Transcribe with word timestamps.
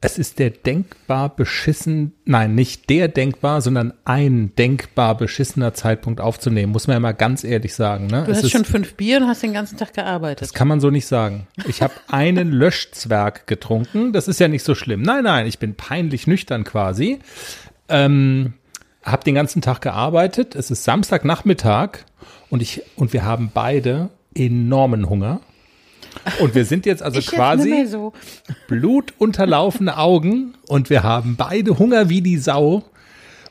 Es 0.00 0.16
ist 0.16 0.38
der 0.38 0.50
denkbar 0.50 1.34
beschissen, 1.34 2.12
nein, 2.24 2.54
nicht 2.54 2.88
der 2.88 3.08
denkbar, 3.08 3.60
sondern 3.60 3.94
ein 4.04 4.54
denkbar 4.54 5.16
beschissener 5.16 5.74
Zeitpunkt 5.74 6.20
aufzunehmen, 6.20 6.70
muss 6.70 6.86
man 6.86 6.94
ja 6.94 7.00
mal 7.00 7.12
ganz 7.12 7.42
ehrlich 7.42 7.74
sagen. 7.74 8.06
Ne? 8.06 8.22
Du 8.24 8.30
es 8.30 8.38
hast 8.38 8.44
ist, 8.44 8.52
schon 8.52 8.64
fünf 8.64 8.94
Bier 8.94 9.16
und 9.16 9.26
hast 9.26 9.42
den 9.42 9.52
ganzen 9.52 9.76
Tag 9.76 9.94
gearbeitet. 9.94 10.42
Das 10.42 10.54
kann 10.54 10.68
man 10.68 10.78
so 10.78 10.90
nicht 10.90 11.06
sagen. 11.06 11.48
Ich 11.66 11.82
habe 11.82 11.94
einen 12.08 12.52
Löschzwerg 12.52 13.48
getrunken, 13.48 14.12
das 14.12 14.28
ist 14.28 14.38
ja 14.38 14.46
nicht 14.46 14.62
so 14.62 14.76
schlimm. 14.76 15.02
Nein, 15.02 15.24
nein, 15.24 15.46
ich 15.46 15.58
bin 15.58 15.74
peinlich 15.74 16.28
nüchtern 16.28 16.62
quasi. 16.62 17.18
Ähm, 17.88 18.54
habe 19.02 19.24
den 19.24 19.34
ganzen 19.34 19.62
Tag 19.62 19.80
gearbeitet, 19.80 20.54
es 20.54 20.70
ist 20.70 20.84
Samstagnachmittag 20.84 22.04
und 22.50 22.62
ich 22.62 22.82
und 22.94 23.12
wir 23.12 23.24
haben 23.24 23.50
beide 23.52 24.10
enormen 24.34 25.08
Hunger. 25.08 25.40
Und 26.40 26.54
wir 26.54 26.64
sind 26.64 26.86
jetzt 26.86 27.02
also 27.02 27.18
Ich 27.18 27.26
jetzt 27.26 27.34
quasi 27.34 27.70
mehr 27.70 27.86
so. 27.86 28.12
blutunterlaufene 28.66 29.96
Augen 29.98 30.54
und 30.66 30.90
wir 30.90 31.02
haben 31.02 31.36
beide 31.36 31.78
Hunger 31.78 32.08
wie 32.08 32.22
die 32.22 32.38
Sau. 32.38 32.84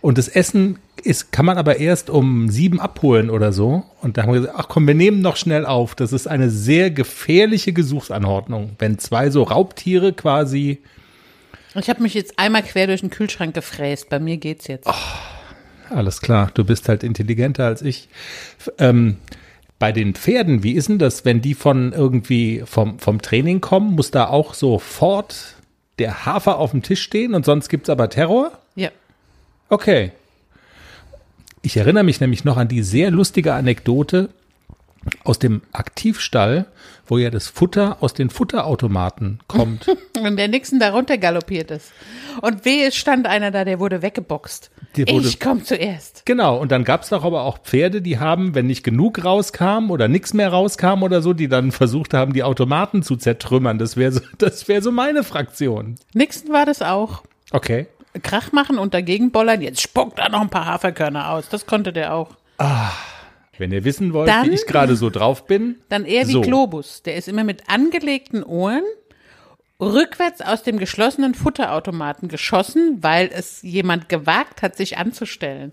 Und 0.01 0.17
das 0.17 0.27
Essen 0.27 0.79
ist, 1.03 1.31
kann 1.31 1.45
man 1.45 1.57
aber 1.57 1.77
erst 1.77 2.09
um 2.09 2.49
sieben 2.49 2.79
abholen 2.79 3.29
oder 3.29 3.51
so. 3.51 3.83
Und 4.01 4.17
da 4.17 4.23
haben 4.23 4.33
wir 4.33 4.41
gesagt, 4.41 4.57
ach 4.57 4.67
komm, 4.67 4.87
wir 4.87 4.95
nehmen 4.95 5.21
noch 5.21 5.35
schnell 5.35 5.65
auf. 5.65 5.95
Das 5.95 6.13
ist 6.13 6.27
eine 6.27 6.49
sehr 6.49 6.91
gefährliche 6.91 7.73
Gesuchsanordnung, 7.73 8.71
wenn 8.79 8.99
zwei 8.99 9.29
so 9.29 9.43
Raubtiere 9.43 10.13
quasi. 10.13 10.79
Ich 11.75 11.89
habe 11.89 12.01
mich 12.01 12.13
jetzt 12.13 12.39
einmal 12.39 12.63
quer 12.63 12.87
durch 12.87 13.01
den 13.01 13.09
Kühlschrank 13.09 13.53
gefräst. 13.53 14.09
Bei 14.09 14.19
mir 14.19 14.37
geht's 14.37 14.67
jetzt. 14.67 14.87
Alles 15.89 16.21
klar, 16.21 16.51
du 16.53 16.63
bist 16.63 16.89
halt 16.89 17.03
intelligenter 17.03 17.65
als 17.65 17.81
ich. 17.81 18.09
Ähm, 18.77 19.17
bei 19.79 19.91
den 19.91 20.15
Pferden, 20.15 20.63
wie 20.63 20.73
ist 20.73 20.89
denn 20.89 20.99
das, 20.99 21.25
wenn 21.25 21.41
die 21.41 21.53
von 21.53 21.93
irgendwie 21.93 22.63
vom, 22.65 22.99
vom 22.99 23.21
Training 23.21 23.61
kommen, 23.61 23.93
muss 23.93 24.11
da 24.11 24.27
auch 24.27 24.53
sofort 24.53 25.55
der 25.99 26.25
Hafer 26.25 26.57
auf 26.57 26.71
dem 26.71 26.81
Tisch 26.81 27.01
stehen 27.01 27.33
und 27.33 27.45
sonst 27.45 27.69
gibt's 27.69 27.89
aber 27.89 28.09
Terror? 28.09 28.51
Ja. 28.75 28.89
Okay. 29.69 30.11
Ich 31.61 31.77
erinnere 31.77 32.03
mich 32.03 32.21
nämlich 32.21 32.43
noch 32.43 32.57
an 32.57 32.67
die 32.67 32.81
sehr 32.81 33.11
lustige 33.11 33.53
Anekdote 33.53 34.29
aus 35.23 35.39
dem 35.39 35.61
Aktivstall, 35.71 36.65
wo 37.07 37.17
ja 37.17 37.29
das 37.29 37.47
Futter 37.47 37.97
aus 38.01 38.13
den 38.13 38.29
Futterautomaten 38.29 39.39
kommt. 39.47 39.87
Und 40.21 40.37
der 40.37 40.47
Nixon 40.47 40.79
da 40.79 40.91
galoppiert 41.15 41.71
ist. 41.71 41.91
Und 42.41 42.65
wehe, 42.65 42.87
es 42.87 42.95
stand 42.95 43.27
einer 43.27 43.51
da, 43.51 43.65
der 43.65 43.79
wurde 43.79 44.01
weggeboxt. 44.01 44.71
Der 44.95 45.07
wurde- 45.07 45.27
ich 45.27 45.39
komm 45.39 45.63
zuerst. 45.63 46.25
genau, 46.25 46.57
und 46.57 46.71
dann 46.71 46.83
gab 46.83 47.03
es 47.03 47.09
doch 47.09 47.23
aber 47.23 47.43
auch 47.43 47.59
Pferde, 47.59 48.01
die 48.01 48.19
haben, 48.19 48.55
wenn 48.55 48.67
nicht 48.67 48.83
genug 48.83 49.23
rauskam 49.23 49.91
oder 49.91 50.07
nichts 50.07 50.33
mehr 50.33 50.49
rauskam 50.49 51.03
oder 51.03 51.21
so, 51.21 51.33
die 51.33 51.47
dann 51.47 51.71
versucht 51.71 52.13
haben, 52.13 52.33
die 52.33 52.43
Automaten 52.43 53.03
zu 53.03 53.15
zertrümmern. 53.15 53.77
Das 53.77 53.97
wäre 53.97 54.11
so, 54.11 54.21
das 54.37 54.67
wäre 54.67 54.81
so 54.81 54.91
meine 54.91 55.23
Fraktion. 55.23 55.95
Nixon 56.13 56.51
war 56.51 56.65
das 56.65 56.81
auch. 56.81 57.23
Okay. 57.51 57.87
Krach 58.23 58.51
machen 58.51 58.79
und 58.79 58.93
dagegen 58.93 59.31
bollern. 59.31 59.61
Jetzt 59.61 59.81
spuckt 59.81 60.17
da 60.17 60.29
noch 60.29 60.41
ein 60.41 60.49
paar 60.49 60.65
Haferkörner 60.65 61.31
aus. 61.31 61.49
Das 61.49 61.65
konnte 61.67 61.93
der 61.93 62.13
auch. 62.15 62.29
Wenn 63.57 63.71
ihr 63.71 63.83
wissen 63.83 64.13
wollt, 64.13 64.29
Dann- 64.29 64.49
wie 64.49 64.53
ich 64.55 64.65
gerade 64.65 64.95
so 64.95 65.09
drauf 65.09 65.45
bin. 65.45 65.75
Dann 65.89 66.05
eher 66.05 66.27
wie 66.27 66.33
So. 66.33 66.41
Globus. 66.41 67.01
Der 67.03 67.15
ist 67.15 67.27
immer 67.27 67.43
mit 67.43 67.69
angelegten 67.69 68.43
Ohren 68.43 68.83
rückwärts 69.79 70.41
aus 70.41 70.63
dem 70.63 70.79
geschlossenen 70.79 71.35
Futterautomaten 71.35 72.27
geschossen, 72.29 72.97
weil 73.01 73.29
es 73.31 73.61
jemand 73.61 74.09
gewagt 74.09 74.61
hat, 74.61 74.75
sich 74.75 74.97
anzustellen. 74.97 75.71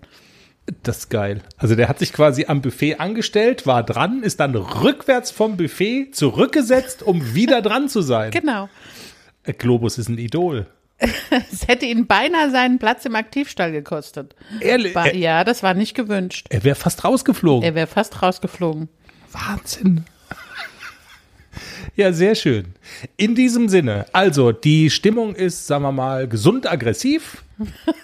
Das 0.83 0.97
ist 0.99 1.09
geil. 1.09 1.41
Also 1.57 1.75
der 1.75 1.87
hat 1.89 1.99
sich 1.99 2.11
quasi 2.11 2.45
am 2.47 2.61
Buffet 2.61 2.95
angestellt, 2.99 3.67
war 3.67 3.83
dran, 3.83 4.23
ist 4.23 4.39
dann 4.39 4.55
rückwärts 4.55 5.29
vom 5.31 5.57
Buffet 5.57 6.11
zurückgesetzt, 6.11 7.03
um 7.03 7.35
wieder 7.35 7.61
dran 7.61 7.87
zu 7.87 8.01
sein. 8.01 8.31
Genau. 8.31 8.67
Äh, 9.43 9.53
Globus 9.53 9.97
ist 9.99 10.09
ein 10.09 10.17
Idol. 10.17 10.65
Es 11.51 11.67
hätte 11.67 11.85
ihn 11.85 12.07
beinahe 12.07 12.51
seinen 12.51 12.79
Platz 12.79 13.05
im 13.05 13.15
Aktivstall 13.15 13.71
gekostet. 13.71 14.35
Ehrlich? 14.61 14.95
War, 14.95 15.13
ja, 15.13 15.43
das 15.43 15.61
war 15.63 15.73
nicht 15.73 15.93
gewünscht. 15.95 16.47
er 16.49 16.63
wäre 16.63 16.75
fast 16.75 17.03
rausgeflogen. 17.03 17.63
Er 17.63 17.75
wäre 17.75 17.87
fast 17.87 18.21
rausgeflogen. 18.21 18.89
Wahnsinn. 19.31 20.05
Ja, 21.95 22.11
sehr 22.11 22.35
schön. 22.35 22.73
In 23.15 23.35
diesem 23.35 23.69
Sinne, 23.69 24.05
also 24.11 24.51
die 24.51 24.89
Stimmung 24.89 25.33
ist, 25.33 25.67
sagen 25.67 25.83
wir 25.83 25.93
mal, 25.93 26.27
gesund 26.27 26.69
aggressiv, 26.69 27.43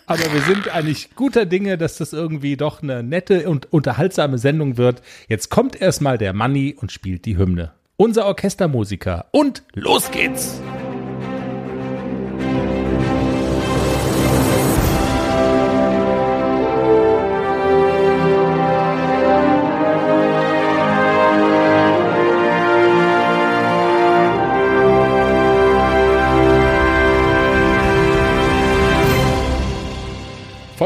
aber 0.06 0.34
wir 0.34 0.42
sind 0.42 0.74
eigentlich 0.74 1.14
guter 1.16 1.46
Dinge, 1.46 1.78
dass 1.78 1.98
das 1.98 2.14
irgendwie 2.14 2.56
doch 2.56 2.82
eine 2.82 3.04
nette 3.04 3.50
und 3.50 3.72
unterhaltsame 3.74 4.38
Sendung 4.38 4.78
wird. 4.78 5.02
Jetzt 5.28 5.50
kommt 5.50 5.82
erstmal 5.82 6.18
der 6.18 6.32
Manni 6.32 6.76
und 6.80 6.92
spielt 6.94 7.26
die 7.26 7.38
Hymne. 7.38 7.74
Unser 7.98 8.26
Orchestermusiker. 8.28 9.26
Und 9.32 9.64
los 9.74 10.10
geht's! 10.12 10.62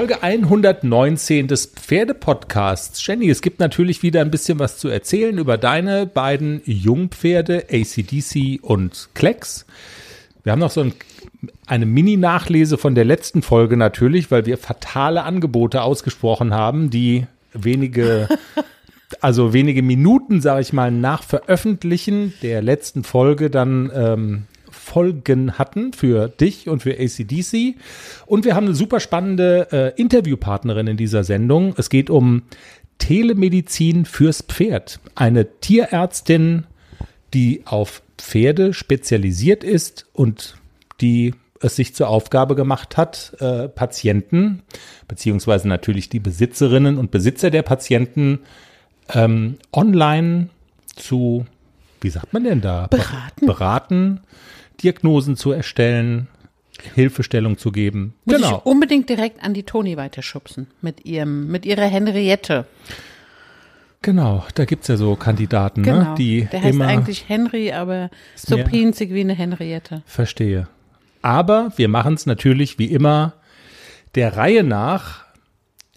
Folge 0.06 0.22
119 0.22 1.48
des 1.48 1.66
Pferdepodcasts. 1.66 3.04
Jenny, 3.08 3.28
es 3.28 3.42
gibt 3.42 3.60
natürlich 3.60 4.04
wieder 4.04 4.22
ein 4.22 4.30
bisschen 4.30 4.60
was 4.60 4.78
zu 4.78 4.88
erzählen 4.88 5.36
über 5.40 5.58
deine 5.58 6.06
beiden 6.06 6.62
Jungpferde, 6.64 7.66
ACDC 7.72 8.60
und 8.62 9.10
Klecks. 9.16 9.66
Wir 10.44 10.52
haben 10.52 10.60
noch 10.60 10.70
so 10.70 10.82
ein, 10.82 10.94
eine 11.66 11.88
Mini-Nachlese 11.88 12.78
von 12.78 12.94
der 12.94 13.04
letzten 13.04 13.42
Folge 13.42 13.78
natürlich, 13.78 14.30
weil 14.30 14.46
wir 14.46 14.60
fatale 14.60 15.24
Angebote 15.24 15.82
ausgesprochen 15.82 16.54
haben, 16.54 16.92
die 16.92 17.26
wenige, 17.54 18.30
also 19.22 19.54
wenige 19.54 19.82
Minuten, 19.82 20.40
sage 20.40 20.62
ich 20.62 20.72
mal, 20.72 20.92
nach 20.92 21.24
Veröffentlichen 21.24 22.36
der 22.44 22.62
letzten 22.62 23.04
Folge 23.04 23.50
dann 23.50 23.92
ähm, 23.92 24.44
Folgen 24.86 25.58
hatten 25.58 25.94
für 25.94 26.30
dich 26.30 26.70
und 26.70 26.84
für 26.84 26.92
ACDC. 26.92 27.76
Und 28.28 28.46
wir 28.46 28.56
haben 28.56 28.68
eine 28.68 28.76
super 28.76 29.00
spannende 29.00 29.68
äh, 29.72 30.00
Interviewpartnerin 30.00 30.86
in 30.86 30.96
dieser 30.96 31.24
Sendung. 31.24 31.74
Es 31.78 31.90
geht 31.90 32.12
um 32.12 32.44
Telemedizin 33.00 34.06
fürs 34.06 34.44
Pferd. 34.44 35.00
Eine 35.16 35.60
Tierärztin, 35.60 36.66
die 37.34 37.64
auf 37.66 38.04
Pferde 38.18 38.74
spezialisiert 38.74 39.64
ist 39.64 40.06
und 40.14 40.56
die 41.02 41.34
es 41.62 41.76
sich 41.76 41.96
zur 41.96 42.08
Aufgabe 42.08 42.56
gemacht 42.56 42.96
hat, 42.96 43.36
äh, 43.40 43.68
Patienten, 43.68 44.62
beziehungsweise 45.08 45.68
natürlich 45.68 46.10
die 46.10 46.20
Besitzerinnen 46.20 46.98
und 46.98 47.10
Besitzer 47.10 47.50
der 47.50 47.64
Patienten 47.64 48.40
ähm, 49.10 49.58
online 49.74 50.50
zu, 50.96 51.46
wie 52.02 52.10
sagt 52.10 52.34
man 52.34 52.44
denn 52.44 52.62
da? 52.62 52.88
Beraten. 52.88 53.46
Beraten, 53.46 54.20
Diagnosen 54.86 55.36
zu 55.36 55.52
erstellen, 55.52 56.28
Hilfestellung 56.94 57.58
zu 57.58 57.72
geben. 57.72 58.14
Muss 58.26 58.36
genau. 58.36 58.58
ich 58.58 58.66
unbedingt 58.66 59.10
direkt 59.10 59.44
an 59.44 59.56
die 59.56 59.64
Toni 59.64 59.98
weiterschubsen 59.98 60.68
mit 60.82 61.06
ihrem, 61.06 61.48
mit 61.48 61.66
ihrer 61.66 61.86
Henriette. 61.86 62.68
Genau, 64.04 64.46
da 64.54 64.66
gibt's 64.66 64.88
ja 64.88 64.98
so 64.98 65.16
Kandidaten, 65.16 65.82
Genau. 65.82 66.12
ne, 66.12 66.16
die 66.16 66.48
Der 66.52 66.62
heißt 66.62 66.76
immer 66.76 66.86
eigentlich 66.86 67.28
Henry, 67.28 67.72
aber 67.72 68.12
so 68.36 68.58
pinzig 68.58 69.12
wie 69.12 69.22
eine 69.22 69.34
Henriette. 69.34 70.04
Verstehe. 70.06 70.68
Aber 71.24 71.72
wir 71.76 71.88
machen 71.88 72.14
es 72.14 72.28
natürlich 72.28 72.78
wie 72.78 72.86
immer 72.86 73.34
der 74.14 74.38
Reihe 74.38 74.64
nach. 74.64 75.26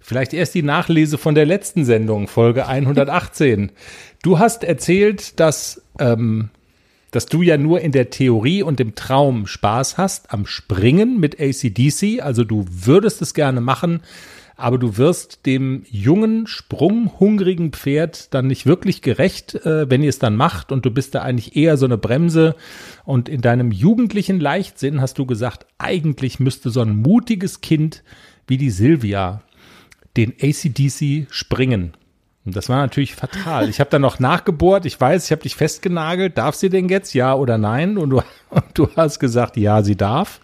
Vielleicht 0.00 0.32
erst 0.32 0.54
die 0.54 0.62
Nachlese 0.62 1.18
von 1.18 1.34
der 1.34 1.44
letzten 1.44 1.84
Sendung, 1.84 2.28
Folge 2.28 2.66
118. 2.66 3.72
Du 4.22 4.38
hast 4.38 4.64
erzählt, 4.64 5.38
dass, 5.38 5.82
ähm, 6.00 6.48
dass 7.10 7.26
du 7.26 7.42
ja 7.42 7.56
nur 7.56 7.80
in 7.80 7.92
der 7.92 8.10
Theorie 8.10 8.62
und 8.62 8.80
im 8.80 8.94
Traum 8.94 9.46
Spaß 9.46 9.98
hast 9.98 10.32
am 10.32 10.46
Springen 10.46 11.18
mit 11.18 11.40
ACDC. 11.40 12.20
Also 12.20 12.44
du 12.44 12.66
würdest 12.68 13.22
es 13.22 13.34
gerne 13.34 13.60
machen, 13.60 14.00
aber 14.56 14.76
du 14.76 14.96
wirst 14.96 15.46
dem 15.46 15.84
jungen, 15.88 16.46
sprunghungrigen 16.46 17.72
Pferd 17.72 18.34
dann 18.34 18.48
nicht 18.48 18.66
wirklich 18.66 19.02
gerecht, 19.02 19.54
äh, 19.54 19.88
wenn 19.88 20.02
ihr 20.02 20.08
es 20.08 20.18
dann 20.18 20.36
macht 20.36 20.72
und 20.72 20.84
du 20.84 20.90
bist 20.90 21.14
da 21.14 21.22
eigentlich 21.22 21.54
eher 21.56 21.76
so 21.76 21.86
eine 21.86 21.96
Bremse 21.96 22.56
und 23.04 23.28
in 23.28 23.40
deinem 23.40 23.70
jugendlichen 23.70 24.40
Leichtsinn 24.40 25.00
hast 25.00 25.18
du 25.18 25.26
gesagt, 25.26 25.66
eigentlich 25.78 26.40
müsste 26.40 26.70
so 26.70 26.80
ein 26.80 26.96
mutiges 26.96 27.60
Kind 27.60 28.02
wie 28.48 28.56
die 28.56 28.70
Silvia 28.70 29.42
den 30.16 30.34
ACDC 30.40 31.28
springen. 31.30 31.92
Das 32.52 32.68
war 32.68 32.78
natürlich 32.78 33.14
fatal. 33.14 33.68
Ich 33.68 33.80
habe 33.80 33.90
dann 33.90 34.02
noch 34.02 34.18
nachgebohrt. 34.18 34.86
Ich 34.86 35.00
weiß, 35.00 35.24
ich 35.26 35.30
habe 35.32 35.42
dich 35.42 35.56
festgenagelt. 35.56 36.38
Darf 36.38 36.54
sie 36.54 36.68
denn 36.68 36.88
jetzt? 36.88 37.14
Ja 37.14 37.34
oder 37.34 37.58
nein? 37.58 37.98
Und 37.98 38.10
du, 38.10 38.22
und 38.50 38.64
du 38.74 38.88
hast 38.96 39.18
gesagt, 39.18 39.56
ja, 39.56 39.82
sie 39.82 39.96
darf. 39.96 40.40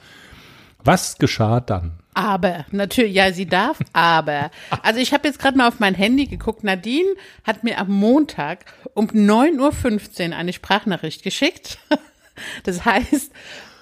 Was 0.82 1.18
geschah 1.18 1.60
dann? 1.60 1.92
Aber, 2.14 2.64
natürlich, 2.70 3.14
ja, 3.14 3.32
sie 3.32 3.46
darf, 3.46 3.78
aber. 3.92 4.50
Also 4.82 5.00
ich 5.00 5.12
habe 5.12 5.26
jetzt 5.26 5.40
gerade 5.40 5.58
mal 5.58 5.66
auf 5.66 5.80
mein 5.80 5.94
Handy 5.94 6.26
geguckt. 6.26 6.62
Nadine 6.62 7.08
hat 7.42 7.64
mir 7.64 7.78
am 7.78 7.90
Montag 7.90 8.66
um 8.94 9.06
9.15 9.06 10.30
Uhr 10.30 10.36
eine 10.36 10.52
Sprachnachricht 10.52 11.22
geschickt. 11.22 11.78
Das 12.64 12.84
heißt, 12.84 13.30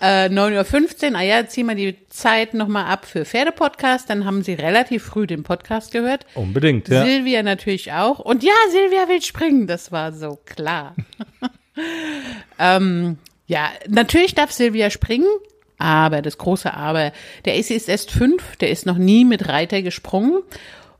äh, 0.02 0.28
9.15 0.28 1.12
Uhr, 1.12 1.18
ah 1.18 1.22
ja, 1.22 1.46
ziehen 1.46 1.68
wir 1.68 1.76
die 1.76 1.96
Zeit 2.08 2.54
nochmal 2.54 2.86
ab 2.86 3.06
für 3.06 3.24
Pferdepodcast. 3.24 4.10
Dann 4.10 4.24
haben 4.24 4.42
sie 4.42 4.54
relativ 4.54 5.04
früh 5.04 5.28
den 5.28 5.44
Podcast 5.44 5.92
gehört. 5.92 6.26
Unbedingt, 6.34 6.88
ja. 6.88 7.04
Silvia 7.04 7.44
natürlich 7.44 7.92
auch. 7.92 8.18
Und 8.18 8.42
ja, 8.42 8.52
Silvia 8.70 9.08
will 9.08 9.22
springen, 9.22 9.68
das 9.68 9.92
war 9.92 10.12
so 10.12 10.40
klar. 10.44 10.96
ähm, 12.58 13.18
ja, 13.46 13.70
natürlich 13.88 14.34
darf 14.34 14.50
Silvia 14.50 14.90
springen, 14.90 15.28
aber 15.78 16.20
das 16.20 16.36
große 16.36 16.74
Aber, 16.74 17.12
der 17.44 17.54
AC 17.54 17.70
ist 17.70 17.88
erst 17.88 18.10
fünf, 18.10 18.56
der 18.56 18.70
ist 18.70 18.86
noch 18.86 18.98
nie 18.98 19.24
mit 19.24 19.48
Reiter 19.48 19.82
gesprungen 19.82 20.42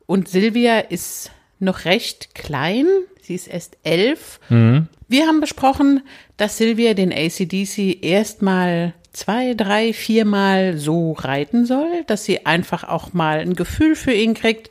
und 0.06 0.28
Silvia 0.28 0.78
ist 0.78 1.32
noch 1.58 1.84
recht 1.87 2.34
klein, 2.34 2.87
sie 3.22 3.34
ist 3.34 3.46
erst 3.48 3.78
elf. 3.84 4.40
Wir 4.48 5.26
haben 5.26 5.40
besprochen, 5.40 6.02
dass 6.36 6.58
Silvia 6.58 6.94
den 6.94 7.12
ACDC 7.12 8.02
erstmal 8.04 8.94
zwei, 9.12 9.54
drei, 9.54 9.92
viermal 9.92 10.76
so 10.78 11.12
reiten 11.12 11.66
soll, 11.66 12.04
dass 12.06 12.24
sie 12.24 12.46
einfach 12.46 12.84
auch 12.84 13.12
mal 13.12 13.38
ein 13.40 13.54
Gefühl 13.54 13.94
für 13.94 14.12
ihn 14.12 14.34
kriegt, 14.34 14.70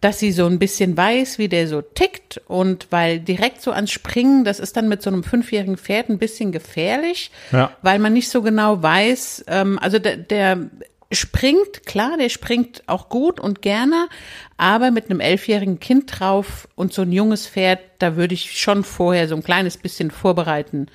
dass 0.00 0.18
sie 0.18 0.32
so 0.32 0.44
ein 0.46 0.58
bisschen 0.58 0.96
weiß, 0.98 1.38
wie 1.38 1.48
der 1.48 1.66
so 1.66 1.80
tickt 1.80 2.40
und 2.46 2.88
weil 2.90 3.20
direkt 3.20 3.62
so 3.62 3.72
ans 3.72 3.90
Springen, 3.90 4.44
das 4.44 4.60
ist 4.60 4.76
dann 4.76 4.86
mit 4.88 5.00
so 5.02 5.08
einem 5.08 5.24
fünfjährigen 5.24 5.78
Pferd 5.78 6.10
ein 6.10 6.18
bisschen 6.18 6.52
gefährlich, 6.52 7.30
Ja. 7.52 7.72
weil 7.80 7.98
man 7.98 8.12
nicht 8.12 8.28
so 8.28 8.42
genau 8.42 8.82
weiß, 8.82 9.44
ähm, 9.48 9.78
also 9.80 9.98
der, 9.98 10.18
der 10.18 10.68
springt, 11.12 11.86
klar, 11.86 12.16
der 12.18 12.28
springt 12.28 12.82
auch 12.86 13.08
gut 13.08 13.40
und 13.40 13.62
gerne, 13.62 14.08
aber 14.56 14.90
mit 14.90 15.10
einem 15.10 15.20
elfjährigen 15.20 15.80
Kind 15.80 16.18
drauf 16.18 16.68
und 16.74 16.92
so 16.92 17.02
ein 17.02 17.12
junges 17.12 17.46
Pferd, 17.46 17.80
da 17.98 18.16
würde 18.16 18.34
ich 18.34 18.58
schon 18.58 18.84
vorher 18.84 19.28
so 19.28 19.36
ein 19.36 19.42
kleines 19.42 19.76
bisschen 19.76 20.10
vorbereiten, 20.10 20.86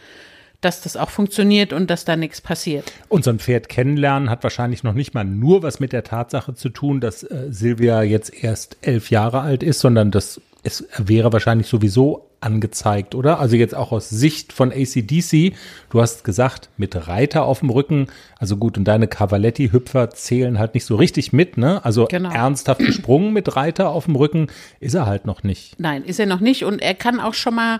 dass 0.61 0.81
das 0.81 0.97
auch 0.97 1.09
funktioniert 1.09 1.71
und 1.71 1.89
dass 1.89 2.03
da 2.03 2.15
nichts 2.15 2.41
passiert. 2.41 2.91
Und 3.07 3.23
so 3.23 3.29
ein 3.29 3.39
Pferd 3.39 3.69
kennenlernen 3.69 4.29
hat 4.29 4.43
wahrscheinlich 4.43 4.83
noch 4.83 4.93
nicht 4.93 5.13
mal 5.13 5.23
nur 5.23 5.63
was 5.63 5.79
mit 5.79 5.93
der 5.93 6.03
Tatsache 6.03 6.53
zu 6.53 6.69
tun, 6.69 6.99
dass 6.99 7.23
äh, 7.23 7.47
Silvia 7.49 8.03
jetzt 8.03 8.43
erst 8.43 8.77
elf 8.81 9.09
Jahre 9.09 9.39
alt 9.41 9.63
ist, 9.63 9.79
sondern 9.79 10.11
das 10.11 10.41
es 10.63 10.85
wäre 10.97 11.31
wahrscheinlich 11.31 11.67
sowieso 11.67 12.28
angezeigt, 12.41 13.15
oder? 13.15 13.39
Also 13.39 13.55
jetzt 13.55 13.75
auch 13.75 13.91
aus 13.91 14.09
Sicht 14.09 14.53
von 14.53 14.71
ACDC. 14.71 15.53
Du 15.89 16.01
hast 16.01 16.23
gesagt, 16.23 16.69
mit 16.77 17.07
Reiter 17.07 17.43
auf 17.45 17.59
dem 17.59 17.69
Rücken. 17.69 18.07
Also 18.37 18.57
gut, 18.57 18.77
und 18.77 18.85
deine 18.85 19.07
Cavaletti-Hüpfer 19.07 20.09
zählen 20.11 20.59
halt 20.59 20.73
nicht 20.73 20.85
so 20.85 20.95
richtig 20.95 21.33
mit, 21.33 21.57
ne? 21.57 21.83
Also 21.83 22.05
Genau. 22.05 22.31
ernsthaft 22.31 22.79
gesprungen 22.79 23.33
mit 23.33 23.55
Reiter 23.55 23.89
auf 23.89 24.05
dem 24.05 24.15
Rücken 24.15 24.47
ist 24.79 24.93
er 24.93 25.05
halt 25.05 25.25
noch 25.25 25.43
nicht. 25.43 25.79
Nein, 25.79 26.03
ist 26.03 26.19
er 26.19 26.25
noch 26.25 26.39
nicht. 26.39 26.63
Und 26.65 26.81
er 26.81 26.93
kann 26.95 27.19
auch 27.19 27.33
schon 27.33 27.55
mal 27.55 27.79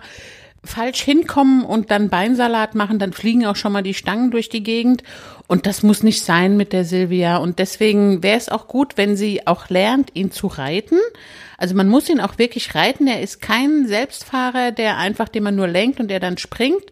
falsch 0.64 1.00
hinkommen 1.02 1.64
und 1.64 1.90
dann 1.90 2.10
Beinsalat 2.10 2.74
machen, 2.74 2.98
dann 2.98 3.12
fliegen 3.12 3.46
auch 3.46 3.56
schon 3.56 3.72
mal 3.72 3.82
die 3.82 3.94
Stangen 3.94 4.30
durch 4.30 4.48
die 4.48 4.62
Gegend. 4.62 5.02
Und 5.46 5.66
das 5.66 5.82
muss 5.82 6.02
nicht 6.02 6.22
sein 6.22 6.56
mit 6.56 6.72
der 6.72 6.84
Silvia. 6.84 7.38
Und 7.38 7.58
deswegen 7.58 8.22
wäre 8.22 8.36
es 8.36 8.48
auch 8.48 8.68
gut, 8.68 8.96
wenn 8.96 9.16
sie 9.16 9.46
auch 9.46 9.68
lernt, 9.68 10.10
ihn 10.14 10.30
zu 10.30 10.46
reiten. 10.46 10.98
Also 11.56 11.74
man 11.74 11.88
muss 11.88 12.08
ihn 12.08 12.20
auch 12.20 12.38
wirklich 12.38 12.74
reiten. 12.74 13.06
Er 13.06 13.20
ist 13.20 13.40
kein 13.40 13.86
Selbstfahrer, 13.88 14.70
der 14.70 14.98
einfach, 14.98 15.28
den 15.28 15.42
man 15.42 15.56
nur 15.56 15.66
lenkt 15.66 15.98
und 15.98 16.08
der 16.08 16.20
dann 16.20 16.38
springt. 16.38 16.84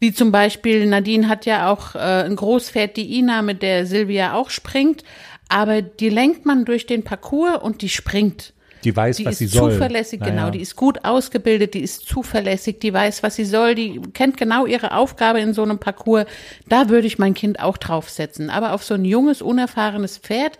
Wie 0.00 0.12
zum 0.12 0.32
Beispiel, 0.32 0.86
Nadine 0.86 1.28
hat 1.28 1.46
ja 1.46 1.70
auch 1.70 1.94
äh, 1.94 2.24
ein 2.24 2.36
Großpferd, 2.36 2.96
die 2.96 3.18
Ina, 3.18 3.42
mit 3.42 3.62
der 3.62 3.86
Silvia 3.86 4.34
auch 4.34 4.50
springt. 4.50 5.04
Aber 5.48 5.82
die 5.82 6.08
lenkt 6.08 6.46
man 6.46 6.64
durch 6.64 6.86
den 6.86 7.04
Parcours 7.04 7.62
und 7.62 7.82
die 7.82 7.90
springt. 7.90 8.53
Die 8.84 8.94
weiß, 8.94 9.16
Die 9.16 9.24
was 9.24 9.32
ist 9.32 9.38
sie 9.38 9.46
soll. 9.46 9.72
zuverlässig, 9.72 10.20
Naja. 10.20 10.32
genau. 10.32 10.50
Die 10.50 10.60
ist 10.60 10.76
gut 10.76 11.04
ausgebildet, 11.04 11.74
die 11.74 11.80
ist 11.80 12.06
zuverlässig, 12.06 12.78
die 12.80 12.92
weiß, 12.92 13.22
was 13.22 13.36
sie 13.36 13.44
soll, 13.44 13.74
die 13.74 14.00
kennt 14.12 14.36
genau 14.36 14.66
ihre 14.66 14.92
Aufgabe 14.94 15.40
in 15.40 15.54
so 15.54 15.62
einem 15.62 15.78
Parcours. 15.78 16.26
Da 16.68 16.88
würde 16.88 17.06
ich 17.06 17.18
mein 17.18 17.34
Kind 17.34 17.60
auch 17.60 17.76
draufsetzen. 17.78 18.50
Aber 18.50 18.72
auf 18.72 18.84
so 18.84 18.94
ein 18.94 19.04
junges, 19.04 19.42
unerfahrenes 19.42 20.18
Pferd 20.18 20.58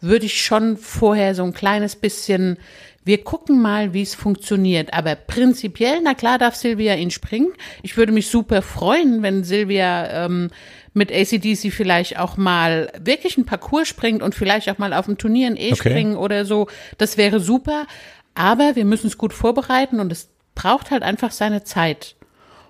würde 0.00 0.26
ich 0.26 0.42
schon 0.42 0.76
vorher 0.76 1.34
so 1.34 1.42
ein 1.44 1.54
kleines 1.54 1.96
bisschen, 1.96 2.58
wir 3.04 3.22
gucken 3.24 3.60
mal, 3.62 3.92
wie 3.94 4.02
es 4.02 4.14
funktioniert. 4.14 4.92
Aber 4.92 5.14
prinzipiell, 5.14 6.00
na 6.02 6.14
klar, 6.14 6.38
darf 6.38 6.54
Silvia 6.54 6.94
ihn 6.96 7.10
springen. 7.10 7.52
Ich 7.82 7.96
würde 7.96 8.12
mich 8.12 8.28
super 8.28 8.62
freuen, 8.62 9.22
wenn 9.22 9.44
Silvia 9.44 10.26
ähm, 10.26 10.50
mit 10.96 11.12
ACDC 11.12 11.72
vielleicht 11.72 12.18
auch 12.18 12.36
mal 12.36 12.90
wirklich 12.98 13.36
einen 13.36 13.46
Parcours 13.46 13.86
springt 13.86 14.22
und 14.22 14.34
vielleicht 14.34 14.68
auch 14.70 14.78
mal 14.78 14.94
auf 14.94 15.06
dem 15.06 15.18
Turnier 15.18 15.48
ein 15.48 15.56
E-Springen 15.56 16.16
oder 16.16 16.44
so. 16.44 16.68
Das 16.98 17.16
wäre 17.16 17.38
super. 17.38 17.86
Aber 18.34 18.76
wir 18.76 18.84
müssen 18.84 19.06
es 19.06 19.18
gut 19.18 19.32
vorbereiten 19.32 20.00
und 20.00 20.10
es 20.10 20.28
braucht 20.54 20.90
halt 20.90 21.02
einfach 21.02 21.30
seine 21.30 21.64
Zeit. 21.64 22.16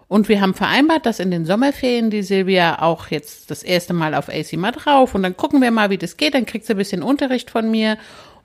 Und 0.08 0.28
wir 0.28 0.40
haben 0.40 0.55
vereinbart, 0.55 1.06
dass 1.06 1.19
in 1.19 1.31
den 1.31 1.46
Sommerferien 1.46 2.11
die 2.11 2.23
Silvia 2.23 2.81
auch 2.81 3.08
jetzt 3.08 3.50
das 3.50 3.62
erste 3.62 3.93
Mal 3.93 4.14
auf 4.14 4.29
AC 4.29 4.52
mal 4.55 4.70
drauf 4.70 5.14
und 5.14 5.22
dann 5.22 5.37
gucken 5.37 5.61
wir 5.62 5.70
mal, 5.70 5.90
wie 5.90 5.99
das 5.99 6.17
geht. 6.17 6.34
Dann 6.34 6.46
kriegt 6.46 6.67
sie 6.67 6.75
ein 6.75 6.79
bisschen 6.79 7.02
Unterricht 7.02 7.50
von 7.50 7.70
mir 7.70 7.96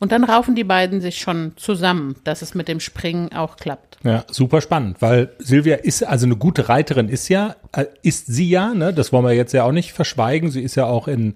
und 0.01 0.11
dann 0.11 0.23
raufen 0.23 0.55
die 0.55 0.63
beiden 0.63 0.99
sich 0.99 1.19
schon 1.19 1.53
zusammen, 1.57 2.15
dass 2.23 2.41
es 2.41 2.55
mit 2.55 2.67
dem 2.67 2.79
Springen 2.79 3.31
auch 3.33 3.55
klappt. 3.55 3.99
Ja, 4.03 4.25
super 4.31 4.59
spannend, 4.59 4.97
weil 4.99 5.29
Silvia 5.37 5.75
ist, 5.75 6.03
also 6.03 6.25
eine 6.25 6.35
gute 6.35 6.69
Reiterin 6.69 7.07
ist 7.07 7.29
ja, 7.29 7.55
äh, 7.71 7.85
ist 8.01 8.25
sie 8.25 8.49
ja, 8.49 8.73
ne? 8.73 8.93
Das 8.95 9.13
wollen 9.13 9.23
wir 9.25 9.33
jetzt 9.33 9.53
ja 9.53 9.63
auch 9.63 9.71
nicht 9.71 9.93
verschweigen. 9.93 10.49
Sie 10.49 10.61
ist 10.63 10.73
ja 10.73 10.85
auch 10.87 11.07
in, 11.07 11.35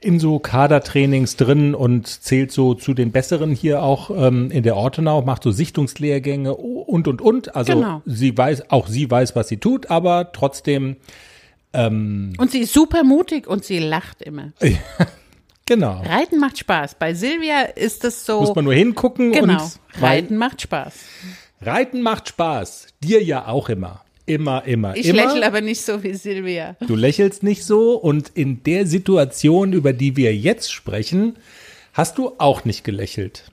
in 0.00 0.18
so 0.18 0.38
Kadertrainings 0.38 1.36
drin 1.36 1.74
und 1.74 2.06
zählt 2.06 2.52
so 2.52 2.72
zu 2.72 2.94
den 2.94 3.12
Besseren 3.12 3.52
hier 3.52 3.82
auch 3.82 4.10
ähm, 4.10 4.50
in 4.50 4.62
der 4.62 4.76
Ortenau, 4.76 5.20
macht 5.20 5.42
so 5.42 5.50
Sichtungslehrgänge 5.50 6.54
und 6.54 7.06
und 7.06 7.20
und. 7.20 7.54
Also 7.54 7.74
Genau. 7.74 8.02
sie 8.06 8.36
weiß, 8.36 8.70
auch 8.70 8.88
sie 8.88 9.10
weiß, 9.10 9.36
was 9.36 9.48
sie 9.48 9.58
tut, 9.58 9.90
aber 9.90 10.32
trotzdem, 10.32 10.96
Und 11.74 12.48
sie 12.50 12.60
ist 12.60 12.72
super 12.72 13.04
mutig 13.04 13.46
und 13.46 13.62
sie 13.62 13.78
lacht 13.78 14.22
immer. 14.22 14.52
genau. 15.66 16.02
Reiten 16.02 16.38
macht 16.38 16.58
Spaß. 16.58 16.96
Bei 16.96 17.14
Silvia 17.14 17.62
ist 17.62 18.04
es 18.04 18.24
so. 18.24 18.40
Muss 18.40 18.54
man 18.54 18.64
nur 18.64 18.74
hingucken 18.74 19.32
genau. 19.32 19.62
und 19.62 19.80
Reiten 20.00 20.36
macht 20.36 20.62
Spaß. 20.62 20.94
Reiten 21.60 22.02
macht 22.02 22.28
Spaß. 22.28 22.88
Dir 23.02 23.22
ja 23.22 23.46
auch 23.46 23.68
immer. 23.68 24.04
Immer, 24.26 24.64
immer, 24.64 24.96
Ich 24.96 25.06
immer. 25.08 25.26
lächle 25.26 25.46
aber 25.46 25.60
nicht 25.60 25.82
so 25.82 26.02
wie 26.02 26.14
Silvia. 26.14 26.76
Du 26.86 26.96
lächelst 26.96 27.42
nicht 27.42 27.64
so 27.64 27.94
und 27.94 28.30
in 28.30 28.62
der 28.62 28.86
Situation, 28.86 29.74
über 29.74 29.92
die 29.92 30.16
wir 30.16 30.34
jetzt 30.34 30.72
sprechen, 30.72 31.36
hast 31.92 32.16
du 32.16 32.32
auch 32.38 32.64
nicht 32.64 32.84
gelächelt. 32.84 33.50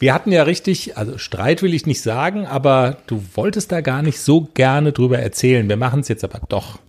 Wir 0.00 0.12
hatten 0.12 0.32
ja 0.32 0.42
richtig, 0.42 0.96
also 0.96 1.18
Streit 1.18 1.62
will 1.62 1.72
ich 1.72 1.86
nicht 1.86 2.02
sagen, 2.02 2.46
aber 2.46 2.98
du 3.06 3.22
wolltest 3.34 3.70
da 3.70 3.80
gar 3.80 4.02
nicht 4.02 4.18
so 4.18 4.48
gerne 4.54 4.90
drüber 4.90 5.20
erzählen. 5.20 5.68
Wir 5.68 5.76
machen 5.76 6.00
es 6.00 6.08
jetzt 6.08 6.24
aber 6.24 6.40
doch. 6.48 6.80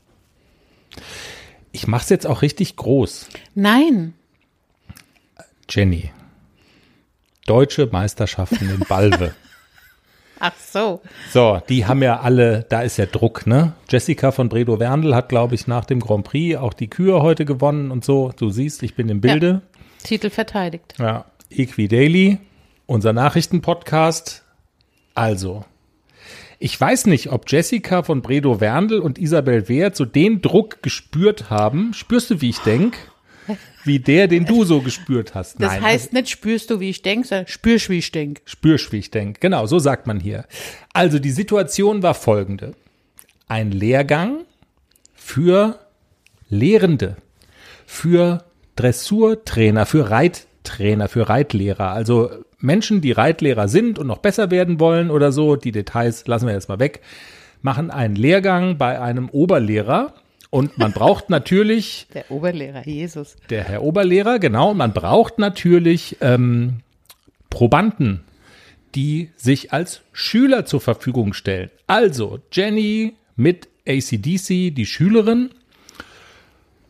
Ich 1.72 1.86
mache 1.86 2.04
es 2.04 2.10
jetzt 2.10 2.26
auch 2.26 2.42
richtig 2.42 2.76
groß. 2.76 3.28
Nein. 3.54 4.16
Jenny. 5.70 6.12
Deutsche 7.46 7.88
Meisterschaften 7.92 8.70
in 8.70 8.80
Balve. 8.88 9.34
Ach 10.40 10.54
so. 10.58 11.02
So, 11.32 11.62
die 11.70 11.86
haben 11.86 12.04
ja 12.04 12.20
alle, 12.20 12.66
da 12.68 12.82
ist 12.82 12.98
ja 12.98 13.06
Druck, 13.06 13.48
ne? 13.48 13.74
Jessica 13.90 14.32
von 14.32 14.50
Bredow 14.50 14.80
Werndl 14.80 15.16
hat, 15.16 15.30
glaube 15.30 15.56
ich, 15.56 15.68
nach 15.68 15.86
dem 15.86 16.02
Grand 16.02 16.26
Prix 16.26 16.58
auch 16.58 16.74
die 16.74 16.90
Kühe 16.90 17.22
heute 17.22 17.46
gewonnen 17.46 17.92
und 17.92 18.04
so. 18.04 18.34
Du 18.38 18.50
siehst, 18.50 18.84
ich 18.84 18.96
bin 18.96 19.08
im 19.08 19.22
Bilde. 19.22 19.62
Titel 20.04 20.30
verteidigt. 20.30 20.96
Ja. 21.00 21.26
Equi 21.50 21.88
Daily, 21.88 22.40
unser 22.88 23.14
Nachrichtenpodcast. 23.14 24.44
Also, 25.16 25.64
ich 26.60 26.80
weiß 26.80 27.06
nicht, 27.06 27.32
ob 27.32 27.50
Jessica 27.50 28.04
von 28.04 28.22
Bredow 28.22 28.60
Werndl 28.60 29.00
und 29.00 29.20
Isabel 29.20 29.68
Wehrt 29.70 29.96
so 29.96 30.06
den 30.06 30.42
Druck 30.42 30.82
gespürt 30.82 31.50
haben. 31.50 31.94
Spürst 31.94 32.32
du, 32.32 32.42
wie 32.42 32.50
ich 32.50 32.60
denk? 32.60 32.98
Wie 33.84 34.00
der, 34.00 34.28
den 34.28 34.46
du 34.46 34.64
so 34.64 34.82
gespürt 34.82 35.36
hast. 35.36 35.62
Das 35.62 35.74
Nein, 35.74 35.82
heißt 35.82 36.14
nicht, 36.14 36.30
spürst 36.30 36.70
du, 36.70 36.80
wie 36.80 36.90
ich 36.90 37.02
denke, 37.02 37.28
sondern 37.28 37.48
spürst, 37.48 37.90
wie 37.90 37.98
ich 37.98 38.12
denke. 38.12 38.42
Spürst, 38.46 38.92
wie 38.92 39.00
ich 39.00 39.12
denke. 39.12 39.40
Genau, 39.40 39.66
so 39.66 39.80
sagt 39.80 40.08
man 40.08 40.20
hier. 40.20 40.46
Also 40.94 41.20
die 41.20 41.32
Situation 41.32 42.04
war 42.04 42.14
folgende. 42.14 42.74
Ein 43.48 43.72
Lehrgang 43.72 44.46
für 45.14 45.80
Lehrende, 46.50 47.18
für 47.86 48.44
Dressurtrainer, 48.76 49.86
für 49.86 50.10
Reittrainer, 50.10 51.08
für 51.08 51.30
Reitlehrer. 51.30 51.90
Also 51.92 52.30
Menschen, 52.60 53.02
die 53.02 53.12
Reitlehrer 53.12 53.68
sind 53.68 54.00
und 54.00 54.08
noch 54.08 54.20
besser 54.20 54.52
werden 54.52 54.80
wollen 54.80 55.12
oder 55.12 55.32
so, 55.32 55.56
die 55.56 55.72
Details 55.72 56.26
lassen 56.28 56.48
wir 56.48 56.54
jetzt 56.54 56.70
mal 56.70 56.80
weg, 56.80 57.02
machen 57.62 57.92
einen 57.92 58.16
Lehrgang 58.16 58.78
bei 58.78 59.00
einem 59.00 59.30
Oberlehrer. 59.30 60.14
Und 60.54 60.78
man 60.78 60.92
braucht 60.92 61.32
natürlich 61.32 62.06
Der 62.14 62.30
Oberlehrer, 62.30 62.86
Jesus. 62.86 63.38
der 63.50 63.64
Herr 63.64 63.82
Oberlehrer, 63.82 64.38
genau. 64.38 64.76
Man 64.76 64.94
braucht 64.94 65.40
natürlich 65.40 66.18
ähm, 66.22 66.82
Probanden, 67.50 68.24
die 68.94 69.32
sich 69.36 69.74
als 69.74 70.02
Schüler 70.12 70.68
zur 70.68 70.80
Verfügung 70.80 71.34
stellen. 71.34 71.72
Also 71.88 72.38
Jenny 72.52 73.16
mit 73.36 73.68
ACDC, 73.88 74.76
die 74.76 74.86
Schülerin. 74.86 75.50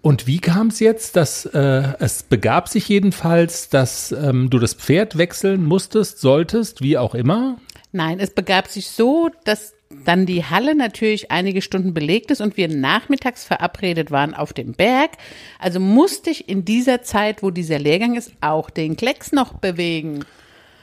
Und 0.01 0.27
wie 0.27 0.39
kam 0.39 0.67
es 0.67 0.82
jetzt, 0.82 1.15
dass 1.15 1.46
äh, 1.46 1.84
es 2.00 2.24
begab 2.24 2.67
sich 2.67 2.89
jedenfalls, 2.89 3.70
dass 3.70 4.12
ähm, 4.12 4.50
du 4.50 4.60
das 4.60 4.74
Pferd 4.74 5.17
wechseln 5.17 5.63
musstest, 5.63 6.20
solltest, 6.20 6.82
wie 6.82 6.98
auch 6.98 7.15
immer? 7.15 7.60
Nein, 7.93 8.20
es 8.20 8.32
begab 8.32 8.67
sich 8.67 8.89
so, 8.89 9.29
dass 9.46 9.74
dann 10.05 10.25
die 10.25 10.43
Halle 10.43 10.75
natürlich 10.75 11.31
einige 11.31 11.62
Stunden 11.62 11.93
belegt 11.93 12.31
ist 12.31 12.41
und 12.41 12.57
wir 12.57 12.67
nachmittags 12.67 13.45
verabredet 13.45 14.12
waren 14.12 14.33
auf 14.33 14.53
dem 14.53 14.73
Berg. 14.73 15.12
Also 15.59 15.79
musste 15.79 16.29
ich 16.29 16.50
in 16.50 16.65
dieser 16.65 17.03
Zeit, 17.03 17.43
wo 17.43 17.51
dieser 17.51 17.79
Lehrgang 17.79 18.15
ist, 18.15 18.31
auch 18.41 18.69
den 18.69 18.97
Klecks 18.97 19.31
noch 19.31 19.53
bewegen. 19.53 20.25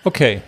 Okay. 0.05 0.41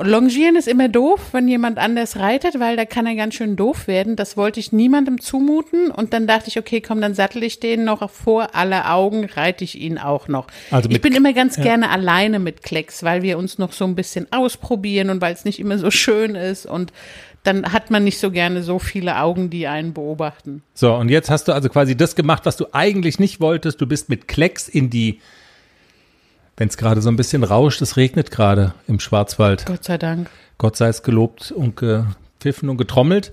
Und 0.00 0.06
Longieren 0.06 0.56
ist 0.56 0.66
immer 0.66 0.88
doof, 0.88 1.20
wenn 1.32 1.46
jemand 1.46 1.76
anders 1.76 2.16
reitet, 2.16 2.58
weil 2.58 2.74
da 2.74 2.86
kann 2.86 3.06
er 3.06 3.16
ganz 3.16 3.34
schön 3.34 3.54
doof 3.54 3.86
werden. 3.86 4.16
Das 4.16 4.34
wollte 4.34 4.58
ich 4.58 4.72
niemandem 4.72 5.20
zumuten. 5.20 5.90
Und 5.90 6.14
dann 6.14 6.26
dachte 6.26 6.48
ich, 6.48 6.58
okay, 6.58 6.80
komm, 6.80 7.02
dann 7.02 7.12
sattel 7.12 7.42
ich 7.42 7.60
den 7.60 7.84
noch 7.84 8.08
vor 8.08 8.54
aller 8.54 8.94
Augen, 8.94 9.26
reite 9.26 9.62
ich 9.62 9.78
ihn 9.78 9.98
auch 9.98 10.26
noch. 10.26 10.46
Also 10.70 10.88
ich 10.88 11.02
bin 11.02 11.12
immer 11.12 11.34
ganz 11.34 11.56
gerne 11.56 11.90
alleine 11.90 12.38
mit 12.38 12.62
Klecks, 12.62 13.02
weil 13.02 13.20
wir 13.20 13.36
uns 13.36 13.58
noch 13.58 13.72
so 13.72 13.84
ein 13.84 13.94
bisschen 13.94 14.26
ausprobieren 14.32 15.10
und 15.10 15.20
weil 15.20 15.34
es 15.34 15.44
nicht 15.44 15.60
immer 15.60 15.76
so 15.76 15.90
schön 15.90 16.34
ist. 16.34 16.64
Und 16.64 16.94
dann 17.42 17.72
hat 17.72 17.90
man 17.90 18.04
nicht 18.04 18.18
so 18.18 18.30
gerne 18.30 18.62
so 18.62 18.78
viele 18.78 19.18
Augen, 19.18 19.50
die 19.50 19.66
einen 19.66 19.94
beobachten. 19.94 20.62
So, 20.74 20.94
und 20.94 21.08
jetzt 21.08 21.30
hast 21.30 21.48
du 21.48 21.52
also 21.52 21.68
quasi 21.68 21.96
das 21.96 22.14
gemacht, 22.14 22.44
was 22.44 22.56
du 22.56 22.66
eigentlich 22.72 23.18
nicht 23.18 23.40
wolltest. 23.40 23.80
Du 23.80 23.86
bist 23.86 24.08
mit 24.08 24.28
Klecks 24.28 24.68
in 24.68 24.90
die, 24.90 25.20
wenn 26.56 26.68
es 26.68 26.76
gerade 26.76 27.00
so 27.00 27.08
ein 27.08 27.16
bisschen 27.16 27.44
rauscht, 27.44 27.80
es 27.80 27.96
regnet 27.96 28.30
gerade 28.30 28.74
im 28.86 29.00
Schwarzwald. 29.00 29.64
Gott 29.66 29.84
sei 29.84 29.96
Dank. 29.96 30.28
Gott 30.58 30.76
sei 30.76 30.88
es 30.88 31.02
gelobt 31.02 31.52
und 31.52 31.76
gepfiffen 31.76 32.68
und 32.68 32.76
getrommelt. 32.76 33.32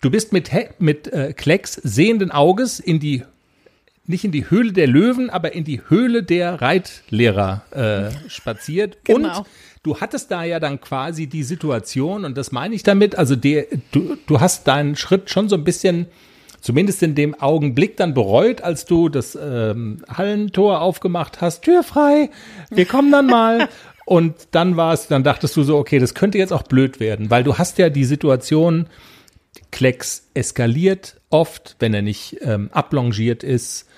Du 0.00 0.10
bist 0.10 0.32
mit, 0.32 0.50
mit 0.78 1.12
äh, 1.12 1.32
Klecks 1.32 1.74
sehenden 1.74 2.30
Auges 2.30 2.78
in 2.78 3.00
die, 3.00 3.24
nicht 4.06 4.24
in 4.24 4.32
die 4.32 4.50
Höhle 4.50 4.72
der 4.72 4.86
Löwen, 4.86 5.30
aber 5.30 5.52
in 5.52 5.64
die 5.64 5.80
Höhle 5.88 6.22
der 6.22 6.60
Reitlehrer 6.60 7.62
äh, 7.70 8.28
spaziert. 8.28 8.98
Genau. 9.04 9.38
Und 9.38 9.46
du 9.82 10.00
hattest 10.00 10.30
da 10.30 10.42
ja 10.44 10.58
dann 10.60 10.80
quasi 10.80 11.26
die 11.26 11.44
Situation, 11.44 12.24
und 12.24 12.36
das 12.36 12.52
meine 12.52 12.74
ich 12.74 12.82
damit, 12.82 13.16
also 13.16 13.36
der, 13.36 13.66
du, 13.92 14.16
du 14.26 14.40
hast 14.40 14.66
deinen 14.66 14.96
Schritt 14.96 15.30
schon 15.30 15.48
so 15.48 15.56
ein 15.56 15.64
bisschen, 15.64 16.06
zumindest 16.60 17.02
in 17.02 17.14
dem 17.14 17.40
Augenblick 17.40 17.96
dann 17.96 18.12
bereut, 18.14 18.60
als 18.62 18.86
du 18.86 19.08
das 19.08 19.38
ähm, 19.40 20.02
Hallentor 20.08 20.80
aufgemacht 20.80 21.40
hast, 21.40 21.62
Tür 21.62 21.82
frei, 21.82 22.30
wir 22.70 22.86
kommen 22.86 23.12
dann 23.12 23.26
mal. 23.26 23.68
Und 24.04 24.48
dann 24.50 24.76
war 24.76 24.92
es, 24.92 25.06
dann 25.06 25.22
dachtest 25.22 25.56
du 25.56 25.62
so, 25.62 25.78
okay, 25.78 26.00
das 26.00 26.14
könnte 26.14 26.36
jetzt 26.36 26.52
auch 26.52 26.64
blöd 26.64 26.98
werden, 26.98 27.30
weil 27.30 27.44
du 27.44 27.56
hast 27.56 27.78
ja 27.78 27.88
die 27.88 28.04
Situation, 28.04 28.88
Klecks 29.70 30.28
eskaliert 30.34 31.20
oft, 31.30 31.76
wenn 31.78 31.94
er 31.94 32.02
nicht 32.02 32.38
ähm, 32.42 32.68
ablongiert 32.72 33.42
ist. 33.42 33.88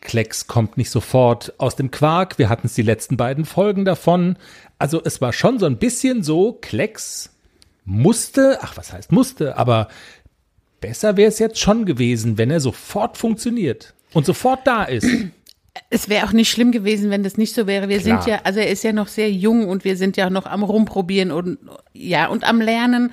Klecks 0.00 0.46
kommt 0.46 0.76
nicht 0.76 0.90
sofort 0.90 1.52
aus 1.58 1.76
dem 1.76 1.90
Quark. 1.90 2.38
Wir 2.38 2.48
hatten 2.48 2.66
es 2.66 2.74
die 2.74 2.82
letzten 2.82 3.16
beiden 3.16 3.44
Folgen 3.44 3.84
davon. 3.84 4.36
Also 4.78 5.00
es 5.04 5.20
war 5.20 5.32
schon 5.32 5.58
so 5.58 5.66
ein 5.66 5.78
bisschen 5.78 6.22
so, 6.22 6.52
Klecks 6.52 7.30
musste, 7.84 8.58
ach 8.62 8.76
was 8.76 8.92
heißt 8.92 9.12
musste, 9.12 9.56
aber 9.56 9.88
besser 10.80 11.16
wäre 11.16 11.28
es 11.28 11.38
jetzt 11.38 11.58
schon 11.58 11.84
gewesen, 11.84 12.38
wenn 12.38 12.50
er 12.50 12.60
sofort 12.60 13.18
funktioniert 13.18 13.94
und 14.14 14.26
sofort 14.26 14.66
da 14.66 14.84
ist. 14.84 15.06
Es 15.88 16.08
wäre 16.08 16.26
auch 16.26 16.32
nicht 16.32 16.50
schlimm 16.50 16.72
gewesen, 16.72 17.10
wenn 17.10 17.22
das 17.22 17.36
nicht 17.36 17.54
so 17.54 17.66
wäre. 17.66 17.88
Wir 17.88 18.00
Klar. 18.00 18.22
sind 18.22 18.30
ja, 18.30 18.40
also 18.44 18.60
er 18.60 18.70
ist 18.70 18.82
ja 18.82 18.92
noch 18.92 19.08
sehr 19.08 19.30
jung 19.30 19.68
und 19.68 19.84
wir 19.84 19.96
sind 19.96 20.16
ja 20.16 20.28
noch 20.28 20.46
am 20.46 20.62
Rumprobieren 20.62 21.30
und 21.30 21.58
ja 21.92 22.26
und 22.26 22.44
am 22.44 22.60
Lernen. 22.60 23.12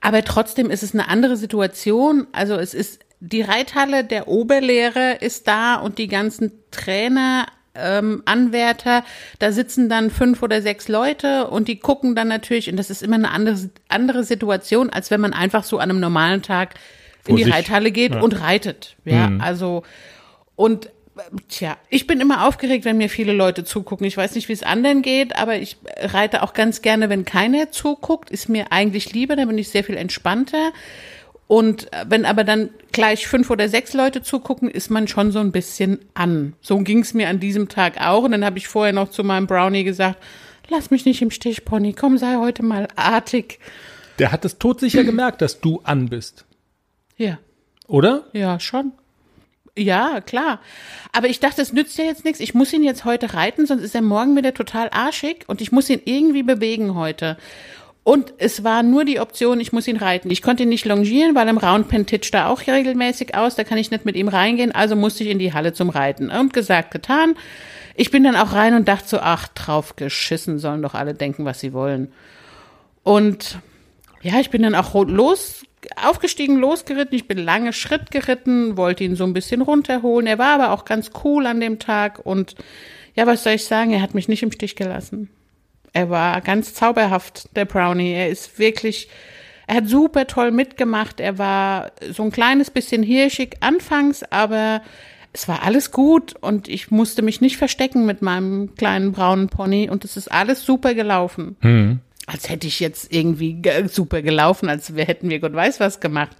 Aber 0.00 0.24
trotzdem 0.24 0.70
ist 0.70 0.82
es 0.82 0.94
eine 0.94 1.08
andere 1.08 1.36
Situation. 1.36 2.26
Also 2.32 2.54
es 2.54 2.74
ist 2.74 3.00
die 3.20 3.42
Reithalle, 3.42 4.04
der 4.04 4.28
Oberlehrer 4.28 5.22
ist 5.22 5.48
da 5.48 5.76
und 5.76 5.98
die 5.98 6.08
ganzen 6.08 6.52
Trainer, 6.70 7.46
ähm, 7.74 8.22
Anwärter, 8.24 9.04
da 9.38 9.52
sitzen 9.52 9.88
dann 9.88 10.10
fünf 10.10 10.42
oder 10.42 10.62
sechs 10.62 10.88
Leute 10.88 11.46
und 11.48 11.68
die 11.68 11.78
gucken 11.78 12.14
dann 12.14 12.28
natürlich, 12.28 12.70
und 12.70 12.76
das 12.76 12.90
ist 12.90 13.02
immer 13.02 13.16
eine 13.16 13.30
andere, 13.30 13.70
andere 13.88 14.24
Situation, 14.24 14.90
als 14.90 15.10
wenn 15.10 15.20
man 15.20 15.32
einfach 15.32 15.64
so 15.64 15.78
an 15.78 15.90
einem 15.90 16.00
normalen 16.00 16.42
Tag 16.42 16.74
in 17.26 17.32
Vor 17.32 17.36
die 17.36 17.44
sich. 17.44 17.52
Reithalle 17.54 17.90
geht 17.92 18.14
Ja. 18.14 18.20
und 18.20 18.40
reitet. 18.40 18.96
Ja, 19.04 19.30
also 19.40 19.82
und 20.56 20.90
Tja, 21.48 21.76
ich 21.88 22.06
bin 22.06 22.20
immer 22.20 22.46
aufgeregt, 22.46 22.84
wenn 22.84 22.96
mir 22.96 23.10
viele 23.10 23.32
Leute 23.32 23.64
zugucken. 23.64 24.06
Ich 24.06 24.16
weiß 24.16 24.36
nicht, 24.36 24.48
wie 24.48 24.52
es 24.52 24.62
anderen 24.62 25.02
geht, 25.02 25.34
aber 25.34 25.56
ich 25.56 25.76
reite 25.98 26.44
auch 26.44 26.52
ganz 26.52 26.80
gerne, 26.80 27.08
wenn 27.08 27.24
keiner 27.24 27.72
zuguckt. 27.72 28.30
Ist 28.30 28.48
mir 28.48 28.70
eigentlich 28.70 29.12
lieber, 29.12 29.34
dann 29.34 29.48
bin 29.48 29.58
ich 29.58 29.68
sehr 29.68 29.82
viel 29.82 29.96
entspannter. 29.96 30.70
Und 31.48 31.92
äh, 31.92 32.04
wenn 32.08 32.24
aber 32.26 32.44
dann 32.44 32.68
gleich 32.92 33.26
fünf 33.26 33.50
oder 33.50 33.68
sechs 33.68 33.94
Leute 33.94 34.22
zugucken, 34.22 34.70
ist 34.70 34.90
man 34.90 35.08
schon 35.08 35.32
so 35.32 35.40
ein 35.40 35.50
bisschen 35.50 35.98
an. 36.14 36.52
So 36.60 36.78
ging 36.78 37.00
es 37.00 37.14
mir 37.14 37.28
an 37.28 37.40
diesem 37.40 37.68
Tag 37.68 38.00
auch. 38.00 38.22
Und 38.24 38.30
dann 38.32 38.44
habe 38.44 38.58
ich 38.58 38.68
vorher 38.68 38.92
noch 38.92 39.10
zu 39.10 39.24
meinem 39.24 39.46
Brownie 39.46 39.82
gesagt, 39.82 40.22
lass 40.68 40.90
mich 40.90 41.06
nicht 41.06 41.22
im 41.22 41.30
Stich, 41.30 41.64
Pony, 41.64 41.94
komm, 41.94 42.18
sei 42.18 42.36
heute 42.36 42.62
mal 42.62 42.86
artig. 42.96 43.58
Der 44.18 44.30
hat 44.30 44.44
es 44.44 44.58
todsicher 44.58 45.04
gemerkt, 45.04 45.40
dass 45.40 45.60
du 45.60 45.80
an 45.84 46.08
bist, 46.10 46.44
Ja. 47.16 47.38
oder? 47.86 48.26
Ja, 48.32 48.60
schon. 48.60 48.92
Ja, 49.76 50.20
klar. 50.20 50.60
Aber 51.12 51.28
ich 51.28 51.38
dachte, 51.40 51.62
es 51.62 51.72
nützt 51.72 51.96
ja 51.98 52.04
jetzt 52.04 52.24
nichts. 52.24 52.40
Ich 52.40 52.52
muss 52.52 52.72
ihn 52.72 52.82
jetzt 52.82 53.04
heute 53.04 53.32
reiten, 53.32 53.64
sonst 53.64 53.82
ist 53.84 53.94
er 53.94 54.02
morgen 54.02 54.36
wieder 54.36 54.52
total 54.52 54.88
arschig 54.90 55.44
und 55.46 55.60
ich 55.60 55.70
muss 55.72 55.88
ihn 55.88 56.02
irgendwie 56.04 56.42
bewegen 56.42 56.94
heute. 56.96 57.38
Und 58.08 58.32
es 58.38 58.64
war 58.64 58.82
nur 58.82 59.04
die 59.04 59.20
Option, 59.20 59.60
ich 59.60 59.74
muss 59.74 59.86
ihn 59.86 59.98
reiten. 59.98 60.30
Ich 60.30 60.40
konnte 60.40 60.62
ihn 60.62 60.70
nicht 60.70 60.86
longieren, 60.86 61.34
weil 61.34 61.46
im 61.46 61.58
Roundpen 61.58 62.06
titscht 62.06 62.32
er 62.32 62.48
auch 62.48 62.66
regelmäßig 62.66 63.34
aus. 63.34 63.54
Da 63.54 63.64
kann 63.64 63.76
ich 63.76 63.90
nicht 63.90 64.06
mit 64.06 64.16
ihm 64.16 64.28
reingehen. 64.28 64.72
Also 64.72 64.96
musste 64.96 65.24
ich 65.24 65.28
in 65.28 65.38
die 65.38 65.52
Halle 65.52 65.74
zum 65.74 65.90
Reiten. 65.90 66.30
Und 66.30 66.54
gesagt, 66.54 66.90
getan. 66.90 67.34
Ich 67.96 68.10
bin 68.10 68.24
dann 68.24 68.34
auch 68.34 68.54
rein 68.54 68.72
und 68.72 68.88
dachte 68.88 69.06
so, 69.06 69.18
ach, 69.18 69.48
drauf 69.48 69.96
geschissen, 69.96 70.58
sollen 70.58 70.80
doch 70.80 70.94
alle 70.94 71.12
denken, 71.12 71.44
was 71.44 71.60
sie 71.60 71.74
wollen. 71.74 72.10
Und 73.02 73.58
ja, 74.22 74.40
ich 74.40 74.48
bin 74.48 74.62
dann 74.62 74.74
auch 74.74 74.94
los, 75.04 75.66
aufgestiegen, 76.02 76.56
losgeritten. 76.56 77.14
Ich 77.14 77.28
bin 77.28 77.36
lange 77.36 77.74
Schritt 77.74 78.10
geritten, 78.10 78.78
wollte 78.78 79.04
ihn 79.04 79.16
so 79.16 79.24
ein 79.24 79.34
bisschen 79.34 79.60
runterholen. 79.60 80.26
Er 80.26 80.38
war 80.38 80.54
aber 80.58 80.72
auch 80.72 80.86
ganz 80.86 81.10
cool 81.24 81.44
an 81.44 81.60
dem 81.60 81.78
Tag 81.78 82.24
und 82.24 82.54
ja, 83.14 83.26
was 83.26 83.42
soll 83.42 83.52
ich 83.52 83.66
sagen? 83.66 83.92
Er 83.92 84.00
hat 84.00 84.14
mich 84.14 84.28
nicht 84.28 84.42
im 84.42 84.52
Stich 84.52 84.76
gelassen. 84.76 85.28
Er 85.98 86.10
war 86.10 86.40
ganz 86.42 86.74
zauberhaft, 86.74 87.48
der 87.56 87.64
Brownie. 87.64 88.12
Er 88.12 88.28
ist 88.28 88.58
wirklich, 88.58 89.08
er 89.66 89.76
hat 89.76 89.88
super 89.88 90.26
toll 90.28 90.52
mitgemacht. 90.52 91.18
Er 91.18 91.38
war 91.38 91.90
so 92.12 92.22
ein 92.22 92.30
kleines 92.30 92.70
bisschen 92.70 93.02
hirschig 93.02 93.56
anfangs, 93.60 94.22
aber 94.30 94.80
es 95.32 95.48
war 95.48 95.64
alles 95.64 95.90
gut 95.90 96.34
und 96.40 96.68
ich 96.68 96.90
musste 96.92 97.22
mich 97.22 97.40
nicht 97.40 97.56
verstecken 97.56 98.06
mit 98.06 98.22
meinem 98.22 98.74
kleinen 98.76 99.10
braunen 99.12 99.48
Pony 99.48 99.90
und 99.90 100.04
es 100.04 100.16
ist 100.16 100.30
alles 100.30 100.64
super 100.64 100.94
gelaufen. 100.94 101.56
Als 102.26 102.48
hätte 102.48 102.66
ich 102.68 102.78
jetzt 102.78 103.12
irgendwie 103.12 103.54
ge- 103.54 103.88
super 103.88 104.22
gelaufen, 104.22 104.68
als 104.68 104.94
wir 104.94 105.04
hätten 105.04 105.28
wir 105.30 105.40
Gott 105.40 105.54
weiß 105.54 105.80
was 105.80 105.98
gemacht. 105.98 106.36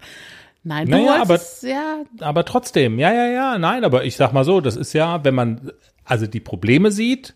Nein, 0.63 0.87
du 0.87 0.93
Naja, 0.93 1.19
hast 1.19 1.31
aber- 1.65 1.69
ja, 1.69 1.97
Aber 2.21 2.45
trotzdem, 2.45 2.99
ja, 2.99 3.13
ja, 3.13 3.27
ja, 3.27 3.59
nein, 3.59 3.85
aber 3.85 4.05
ich 4.05 4.15
sag 4.17 4.33
mal 4.33 4.45
so, 4.45 4.61
das 4.61 4.77
ist 4.77 4.93
ja, 4.93 5.25
wenn 5.25 5.35
man 5.35 5.73
also 6.05 6.27
die 6.27 6.41
Probleme 6.41 6.91
sieht 6.93 7.35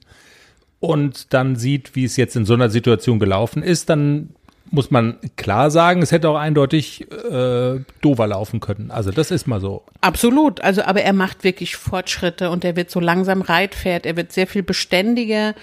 und 0.83 1.33
dann 1.33 1.55
sieht, 1.55 1.95
wie 1.95 2.05
es 2.05 2.17
jetzt 2.17 2.35
in 2.35 2.45
so 2.45 2.55
einer 2.55 2.69
Situation 2.69 3.21
gelaufen 3.21 3.63
ist, 3.63 3.89
dann 3.89 4.31
muss 4.73 4.91
man 4.91 5.17
klar 5.37 5.71
sagen, 5.71 6.03
es 6.03 6.11
hätte 6.11 6.29
auch 6.29 6.37
eindeutig 6.37 7.07
äh, 7.13 7.79
dover 8.01 8.27
laufen 8.27 8.59
können. 8.59 8.91
Also 8.91 9.13
das 9.13 9.31
ist 9.31 9.47
mal 9.47 9.61
so. 9.61 9.85
Absolut. 10.01 10.61
Also, 10.61 10.83
aber 10.83 11.03
er 11.03 11.13
macht 11.13 11.45
wirklich 11.45 11.77
Fortschritte 11.77 12.51
und 12.51 12.65
er 12.65 12.75
wird 12.75 12.91
so 12.91 12.99
langsam 12.99 13.43
Reitpferd. 13.43 14.07
Er 14.07 14.17
wird 14.17 14.33
sehr 14.33 14.49
viel 14.49 14.65
beständiger 14.65 15.55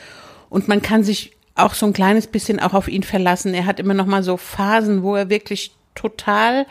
und 0.49 0.69
man 0.69 0.81
kann 0.81 1.03
sich 1.03 1.33
auch 1.53 1.73
so 1.73 1.85
ein 1.85 1.91
kleines 1.91 2.27
bisschen 2.27 2.61
auch 2.61 2.73
auf 2.73 2.88
ihn 2.88 3.03
verlassen. 3.03 3.53
Er 3.53 3.65
hat 3.65 3.81
immer 3.81 3.95
noch 3.95 4.05
mal 4.05 4.23
so 4.23 4.38
Phasen, 4.38 5.03
wo 5.03 5.17
er 5.17 5.29
wirklich 5.29 5.73
total 5.95 6.65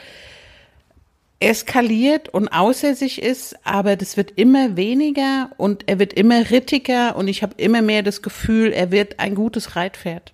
eskaliert 1.41 2.29
und 2.29 2.49
außer 2.49 2.95
sich 2.95 3.23
ist, 3.23 3.57
aber 3.65 3.97
das 3.97 4.17
wird 4.17 4.33
immer 4.33 4.77
weniger 4.77 5.51
und 5.57 5.85
er 5.87 5.99
wird 5.99 6.13
immer 6.13 6.51
rittiger 6.51 7.17
und 7.17 7.29
ich 7.29 7.43
habe 7.43 7.55
immer 7.59 7.81
mehr 7.81 8.03
das 8.03 8.23
Gefühl, 8.23 8.73
er 8.73 8.91
wird 8.91 9.21
ein 9.21 9.35
gutes 9.35 9.77
Reitpferd. 9.77 10.33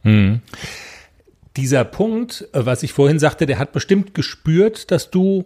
Dieser 1.56 1.84
Punkt, 1.84 2.49
äh, 2.52 2.66
was 2.66 2.82
ich 2.82 2.92
vorhin 2.92 3.18
sagte, 3.18 3.46
der 3.46 3.58
hat 3.58 3.73
bestimmt 3.73 4.14
gespürt, 4.14 4.90
dass 4.90 5.11
du 5.11 5.44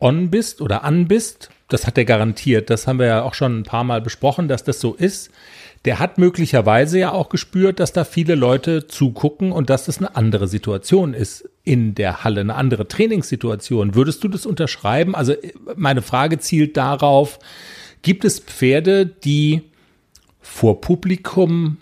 on 0.00 0.30
bist 0.30 0.60
oder 0.60 0.84
an 0.84 1.08
bist. 1.08 1.50
Das 1.68 1.86
hat 1.86 1.98
er 1.98 2.04
garantiert. 2.04 2.70
Das 2.70 2.86
haben 2.86 2.98
wir 2.98 3.06
ja 3.06 3.22
auch 3.22 3.34
schon 3.34 3.60
ein 3.60 3.62
paar 3.62 3.84
Mal 3.84 4.00
besprochen, 4.00 4.48
dass 4.48 4.64
das 4.64 4.80
so 4.80 4.94
ist. 4.94 5.30
Der 5.84 5.98
hat 5.98 6.18
möglicherweise 6.18 6.98
ja 6.98 7.12
auch 7.12 7.28
gespürt, 7.28 7.80
dass 7.80 7.92
da 7.92 8.04
viele 8.04 8.34
Leute 8.34 8.86
zugucken 8.86 9.52
und 9.52 9.70
dass 9.70 9.86
das 9.86 9.98
eine 9.98 10.16
andere 10.16 10.48
Situation 10.48 11.14
ist 11.14 11.48
in 11.62 11.94
der 11.94 12.24
Halle, 12.24 12.40
eine 12.40 12.54
andere 12.54 12.88
Trainingssituation. 12.88 13.94
Würdest 13.94 14.24
du 14.24 14.28
das 14.28 14.46
unterschreiben? 14.46 15.14
Also 15.14 15.32
äh, 15.32 15.52
meine 15.76 16.02
Frage 16.02 16.38
zielt 16.38 16.76
darauf, 16.76 17.38
gibt 18.02 18.24
es 18.24 18.40
Pferde, 18.40 19.06
die 19.06 19.62
vor 20.40 20.80
Publikum 20.80 21.78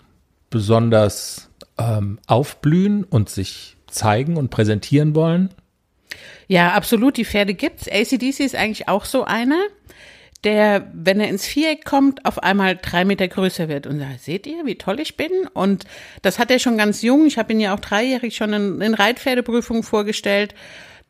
besonders 0.49 1.49
ähm, 1.77 2.19
aufblühen 2.27 3.03
und 3.03 3.29
sich 3.29 3.77
zeigen 3.87 4.37
und 4.37 4.49
präsentieren 4.49 5.15
wollen? 5.15 5.49
Ja, 6.47 6.73
absolut. 6.73 7.17
Die 7.17 7.25
Pferde 7.25 7.53
gibt's. 7.53 7.87
ACDC 7.87 8.39
ist 8.39 8.55
eigentlich 8.55 8.87
auch 8.87 9.05
so 9.05 9.23
einer, 9.23 9.61
der, 10.43 10.87
wenn 10.93 11.19
er 11.19 11.29
ins 11.29 11.45
Viereck 11.45 11.85
kommt, 11.85 12.25
auf 12.25 12.41
einmal 12.43 12.77
drei 12.81 13.05
Meter 13.05 13.27
größer 13.27 13.67
wird. 13.69 13.87
Und 13.87 13.99
sagt, 13.99 14.21
seht 14.21 14.47
ihr, 14.47 14.65
wie 14.65 14.75
toll 14.75 14.99
ich 14.99 15.17
bin? 15.17 15.31
Und 15.53 15.85
das 16.21 16.39
hat 16.39 16.51
er 16.51 16.59
schon 16.59 16.77
ganz 16.77 17.01
jung. 17.01 17.25
Ich 17.25 17.37
habe 17.37 17.53
ihn 17.53 17.59
ja 17.59 17.73
auch 17.73 17.79
dreijährig 17.79 18.35
schon 18.35 18.53
in, 18.53 18.81
in 18.81 18.93
Reitpferdeprüfungen 18.93 19.83
vorgestellt 19.83 20.53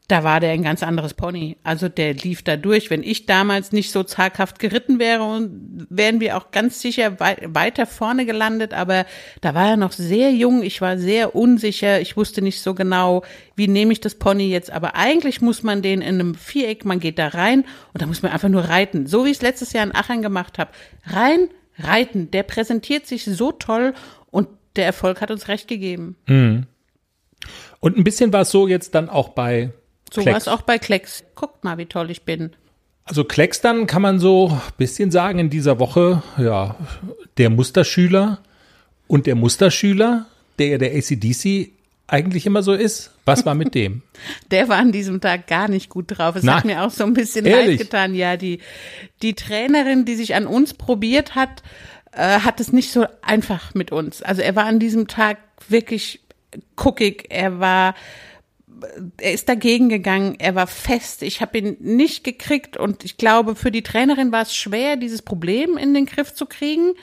da 0.07 0.23
war 0.23 0.39
der 0.39 0.51
ein 0.51 0.63
ganz 0.63 0.83
anderes 0.83 1.13
Pony. 1.13 1.57
Also 1.63 1.89
der 1.89 2.13
lief 2.13 2.41
da 2.41 2.55
durch. 2.55 2.89
Wenn 2.89 3.03
ich 3.03 3.25
damals 3.25 3.73
nicht 3.73 3.91
so 3.91 4.03
zaghaft 4.03 4.57
geritten 4.57 4.99
wäre, 4.99 5.49
wären 5.89 6.21
wir 6.21 6.37
auch 6.37 6.51
ganz 6.51 6.81
sicher 6.81 7.19
wei 7.19 7.37
weiter 7.43 7.85
vorne 7.85 8.25
gelandet. 8.25 8.73
Aber 8.73 9.05
da 9.41 9.53
war 9.53 9.71
er 9.71 9.77
noch 9.77 9.91
sehr 9.91 10.31
jung. 10.31 10.63
Ich 10.63 10.79
war 10.79 10.97
sehr 10.97 11.35
unsicher. 11.35 11.99
Ich 11.99 12.15
wusste 12.15 12.41
nicht 12.41 12.61
so 12.61 12.73
genau, 12.73 13.23
wie 13.57 13.67
nehme 13.67 13.91
ich 13.91 13.99
das 13.99 14.15
Pony 14.15 14.49
jetzt. 14.49 14.71
Aber 14.71 14.95
eigentlich 14.95 15.41
muss 15.41 15.61
man 15.61 15.81
den 15.81 16.01
in 16.01 16.15
einem 16.15 16.35
Viereck, 16.35 16.85
man 16.85 17.01
geht 17.01 17.19
da 17.19 17.27
rein 17.27 17.65
und 17.91 18.01
da 18.01 18.05
muss 18.05 18.21
man 18.21 18.31
einfach 18.31 18.49
nur 18.49 18.63
reiten. 18.63 19.07
So 19.07 19.25
wie 19.25 19.31
ich 19.31 19.37
es 19.37 19.43
letztes 19.43 19.73
Jahr 19.73 19.85
in 19.85 19.93
Aachen 19.93 20.21
gemacht 20.21 20.57
habe. 20.57 20.71
Rein, 21.05 21.49
reiten. 21.79 22.31
Der 22.31 22.43
präsentiert 22.43 23.07
sich 23.07 23.25
so 23.25 23.51
toll 23.51 23.93
und 24.31 24.47
der 24.77 24.85
Erfolg 24.85 25.19
hat 25.19 25.31
uns 25.31 25.49
recht 25.49 25.67
gegeben. 25.67 26.15
Mhm. 26.27 26.65
Und 27.81 27.97
ein 27.97 28.05
bisschen 28.05 28.31
war 28.31 28.41
es 28.41 28.51
so 28.51 28.69
jetzt 28.69 28.95
dann 28.95 29.09
auch 29.09 29.29
bei 29.29 29.73
so 30.13 30.25
war 30.25 30.37
es 30.37 30.47
auch 30.47 30.61
bei 30.61 30.77
Klecks. 30.77 31.23
Guckt 31.35 31.63
mal, 31.63 31.77
wie 31.77 31.85
toll 31.85 32.11
ich 32.11 32.23
bin. 32.23 32.51
Also 33.05 33.23
Klecks 33.23 33.61
dann 33.61 33.87
kann 33.87 34.01
man 34.01 34.19
so 34.19 34.49
ein 34.49 34.61
bisschen 34.77 35.11
sagen 35.11 35.39
in 35.39 35.49
dieser 35.49 35.79
Woche, 35.79 36.23
ja, 36.37 36.75
der 37.37 37.49
Musterschüler 37.49 38.39
und 39.07 39.25
der 39.25 39.35
Musterschüler, 39.35 40.25
der 40.59 40.67
ja 40.67 40.77
der 40.77 40.93
ACDC 40.93 41.71
eigentlich 42.07 42.45
immer 42.45 42.63
so 42.63 42.73
ist. 42.73 43.11
Was 43.25 43.45
war 43.45 43.53
mit 43.53 43.75
dem? 43.75 44.01
Der 44.51 44.69
war 44.69 44.77
an 44.77 44.93
diesem 44.93 45.19
Tag 45.19 45.47
gar 45.47 45.67
nicht 45.67 45.89
gut 45.89 46.05
drauf. 46.07 46.37
Es 46.37 46.43
Nein. 46.43 46.55
hat 46.55 46.65
mir 46.65 46.83
auch 46.83 46.91
so 46.91 47.03
ein 47.03 47.13
bisschen 47.13 47.45
Ehrlich? 47.45 47.79
leid 47.79 47.79
getan. 47.79 48.15
Ja, 48.15 48.37
die, 48.37 48.59
die 49.21 49.33
Trainerin, 49.33 50.05
die 50.05 50.15
sich 50.15 50.33
an 50.33 50.47
uns 50.47 50.73
probiert 50.73 51.35
hat, 51.35 51.61
äh, 52.13 52.39
hat 52.39 52.61
es 52.61 52.71
nicht 52.71 52.91
so 52.91 53.05
einfach 53.21 53.73
mit 53.73 53.91
uns. 53.91 54.21
Also 54.21 54.41
er 54.41 54.55
war 54.55 54.65
an 54.65 54.79
diesem 54.79 55.09
Tag 55.09 55.39
wirklich 55.67 56.21
guckig. 56.77 57.25
Er 57.29 57.59
war 57.59 57.95
er 59.17 59.33
ist 59.33 59.49
dagegen 59.49 59.89
gegangen, 59.89 60.35
er 60.39 60.55
war 60.55 60.67
fest, 60.67 61.23
ich 61.23 61.41
habe 61.41 61.57
ihn 61.57 61.77
nicht 61.79 62.23
gekriegt. 62.23 62.77
Und 62.77 63.03
ich 63.03 63.17
glaube, 63.17 63.55
für 63.55 63.71
die 63.71 63.83
Trainerin 63.83 64.31
war 64.31 64.41
es 64.41 64.55
schwer, 64.55 64.95
dieses 64.95 65.21
Problem 65.21 65.77
in 65.77 65.93
den 65.93 66.05
Griff 66.05 66.33
zu 66.33 66.45
kriegen. 66.45 66.93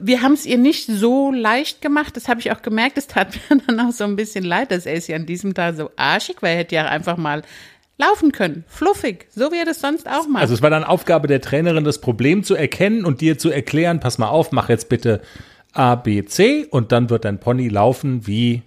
Wir 0.00 0.22
haben 0.22 0.32
es 0.32 0.46
ihr 0.46 0.58
nicht 0.58 0.86
so 0.86 1.32
leicht 1.32 1.80
gemacht, 1.80 2.16
das 2.16 2.28
habe 2.28 2.40
ich 2.40 2.52
auch 2.52 2.62
gemerkt, 2.62 2.98
es 2.98 3.06
tat 3.06 3.34
mir 3.50 3.60
dann 3.66 3.80
auch 3.80 3.92
so 3.92 4.04
ein 4.04 4.16
bisschen 4.16 4.44
leid, 4.44 4.70
dass 4.70 4.86
er 4.86 4.98
ja 4.98 5.16
an 5.16 5.26
diesem 5.26 5.54
Tag 5.54 5.76
so 5.76 5.90
arschig, 5.96 6.36
weil 6.40 6.52
er 6.52 6.58
hätte 6.58 6.74
ja 6.74 6.86
einfach 6.86 7.16
mal 7.16 7.42
laufen 7.98 8.32
können, 8.32 8.64
fluffig, 8.66 9.26
so 9.30 9.52
wie 9.52 9.58
er 9.58 9.64
das 9.64 9.80
sonst 9.80 10.08
auch 10.08 10.26
macht. 10.26 10.42
Also 10.42 10.54
es 10.54 10.62
war 10.62 10.70
dann 10.70 10.84
Aufgabe 10.84 11.28
der 11.28 11.40
Trainerin, 11.40 11.84
das 11.84 12.00
Problem 12.00 12.42
zu 12.42 12.54
erkennen 12.54 13.04
und 13.04 13.20
dir 13.20 13.38
zu 13.38 13.50
erklären, 13.50 14.00
pass 14.00 14.18
mal 14.18 14.28
auf, 14.28 14.52
mach 14.52 14.68
jetzt 14.68 14.88
bitte 14.88 15.20
A, 15.72 15.94
B, 15.94 16.24
C. 16.24 16.66
Und 16.70 16.92
dann 16.92 17.10
wird 17.10 17.24
dein 17.24 17.38
Pony 17.38 17.68
laufen 17.68 18.26
wie 18.26 18.62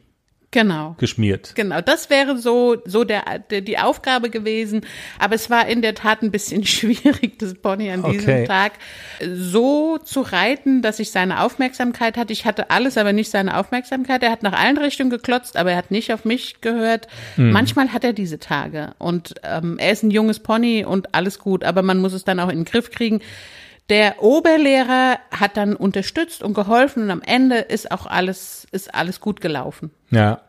genau. 0.56 0.96
geschmiert. 0.98 1.54
Genau, 1.56 1.82
das 1.82 2.10
wäre 2.10 2.38
so, 2.38 2.78
so 2.86 3.04
der, 3.04 3.40
der, 3.50 3.62
die 3.62 3.78
Aufgabe 3.78 4.30
gewesen. 4.30 4.82
Aber 5.20 5.36
es 5.36 5.50
war 5.50 5.68
in 5.68 5.82
der 5.82 5.96
Tat 5.96 6.22
ein 6.22 6.32
bisschen 6.32 6.66
schwierig, 6.66 7.38
das 7.40 7.54
Pony 7.56 7.92
an 7.92 8.04
diesem 8.04 8.16
Okay. 8.26 8.48
Tag 8.48 8.74
so 9.22 9.98
zu 9.98 10.22
reiten, 10.22 10.82
dass 10.82 11.00
ich 11.00 11.12
seine 11.12 11.42
Aufmerksamkeit 11.42 12.18
hatte. 12.18 12.34
Ich 12.34 12.46
hatte 12.46 12.72
alles, 12.72 12.98
aber 12.98 13.14
nicht 13.14 13.30
seine 13.30 13.58
Aufmerksamkeit. 13.58 14.24
Er 14.24 14.32
hat 14.32 14.42
nach 14.42 14.54
allen 14.54 14.78
Richtungen 14.78 15.10
geklotzt, 15.10 15.58
aber 15.58 15.72
er 15.72 15.78
hat 15.78 15.92
nicht 15.92 16.12
auf 16.12 16.26
mich 16.26 16.62
gehört. 16.62 17.08
Manchmal 17.38 17.94
hat 17.94 18.04
er 18.04 18.14
diese 18.14 18.40
Tage. 18.40 18.96
Und 18.98 19.36
ähm, 19.44 19.78
er 19.78 19.92
ist 19.92 20.04
ein 20.04 20.12
junges 20.12 20.40
Pony 20.40 20.86
und 20.86 21.14
alles 21.14 21.40
gut, 21.40 21.64
aber 21.64 21.82
man 21.82 22.00
muss 22.00 22.14
es 22.14 22.24
dann 22.24 22.40
auch 22.40 22.50
in 22.50 22.60
den 22.60 22.66
Griff 22.66 22.90
kriegen. 22.90 23.22
Der 23.90 24.24
Oberlehrer 24.24 25.20
hat 25.30 25.58
dann 25.58 25.76
unterstützt 25.76 26.42
und 26.42 26.56
geholfen 26.56 27.04
und 27.04 27.12
am 27.12 27.22
Ende 27.22 27.58
ist 27.58 27.92
auch 27.92 28.08
alles, 28.08 28.66
ist 28.72 28.96
alles 28.96 29.20
gut 29.20 29.42
gelaufen. 29.42 29.92
Ja. 30.10 30.42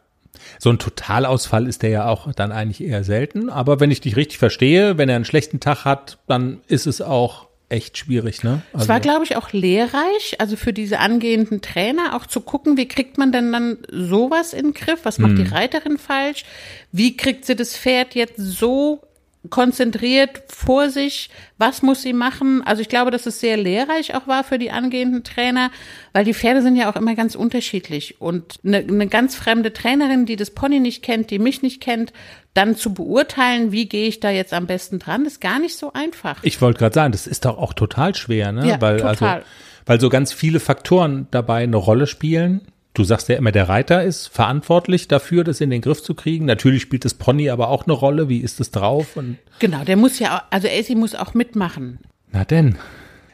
So 0.59 0.70
ein 0.70 0.79
Totalausfall 0.79 1.66
ist 1.66 1.83
der 1.83 1.90
ja 1.90 2.09
auch 2.09 2.33
dann 2.33 2.53
eigentlich 2.53 2.83
eher 2.83 3.05
selten. 3.05 3.51
Aber 3.51 3.81
wenn 3.81 3.90
ich 3.90 4.01
dich 4.01 4.16
richtig 4.16 4.38
verstehe, 4.38 4.99
wenn 4.99 5.09
er 5.09 5.16
einen 5.16 5.25
schlechten 5.25 5.61
Tag 5.61 5.85
hat, 5.85 6.18
dann 6.27 6.61
ist 6.66 6.87
es 6.87 7.01
auch 7.01 7.46
echt 7.68 7.99
schwierig, 7.99 8.44
ne? 8.44 8.62
Es 8.72 8.81
Also, 8.81 8.88
war, 8.88 9.01
glaube 9.01 9.25
ich, 9.25 9.37
auch 9.37 9.53
lehrreich, 9.53 10.37
also 10.38 10.57
für 10.57 10.72
diese 10.72 11.01
angehenden 11.01 11.62
Trainer 11.62 12.14
auch 12.14 12.27
zu 12.27 12.40
gucken, 12.40 12.77
wie 12.77 12.87
kriegt 12.87 13.18
man 13.18 13.33
denn 13.33 13.53
dann 13.53 13.79
sowas 13.90 14.53
in 14.53 14.66
den 14.66 14.75
Griff? 14.75 15.01
Was 15.03 15.18
macht 15.18 15.37
die 15.37 15.42
Reiterin 15.42 15.99
falsch? 15.99 16.44
Wie 16.92 17.16
kriegt 17.16 17.44
sie 17.44 17.57
das 17.57 17.77
Pferd 17.77 18.14
jetzt 18.14 18.37
so 18.37 19.01
konzentriert 19.50 20.42
vor 20.48 20.90
sich? 20.90 21.30
Was 21.59 21.82
muss 21.82 22.02
sie 22.02 22.12
machen? 22.12 22.62
Also 22.64 22.82
ich 22.82 22.88
glaube, 22.88 23.11
dass 23.11 23.26
es 23.26 23.40
sehr 23.40 23.56
lehrreich 23.56 24.14
auch 24.14 24.26
war 24.26 24.44
für 24.44 24.59
die 24.59 24.70
angehenden 24.70 25.24
Trainer, 25.24 25.70
weil 26.12 26.24
die 26.24 26.35
Pferde 26.35 26.62
sind 26.62 26.76
ja 26.76 26.90
auch 26.90 26.96
immer 26.96 27.14
ganz 27.14 27.35
unterschiedlich. 27.35 28.20
Und 28.20 28.59
eine, 28.64 28.78
eine 28.78 29.06
ganz 29.09 29.35
fremde 29.35 29.72
Trainerin, 29.72 30.26
die 30.26 30.37
das 30.37 30.50
Pony 30.50 30.80
nicht 30.80 31.02
kennt, 31.02 31.30
die 31.30 31.38
mich 31.38 31.62
nicht 31.62 31.80
kennt, 31.80 32.12
dann 32.54 32.76
zu 32.76 32.94
beurteilen, 32.94 33.72
wie 33.72 33.88
gehe 33.88 34.09
ich 34.09 34.20
da 34.20 34.30
jetzt 34.30 34.52
am 34.52 34.66
besten 34.66 34.98
dran, 34.98 35.26
ist 35.26 35.40
gar 35.40 35.59
nicht 35.59 35.76
so 35.76 35.92
einfach. 35.92 36.38
ich 36.42 36.61
wollte 36.61 36.78
gerade 36.78 36.94
sagen, 36.94 37.12
das 37.12 37.26
ist 37.26 37.44
doch 37.44 37.59
auch 37.59 37.74
total 37.74 38.14
schwer, 38.14 38.52
ne? 38.52 38.66
Ja, 38.66 38.80
weil, 38.80 38.98
total. 38.98 39.28
Also, 39.28 39.46
weil 39.85 40.00
so 40.00 40.09
ganz 40.09 40.32
viele 40.32 40.61
Faktoren 40.61 41.28
dabei 41.30 41.62
eine 41.62 41.76
Rolle 41.76 42.06
spielen. 42.06 42.62
Du 42.96 43.04
sagst 43.04 43.28
ja 43.28 43.37
immer, 43.37 43.52
der 43.52 43.68
Reiter 43.68 44.02
ist 44.02 44.28
verantwortlich 44.28 45.06
dafür, 45.06 45.44
das 45.44 45.61
in 45.61 45.68
den 45.68 45.82
Griff 45.82 46.02
zu 46.02 46.14
kriegen. 46.14 46.46
Natürlich 46.46 46.80
spielt 46.80 47.04
das 47.04 47.12
Pony 47.12 47.50
aber 47.50 47.68
auch 47.68 47.85
eine 47.85 47.92
Rolle. 47.92 48.30
Wie 48.30 48.38
ist 48.38 48.59
es 48.59 48.70
drauf? 48.70 49.18
Und 49.18 49.37
Genau, 49.59 49.85
der 49.85 49.96
muss 49.96 50.18
ja, 50.18 50.38
auch, 50.38 50.42
also 50.48 50.66
AC 50.66 50.96
muss 50.96 51.14
auch 51.14 51.35
mitmachen. 51.35 51.98
Na 52.32 52.46
denn. 52.46 52.78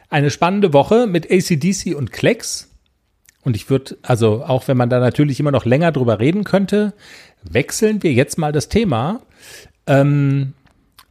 Eine 0.09 0.31
spannende 0.31 0.73
Woche 0.73 1.07
mit 1.07 1.31
ACDC 1.31 1.95
und 1.95 2.11
Klecks. 2.11 2.71
Und 3.43 3.55
ich 3.55 3.69
würde, 3.69 3.95
also 4.01 4.43
auch 4.43 4.67
wenn 4.67 4.75
man 4.75 4.89
da 4.89 4.99
natürlich 4.99 5.39
immer 5.39 5.51
noch 5.51 5.63
länger 5.63 5.93
drüber 5.93 6.19
reden 6.19 6.43
könnte, 6.43 6.91
wechseln 7.41 8.03
wir 8.03 8.11
jetzt 8.11 8.37
mal 8.37 8.51
das 8.51 8.67
Thema, 8.67 9.21
ähm, 9.87 10.55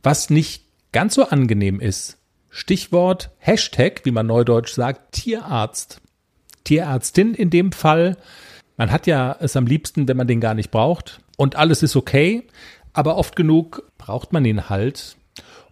was 0.02 0.28
nicht 0.28 0.64
ganz 0.92 1.14
so 1.14 1.26
angenehm 1.26 1.80
ist. 1.80 2.18
Stichwort 2.50 3.30
Hashtag, 3.38 4.02
wie 4.04 4.10
man 4.10 4.26
neudeutsch 4.26 4.74
sagt, 4.74 5.12
Tierarzt. 5.12 6.01
Tierärztin 6.64 7.34
in 7.34 7.50
dem 7.50 7.72
Fall. 7.72 8.16
Man 8.76 8.90
hat 8.90 9.06
ja 9.06 9.36
es 9.40 9.56
am 9.56 9.66
liebsten, 9.66 10.08
wenn 10.08 10.16
man 10.16 10.26
den 10.26 10.40
gar 10.40 10.54
nicht 10.54 10.70
braucht. 10.70 11.20
Und 11.36 11.56
alles 11.56 11.82
ist 11.82 11.96
okay. 11.96 12.44
Aber 12.92 13.16
oft 13.16 13.36
genug 13.36 13.84
braucht 13.98 14.32
man 14.32 14.44
ihn 14.44 14.68
halt 14.68 15.16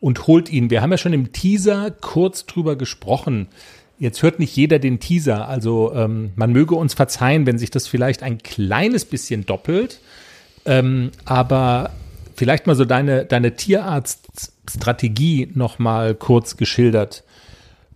und 0.00 0.26
holt 0.26 0.50
ihn. 0.50 0.70
Wir 0.70 0.82
haben 0.82 0.90
ja 0.90 0.98
schon 0.98 1.12
im 1.12 1.32
Teaser 1.32 1.90
kurz 1.90 2.46
drüber 2.46 2.76
gesprochen. 2.76 3.48
Jetzt 3.98 4.22
hört 4.22 4.38
nicht 4.38 4.56
jeder 4.56 4.78
den 4.78 5.00
Teaser. 5.00 5.46
Also 5.46 5.92
ähm, 5.94 6.32
man 6.34 6.52
möge 6.52 6.74
uns 6.74 6.94
verzeihen, 6.94 7.46
wenn 7.46 7.58
sich 7.58 7.70
das 7.70 7.86
vielleicht 7.86 8.22
ein 8.22 8.38
kleines 8.38 9.04
bisschen 9.04 9.44
doppelt. 9.44 10.00
Ähm, 10.64 11.10
aber 11.26 11.90
vielleicht 12.34 12.66
mal 12.66 12.76
so 12.76 12.86
deine, 12.86 13.26
deine 13.26 13.56
Tierarztstrategie 13.56 15.50
noch 15.54 15.78
mal 15.78 16.14
kurz 16.14 16.56
geschildert. 16.56 17.24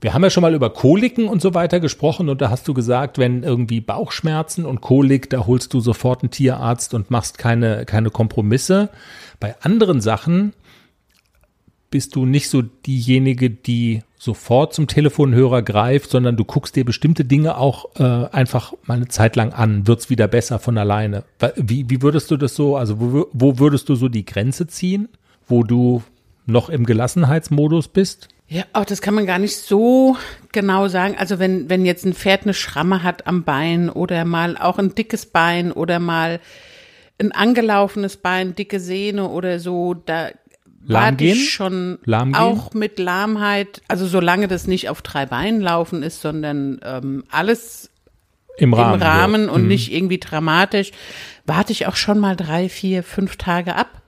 Wir 0.04 0.12
haben 0.12 0.22
ja 0.22 0.28
schon 0.28 0.42
mal 0.42 0.52
über 0.52 0.68
Koliken 0.68 1.28
und 1.28 1.40
so 1.40 1.54
weiter 1.54 1.80
gesprochen 1.80 2.28
und 2.28 2.42
da 2.42 2.50
hast 2.50 2.68
du 2.68 2.74
gesagt, 2.74 3.16
wenn 3.16 3.42
irgendwie 3.42 3.80
Bauchschmerzen 3.80 4.66
und 4.66 4.82
Kolik, 4.82 5.30
da 5.30 5.46
holst 5.46 5.72
du 5.72 5.80
sofort 5.80 6.22
einen 6.22 6.30
Tierarzt 6.30 6.92
und 6.92 7.10
machst 7.10 7.38
keine, 7.38 7.86
keine 7.86 8.10
Kompromisse. 8.10 8.90
Bei 9.40 9.58
anderen 9.62 10.02
Sachen 10.02 10.52
bist 11.88 12.16
du 12.16 12.26
nicht 12.26 12.50
so 12.50 12.60
diejenige, 12.60 13.48
die 13.48 14.02
sofort 14.18 14.74
zum 14.74 14.88
Telefonhörer 14.88 15.62
greift, 15.62 16.10
sondern 16.10 16.36
du 16.36 16.44
guckst 16.44 16.76
dir 16.76 16.84
bestimmte 16.84 17.24
Dinge 17.24 17.56
auch 17.56 17.86
äh, 17.98 18.26
einfach 18.30 18.74
mal 18.84 18.98
eine 18.98 19.08
Zeit 19.08 19.36
lang 19.36 19.54
an. 19.54 19.86
Wird's 19.86 20.10
wieder 20.10 20.28
besser 20.28 20.58
von 20.58 20.76
alleine? 20.76 21.24
Wie, 21.56 21.88
wie 21.88 22.02
würdest 22.02 22.30
du 22.30 22.36
das 22.36 22.54
so, 22.54 22.76
also 22.76 23.00
wo, 23.00 23.28
wo 23.32 23.58
würdest 23.58 23.88
du 23.88 23.94
so 23.94 24.10
die 24.10 24.26
Grenze 24.26 24.66
ziehen, 24.66 25.08
wo 25.48 25.62
du 25.62 26.02
noch 26.44 26.68
im 26.68 26.84
Gelassenheitsmodus 26.84 27.88
bist? 27.88 28.28
Ja, 28.46 28.64
auch 28.74 28.84
das 28.84 29.00
kann 29.00 29.14
man 29.14 29.26
gar 29.26 29.38
nicht 29.38 29.56
so 29.56 30.16
genau 30.52 30.88
sagen. 30.88 31.16
Also 31.18 31.38
wenn, 31.38 31.70
wenn 31.70 31.86
jetzt 31.86 32.04
ein 32.04 32.12
Pferd 32.14 32.42
eine 32.42 32.54
Schramme 32.54 33.02
hat 33.02 33.26
am 33.26 33.42
Bein 33.42 33.88
oder 33.88 34.24
mal 34.24 34.56
auch 34.58 34.78
ein 34.78 34.94
dickes 34.94 35.26
Bein 35.26 35.72
oder 35.72 35.98
mal 35.98 36.40
ein 37.18 37.32
angelaufenes 37.32 38.18
Bein, 38.18 38.54
dicke 38.54 38.80
Sehne 38.80 39.28
oder 39.28 39.60
so, 39.60 39.94
da 39.94 40.28
warte 40.86 41.24
ich 41.24 41.52
schon 41.52 41.98
Lahm 42.04 42.32
gehen? 42.32 42.40
auch 42.42 42.74
mit 42.74 42.98
Lahmheit, 42.98 43.80
also 43.88 44.06
solange 44.06 44.46
das 44.48 44.66
nicht 44.66 44.90
auf 44.90 45.00
drei 45.00 45.24
Beinen 45.24 45.60
laufen 45.62 46.02
ist, 46.02 46.20
sondern 46.20 46.80
ähm, 46.84 47.24
alles 47.30 47.88
Im 48.58 48.74
Rahmen. 48.74 48.94
im 48.94 49.02
Rahmen 49.02 49.44
ja. 49.46 49.52
und 49.52 49.62
Mhm. 49.62 49.68
nicht 49.68 49.90
irgendwie 49.92 50.18
dramatisch, 50.18 50.90
warte 51.46 51.72
ich 51.72 51.86
auch 51.86 51.96
schon 51.96 52.18
mal 52.18 52.36
drei, 52.36 52.68
vier, 52.68 53.02
fünf 53.02 53.36
Tage 53.36 53.74
ab. 53.74 54.02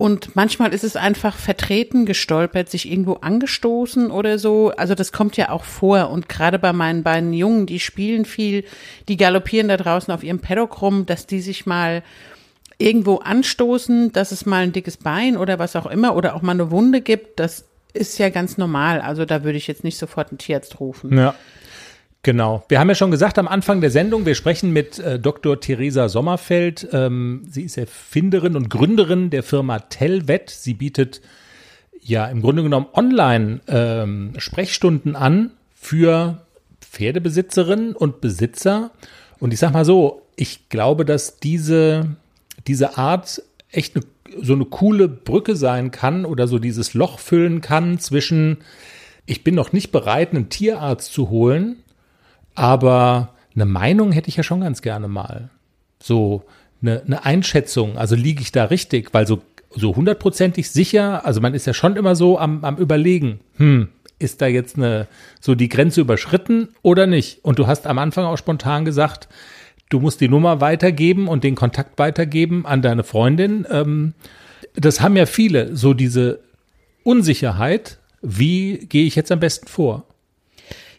Und 0.00 0.34
manchmal 0.34 0.72
ist 0.72 0.82
es 0.82 0.96
einfach 0.96 1.36
vertreten, 1.36 2.06
gestolpert, 2.06 2.70
sich 2.70 2.90
irgendwo 2.90 3.16
angestoßen 3.16 4.10
oder 4.10 4.38
so. 4.38 4.72
Also 4.74 4.94
das 4.94 5.12
kommt 5.12 5.36
ja 5.36 5.50
auch 5.50 5.64
vor. 5.64 6.08
Und 6.08 6.26
gerade 6.26 6.58
bei 6.58 6.72
meinen 6.72 7.02
beiden 7.02 7.34
Jungen, 7.34 7.66
die 7.66 7.80
spielen 7.80 8.24
viel, 8.24 8.64
die 9.08 9.18
galoppieren 9.18 9.68
da 9.68 9.76
draußen 9.76 10.10
auf 10.14 10.24
ihrem 10.24 10.38
Paddock 10.38 10.80
rum, 10.80 11.04
dass 11.04 11.26
die 11.26 11.42
sich 11.42 11.66
mal 11.66 12.02
irgendwo 12.78 13.16
anstoßen, 13.16 14.10
dass 14.10 14.32
es 14.32 14.46
mal 14.46 14.62
ein 14.62 14.72
dickes 14.72 14.96
Bein 14.96 15.36
oder 15.36 15.58
was 15.58 15.76
auch 15.76 15.84
immer 15.84 16.16
oder 16.16 16.34
auch 16.34 16.40
mal 16.40 16.52
eine 16.52 16.70
Wunde 16.70 17.02
gibt, 17.02 17.38
das 17.38 17.66
ist 17.92 18.18
ja 18.18 18.30
ganz 18.30 18.56
normal. 18.56 19.02
Also 19.02 19.26
da 19.26 19.44
würde 19.44 19.58
ich 19.58 19.66
jetzt 19.66 19.84
nicht 19.84 19.98
sofort 19.98 20.30
einen 20.30 20.38
Tierarzt 20.38 20.80
rufen. 20.80 21.14
Ja. 21.18 21.34
Genau. 22.22 22.64
Wir 22.68 22.80
haben 22.80 22.88
ja 22.88 22.94
schon 22.94 23.10
gesagt 23.10 23.38
am 23.38 23.48
Anfang 23.48 23.80
der 23.80 23.90
Sendung, 23.90 24.26
wir 24.26 24.34
sprechen 24.34 24.72
mit 24.72 24.98
äh, 24.98 25.18
Dr. 25.18 25.58
Theresa 25.58 26.10
Sommerfeld. 26.10 26.88
Ähm, 26.92 27.42
sie 27.48 27.62
ist 27.62 27.78
Erfinderin 27.78 28.56
und 28.56 28.68
Gründerin 28.68 29.30
der 29.30 29.42
Firma 29.42 29.78
Telvet. 29.78 30.50
Sie 30.50 30.74
bietet 30.74 31.22
ja 32.02 32.26
im 32.26 32.42
Grunde 32.42 32.62
genommen 32.62 32.88
online 32.92 33.60
ähm, 33.68 34.34
Sprechstunden 34.36 35.16
an 35.16 35.52
für 35.74 36.42
Pferdebesitzerinnen 36.82 37.96
und 37.96 38.20
Besitzer. 38.20 38.90
Und 39.38 39.54
ich 39.54 39.58
sag 39.58 39.72
mal 39.72 39.86
so, 39.86 40.22
ich 40.36 40.68
glaube, 40.68 41.06
dass 41.06 41.38
diese, 41.40 42.16
diese 42.66 42.98
Art 42.98 43.42
echt 43.70 43.96
eine, 43.96 44.04
so 44.42 44.52
eine 44.52 44.66
coole 44.66 45.08
Brücke 45.08 45.56
sein 45.56 45.90
kann 45.90 46.26
oder 46.26 46.48
so 46.48 46.58
dieses 46.58 46.92
Loch 46.92 47.18
füllen 47.18 47.62
kann 47.62 47.98
zwischen 47.98 48.58
ich 49.26 49.44
bin 49.44 49.54
noch 49.54 49.72
nicht 49.72 49.92
bereit, 49.92 50.34
einen 50.34 50.48
Tierarzt 50.48 51.12
zu 51.12 51.30
holen, 51.30 51.76
aber 52.54 53.34
eine 53.54 53.66
Meinung 53.66 54.12
hätte 54.12 54.28
ich 54.28 54.36
ja 54.36 54.42
schon 54.42 54.60
ganz 54.60 54.82
gerne 54.82 55.08
mal. 55.08 55.50
So 56.02 56.44
eine, 56.82 57.02
eine 57.02 57.24
Einschätzung, 57.24 57.98
also 57.98 58.14
liege 58.14 58.42
ich 58.42 58.52
da 58.52 58.64
richtig, 58.64 59.12
weil 59.12 59.26
so 59.26 59.42
so 59.74 59.94
hundertprozentig 59.94 60.70
sicher, 60.70 61.24
also 61.24 61.40
man 61.40 61.54
ist 61.54 61.66
ja 61.66 61.74
schon 61.74 61.96
immer 61.96 62.16
so 62.16 62.38
am, 62.38 62.64
am 62.64 62.76
überlegen, 62.76 63.40
hm, 63.56 63.88
ist 64.18 64.42
da 64.42 64.46
jetzt 64.46 64.76
eine, 64.76 65.06
so 65.40 65.54
die 65.54 65.68
Grenze 65.68 66.00
überschritten 66.00 66.68
oder 66.82 67.06
nicht? 67.06 67.44
Und 67.44 67.58
du 67.58 67.66
hast 67.66 67.86
am 67.86 67.98
Anfang 67.98 68.24
auch 68.24 68.36
spontan 68.36 68.84
gesagt, 68.84 69.28
du 69.88 70.00
musst 70.00 70.20
die 70.20 70.28
Nummer 70.28 70.60
weitergeben 70.60 71.28
und 71.28 71.44
den 71.44 71.54
Kontakt 71.54 71.98
weitergeben 71.98 72.66
an 72.66 72.82
deine 72.82 73.04
Freundin. 73.04 73.66
Ähm, 73.70 74.14
das 74.74 75.00
haben 75.00 75.16
ja 75.16 75.26
viele, 75.26 75.76
so 75.76 75.94
diese 75.94 76.40
Unsicherheit, 77.02 77.98
wie 78.22 78.86
gehe 78.88 79.06
ich 79.06 79.14
jetzt 79.14 79.32
am 79.32 79.40
besten 79.40 79.68
vor? 79.68 80.04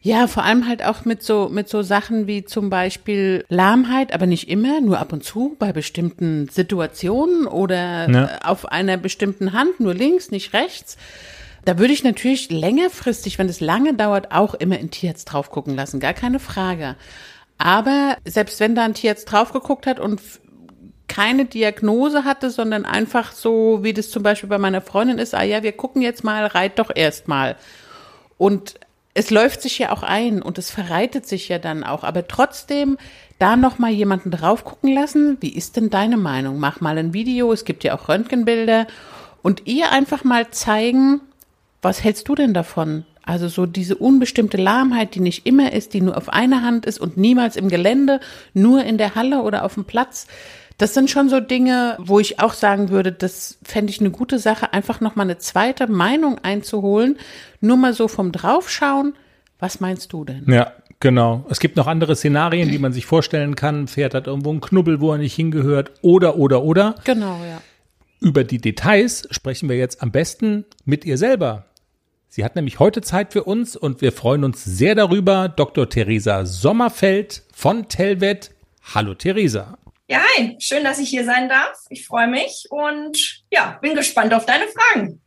Ja, 0.03 0.25
vor 0.25 0.43
allem 0.43 0.67
halt 0.67 0.83
auch 0.83 1.05
mit 1.05 1.21
so, 1.21 1.47
mit 1.49 1.69
so 1.69 1.83
Sachen 1.83 2.25
wie 2.25 2.43
zum 2.43 2.71
Beispiel 2.71 3.45
Lahmheit, 3.49 4.13
aber 4.13 4.25
nicht 4.25 4.49
immer, 4.49 4.81
nur 4.81 4.97
ab 4.99 5.13
und 5.13 5.23
zu 5.23 5.55
bei 5.59 5.71
bestimmten 5.73 6.47
Situationen 6.49 7.45
oder 7.45 8.09
Ja. 8.09 8.37
auf 8.43 8.65
einer 8.65 8.97
bestimmten 8.97 9.53
Hand, 9.53 9.79
nur 9.79 9.93
links, 9.93 10.31
nicht 10.31 10.53
rechts. 10.53 10.97
Da 11.65 11.77
würde 11.77 11.93
ich 11.93 12.03
natürlich 12.03 12.49
längerfristig, 12.49 13.37
wenn 13.37 13.47
es 13.47 13.59
lange 13.59 13.93
dauert, 13.93 14.31
auch 14.31 14.55
immer 14.55 14.79
in 14.79 14.89
Tierarzt 14.89 15.31
drauf 15.31 15.51
gucken 15.51 15.75
lassen, 15.75 15.99
gar 15.99 16.13
keine 16.13 16.39
Frage. 16.39 16.95
Aber 17.59 18.17
selbst 18.25 18.59
wenn 18.59 18.73
da 18.73 18.83
ein 18.85 18.95
Tierarzt 18.95 19.31
drauf 19.31 19.53
geguckt 19.53 19.85
hat 19.85 19.99
und 19.99 20.19
keine 21.07 21.45
Diagnose 21.45 22.23
hatte, 22.23 22.49
sondern 22.49 22.85
einfach 22.85 23.33
so, 23.33 23.83
wie 23.83 23.93
das 23.93 24.09
zum 24.09 24.23
Beispiel 24.23 24.49
bei 24.49 24.57
meiner 24.57 24.81
Freundin 24.81 25.19
ist, 25.19 25.35
ah 25.35 25.43
ja, 25.43 25.61
wir 25.61 25.73
gucken 25.73 26.01
jetzt 26.01 26.23
mal, 26.23 26.47
reit 26.47 26.79
doch 26.79 26.89
erst 26.95 27.27
mal. 27.27 27.55
Und 28.39 28.79
es 29.13 29.30
läuft 29.30 29.62
sich 29.62 29.78
ja 29.80 29.91
auch 29.91 30.04
ein 30.04 30.41
und 30.41 30.58
es 30.58 30.71
verreitet 30.71 31.28
sich 31.28 31.50
ja 31.50 31.60
dann 31.60 31.84
auch. 31.84 32.04
Aber 32.04 32.28
trotzdem 32.28 32.97
da 33.39 33.56
noch 33.56 33.80
mal 33.80 33.91
jemanden 33.91 34.32
drauf 34.32 34.63
gucken 34.63 34.93
lassen. 34.93 35.38
Wie 35.41 35.54
ist 35.54 35.76
denn 35.76 35.89
deine 35.89 36.17
Meinung? 36.17 36.60
Mach 36.60 36.80
mal 36.80 36.97
ein 36.97 37.13
Video. 37.13 37.52
Es 37.52 37.65
gibt 37.65 37.84
ja 37.84 37.97
auch 37.97 38.08
Röntgenbilder 38.08 38.88
und 39.41 39.67
ihr 39.67 39.91
einfach 39.91 40.24
mal 40.24 40.50
zeigen, 40.52 41.21
was 41.82 42.04
hältst 42.04 42.30
du 42.30 42.36
denn 42.36 42.54
davon? 42.54 43.06
Also 43.24 43.47
so 43.47 43.65
diese 43.65 43.95
unbestimmte 43.95 44.58
Lahmheit, 44.58 45.15
die 45.15 45.19
nicht 45.19 45.45
immer 45.45 45.74
ist, 45.74 45.93
die 45.93 46.02
nur 46.02 46.17
auf 46.17 46.30
einer 46.30 46.63
Hand 46.63 46.86
ist 46.86 47.00
und 47.00 47.17
niemals 47.17 47.56
im 47.56 47.69
Gelände, 47.69 48.19
nur 48.54 48.84
in 48.84 48.97
der 48.97 49.15
Halle 49.15 49.41
oder 49.41 49.63
auf 49.63 49.76
dem 49.76 49.86
Platz. 49.86 50.28
Das 50.81 50.95
sind 50.95 51.11
schon 51.11 51.29
so 51.29 51.39
Dinge, 51.39 51.95
wo 51.99 52.19
ich 52.19 52.39
auch 52.39 52.53
sagen 52.53 52.89
würde, 52.89 53.11
das 53.11 53.59
fände 53.61 53.91
ich 53.91 53.99
eine 53.99 54.09
gute 54.09 54.39
Sache, 54.39 54.73
einfach 54.73 54.99
noch 54.99 55.15
mal 55.15 55.21
eine 55.21 55.37
zweite 55.37 55.85
Meinung 55.85 56.39
einzuholen. 56.39 57.19
Nur 57.59 57.77
mal 57.77 57.93
so 57.93 58.07
vom 58.07 58.31
Draufschauen. 58.31 59.13
Was 59.59 59.79
meinst 59.79 60.11
du 60.11 60.25
denn? 60.25 60.43
Ja, 60.47 60.71
genau. 60.99 61.45
Es 61.51 61.59
gibt 61.59 61.75
noch 61.75 61.85
andere 61.85 62.15
Szenarien, 62.15 62.71
die 62.71 62.79
man 62.79 62.93
sich 62.93 63.05
vorstellen 63.05 63.53
kann. 63.53 63.81
Ein 63.81 63.87
Pferd 63.89 64.15
hat 64.15 64.25
irgendwo 64.25 64.49
einen 64.49 64.59
Knubbel, 64.59 64.99
wo 65.01 65.11
er 65.11 65.19
nicht 65.19 65.35
hingehört. 65.35 65.91
Oder, 66.01 66.37
oder, 66.37 66.63
oder. 66.63 66.95
Genau, 67.03 67.37
ja. 67.47 67.61
Über 68.19 68.43
die 68.43 68.57
Details 68.57 69.27
sprechen 69.29 69.69
wir 69.69 69.77
jetzt 69.77 70.01
am 70.01 70.11
besten 70.11 70.65
mit 70.83 71.05
ihr 71.05 71.19
selber. 71.19 71.65
Sie 72.27 72.43
hat 72.43 72.55
nämlich 72.55 72.79
heute 72.79 73.01
Zeit 73.01 73.33
für 73.33 73.43
uns 73.43 73.75
und 73.75 74.01
wir 74.01 74.11
freuen 74.11 74.43
uns 74.43 74.63
sehr 74.63 74.95
darüber. 74.95 75.47
Dr. 75.47 75.87
Theresa 75.87 76.43
Sommerfeld 76.47 77.43
von 77.53 77.87
Telvet. 77.87 78.49
Hallo 78.95 79.13
Theresa. 79.13 79.77
Ja, 80.12 80.19
hi, 80.36 80.58
schön, 80.60 80.84
dass 80.84 81.00
ich 81.00 81.08
hier 81.08 81.24
sein 81.24 81.47
darf. 81.47 81.86
Ich 81.88 82.06
freue 82.06 82.28
mich 82.28 82.67
und 82.69 83.45
ja, 83.50 83.80
bin 83.82 83.95
gespannt 83.95 84.34
auf 84.34 84.45
deine 84.45 84.65
Fragen. 84.67 85.21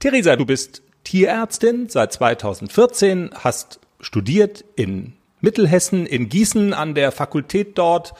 Theresa, 0.00 0.34
du 0.34 0.44
bist 0.44 0.82
Tierärztin 1.04 1.88
seit 1.88 2.12
2014, 2.12 3.30
hast 3.32 3.78
studiert 4.00 4.64
in 4.74 5.12
Mittelhessen, 5.40 6.04
in 6.06 6.28
Gießen 6.28 6.74
an 6.74 6.96
der 6.96 7.12
Fakultät 7.12 7.78
dort, 7.78 8.12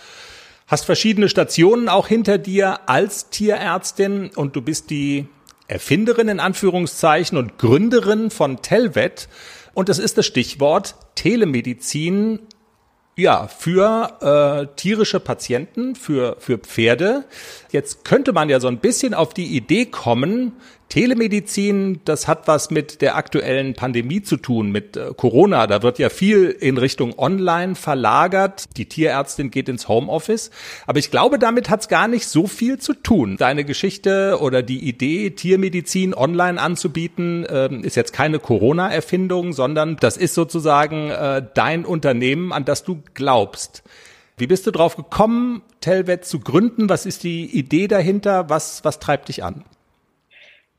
hast 0.69 0.85
verschiedene 0.85 1.29
Stationen 1.29 1.89
auch 1.89 2.07
hinter 2.07 2.39
dir 2.39 2.89
als 2.89 3.31
Tierärztin 3.31 4.31
und 4.33 4.55
du 4.55 4.63
bist 4.63 4.89
die 4.91 5.27
Erfinderin 5.67 6.29
in 6.29 6.39
Anführungszeichen 6.39 7.37
und 7.37 7.59
Gründerin 7.59 8.31
von 8.31 8.63
Telvet. 8.63 9.29
Und 9.75 9.89
das 9.89 9.99
ist 9.99 10.17
das 10.17 10.27
Stichwort 10.27 10.95
Telemedizin 11.17 12.39
ja, 13.17 13.49
für 13.49 14.69
äh, 14.71 14.75
tierische 14.77 15.21
Patienten, 15.21 15.95
für, 15.95 16.37
für 16.39 16.59
Pferde. 16.59 17.25
Jetzt 17.73 18.05
könnte 18.05 18.33
man 18.33 18.49
ja 18.49 18.61
so 18.61 18.69
ein 18.69 18.79
bisschen 18.79 19.15
auf 19.15 19.35
die 19.35 19.57
Idee 19.57 19.87
kommen, 19.87 20.53
Telemedizin, 20.91 22.01
das 22.05 22.27
hat 22.27 22.49
was 22.49 22.71
mit 22.71 23.01
der 23.01 23.15
aktuellen 23.15 23.75
Pandemie 23.75 24.23
zu 24.23 24.37
tun, 24.37 24.73
mit 24.73 24.97
äh, 24.97 25.13
Corona. 25.17 25.69
Da 25.69 25.85
wird 25.85 26.01
ja 26.01 26.09
viel 26.09 26.47
in 26.47 26.79
Richtung 26.79 27.17
Online 27.17 27.77
verlagert. 27.77 28.65
Die 28.77 28.87
Tierärztin 28.87 29.53
geht 29.53 29.69
ins 29.69 29.87
Homeoffice. 29.87 30.51
Aber 30.89 30.99
ich 30.99 31.13
glaube, 31.13 31.39
damit 31.39 31.71
hat 31.71 31.83
es 31.83 31.89
gar 31.89 32.09
nicht 32.09 32.27
so 32.27 32.49
viel 32.49 32.79
zu 32.79 32.93
tun. 32.93 33.37
Deine 33.37 33.65
Geschichte 33.65 34.39
oder 34.41 34.63
die 34.63 34.81
Idee, 34.81 35.31
Tiermedizin 35.31 36.13
online 36.13 36.61
anzubieten, 36.61 37.47
ähm, 37.49 37.85
ist 37.85 37.95
jetzt 37.95 38.13
keine 38.13 38.41
Corona-Erfindung, 38.41 39.53
sondern 39.53 39.97
das 40.01 40.17
ist 40.17 40.35
sozusagen 40.35 41.11
äh, 41.11 41.41
dein 41.55 41.85
Unternehmen, 41.85 42.53
an 42.53 42.65
das 42.65 42.83
du 42.83 43.01
glaubst. 43.15 43.85
Wie 44.41 44.47
bist 44.47 44.67
du 44.67 44.71
drauf 44.71 44.97
gekommen, 44.97 45.63
Telvet 45.83 46.25
zu 46.25 46.41
gründen? 46.41 46.89
Was 46.89 47.05
ist 47.05 47.25
die 47.25 47.45
Idee 47.45 47.89
dahinter? 47.89 48.49
Was, 48.49 48.83
was 48.85 48.99
treibt 48.99 49.29
dich 49.29 49.45
an? 49.45 49.67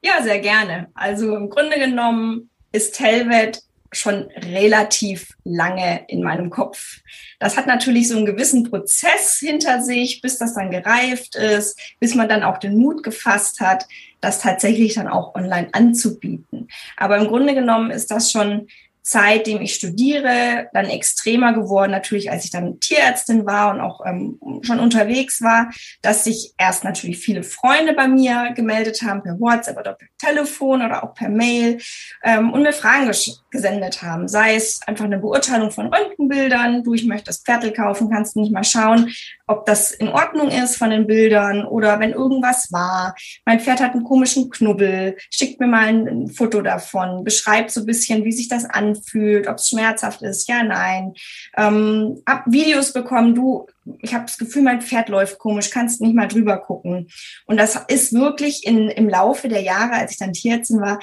Ja, 0.01 0.23
sehr 0.23 0.39
gerne. 0.39 0.87
Also 0.95 1.35
im 1.35 1.51
Grunde 1.51 1.77
genommen 1.77 2.49
ist 2.71 2.95
Telvet 2.95 3.61
schon 3.91 4.29
relativ 4.35 5.37
lange 5.43 6.05
in 6.07 6.23
meinem 6.23 6.49
Kopf. 6.49 7.01
Das 7.39 7.55
hat 7.55 7.67
natürlich 7.67 8.07
so 8.07 8.17
einen 8.17 8.25
gewissen 8.25 8.63
Prozess 8.63 9.37
hinter 9.37 9.83
sich, 9.83 10.21
bis 10.21 10.39
das 10.39 10.55
dann 10.55 10.71
gereift 10.71 11.35
ist, 11.35 11.79
bis 11.99 12.15
man 12.15 12.29
dann 12.29 12.41
auch 12.41 12.57
den 12.57 12.77
Mut 12.77 13.03
gefasst 13.03 13.59
hat, 13.59 13.85
das 14.21 14.41
tatsächlich 14.41 14.95
dann 14.95 15.07
auch 15.07 15.35
online 15.35 15.69
anzubieten. 15.73 16.67
Aber 16.97 17.17
im 17.17 17.27
Grunde 17.27 17.53
genommen 17.53 17.91
ist 17.91 18.09
das 18.09 18.31
schon 18.31 18.67
seitdem 19.03 19.61
ich 19.61 19.75
studiere, 19.75 20.69
dann 20.73 20.85
extremer 20.85 21.53
geworden, 21.53 21.91
natürlich 21.91 22.31
als 22.31 22.45
ich 22.45 22.51
dann 22.51 22.79
Tierärztin 22.79 23.45
war 23.45 23.73
und 23.73 23.81
auch 23.81 24.05
ähm, 24.05 24.39
schon 24.61 24.79
unterwegs 24.79 25.41
war, 25.41 25.71
dass 26.01 26.23
sich 26.23 26.53
erst 26.57 26.83
natürlich 26.83 27.19
viele 27.19 27.43
Freunde 27.43 27.93
bei 27.93 28.07
mir 28.07 28.53
gemeldet 28.55 29.01
haben, 29.01 29.23
per 29.23 29.39
WhatsApp 29.39 29.77
oder 29.77 29.93
per 29.93 30.07
Telefon 30.19 30.83
oder 30.83 31.03
auch 31.03 31.13
per 31.15 31.29
Mail 31.29 31.79
ähm, 32.23 32.51
und 32.53 32.61
mir 32.61 32.73
Fragen 32.73 33.07
ges 33.07 33.43
gesendet 33.49 34.01
haben. 34.01 34.27
Sei 34.29 34.55
es 34.55 34.79
einfach 34.87 35.05
eine 35.05 35.17
Beurteilung 35.17 35.71
von 35.71 35.93
Röntgenbildern, 35.93 36.83
du, 36.83 36.93
ich 36.93 37.05
möchte 37.05 37.25
das 37.25 37.41
Pferdel 37.41 37.73
kaufen, 37.73 38.09
kannst 38.09 38.35
du 38.35 38.41
nicht 38.41 38.53
mal 38.53 38.63
schauen, 38.63 39.11
ob 39.51 39.65
das 39.65 39.91
in 39.91 40.07
Ordnung 40.07 40.49
ist 40.49 40.77
von 40.77 40.89
den 40.89 41.07
Bildern 41.07 41.65
oder 41.65 41.99
wenn 41.99 42.13
irgendwas 42.13 42.71
war. 42.71 43.15
Mein 43.45 43.59
Pferd 43.59 43.81
hat 43.81 43.91
einen 43.91 44.05
komischen 44.05 44.49
Knubbel, 44.49 45.17
schickt 45.29 45.59
mir 45.59 45.67
mal 45.67 45.87
ein, 45.87 46.29
Foto 46.29 46.61
davon, 46.61 47.23
beschreibt 47.23 47.71
so 47.71 47.81
ein 47.81 47.85
bisschen, 47.85 48.23
wie 48.23 48.31
sich 48.31 48.47
das 48.47 48.65
anfühlt, 48.65 49.47
ob 49.47 49.57
es 49.57 49.69
schmerzhaft 49.69 50.21
ist, 50.21 50.47
ja, 50.47 50.63
nein. 50.63 51.13
Ähm, 51.57 52.21
hab 52.25 52.45
Videos 52.49 52.93
bekommen, 52.93 53.35
du, 53.35 53.67
ich 53.99 54.13
habe 54.13 54.25
das 54.25 54.37
Gefühl, 54.37 54.61
mein 54.61 54.81
Pferd 54.81 55.09
läuft 55.09 55.37
komisch, 55.37 55.69
kannst 55.69 55.99
nicht 56.01 56.15
mal 56.15 56.27
drüber 56.27 56.57
gucken. 56.57 57.09
Und 57.45 57.59
das 57.59 57.75
ist 57.87 58.13
wirklich 58.13 58.65
in, 58.65 58.89
im 58.89 59.09
Laufe 59.09 59.49
der 59.49 59.61
Jahre, 59.61 59.93
als 59.93 60.13
ich 60.13 60.17
dann 60.17 60.33
Tierärztin 60.33 60.79
war, 60.79 60.99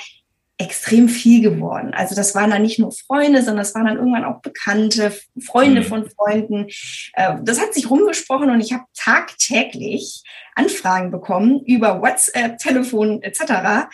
extrem 0.59 1.09
viel 1.09 1.40
geworden. 1.40 1.94
Also 1.94 2.16
das 2.16 2.35
waren 2.35 2.51
dann 2.51 2.62
nicht 2.62 2.81
nur 2.81 2.90
Freunde, 2.90 3.38
sondern 3.38 3.59
das 3.59 3.75
waren 3.75 3.87
dann 3.87 3.97
irgendwann 3.97 4.25
auch 4.25 4.40
Bekannte, 4.42 5.16
Freunde 5.40 5.83
mhm. 5.83 5.85
von 5.85 6.11
Freunden. 6.11 6.66
Äh, 7.14 7.37
das 7.42 7.61
hat 7.61 7.75
sich 7.75 7.88
rumgesprochen 7.88 8.51
und 8.51 8.61
ich 8.61 8.73
habe 8.73 8.85
tagtäglich 8.94 10.23
Anfragen 10.57 11.12
bekommen 11.12 11.61
über 11.64 12.03
WhatsApp, 12.03 12.59
Telefon 12.59 13.23
etc. 13.23 13.88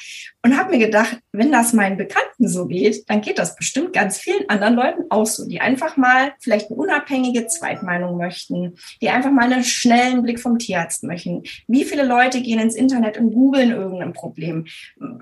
und 0.44 0.58
habe 0.58 0.72
mir 0.72 0.78
gedacht, 0.78 1.20
wenn 1.32 1.50
das 1.50 1.72
meinen 1.72 1.96
Bekannten 1.96 2.48
so 2.48 2.66
geht, 2.66 3.08
dann 3.08 3.22
geht 3.22 3.38
das 3.38 3.56
bestimmt 3.56 3.94
ganz 3.94 4.18
vielen 4.18 4.46
anderen 4.50 4.74
Leuten 4.74 5.04
auch 5.08 5.24
so, 5.24 5.48
die 5.48 5.62
einfach 5.62 5.96
mal 5.96 6.34
vielleicht 6.38 6.66
eine 6.66 6.76
unabhängige 6.76 7.46
Zweitmeinung 7.46 8.18
möchten, 8.18 8.76
die 9.00 9.08
einfach 9.08 9.30
mal 9.30 9.50
einen 9.50 9.64
schnellen 9.64 10.22
Blick 10.22 10.38
vom 10.38 10.58
Tierarzt 10.58 11.02
möchten. 11.02 11.44
Wie 11.66 11.84
viele 11.84 12.04
Leute 12.04 12.42
gehen 12.42 12.60
ins 12.60 12.74
Internet 12.74 13.16
und 13.16 13.32
googeln 13.32 13.70
irgendein 13.70 14.12
Problem, 14.12 14.66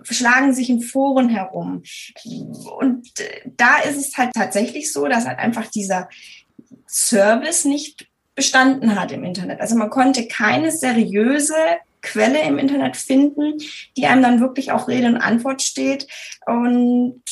schlagen 0.02 0.52
sich 0.54 0.68
in 0.68 0.80
Foren 0.80 1.28
herum. 1.28 1.84
Und 2.80 3.08
da 3.56 3.78
ist 3.78 3.98
es 3.98 4.16
halt 4.18 4.32
tatsächlich 4.34 4.92
so, 4.92 5.06
dass 5.06 5.24
halt 5.24 5.38
einfach 5.38 5.68
dieser 5.68 6.08
Service 6.88 7.64
nicht 7.64 8.08
bestanden 8.34 8.98
hat 8.98 9.12
im 9.12 9.22
Internet. 9.22 9.60
Also 9.60 9.76
man 9.76 9.90
konnte 9.90 10.26
keine 10.26 10.72
seriöse 10.72 11.54
Quelle 12.02 12.42
im 12.42 12.58
Internet 12.58 12.96
finden, 12.96 13.58
die 13.96 14.06
einem 14.06 14.22
dann 14.22 14.40
wirklich 14.40 14.72
auch 14.72 14.88
Rede 14.88 15.06
und 15.06 15.16
Antwort 15.16 15.62
steht. 15.62 16.08
Und 16.46 17.22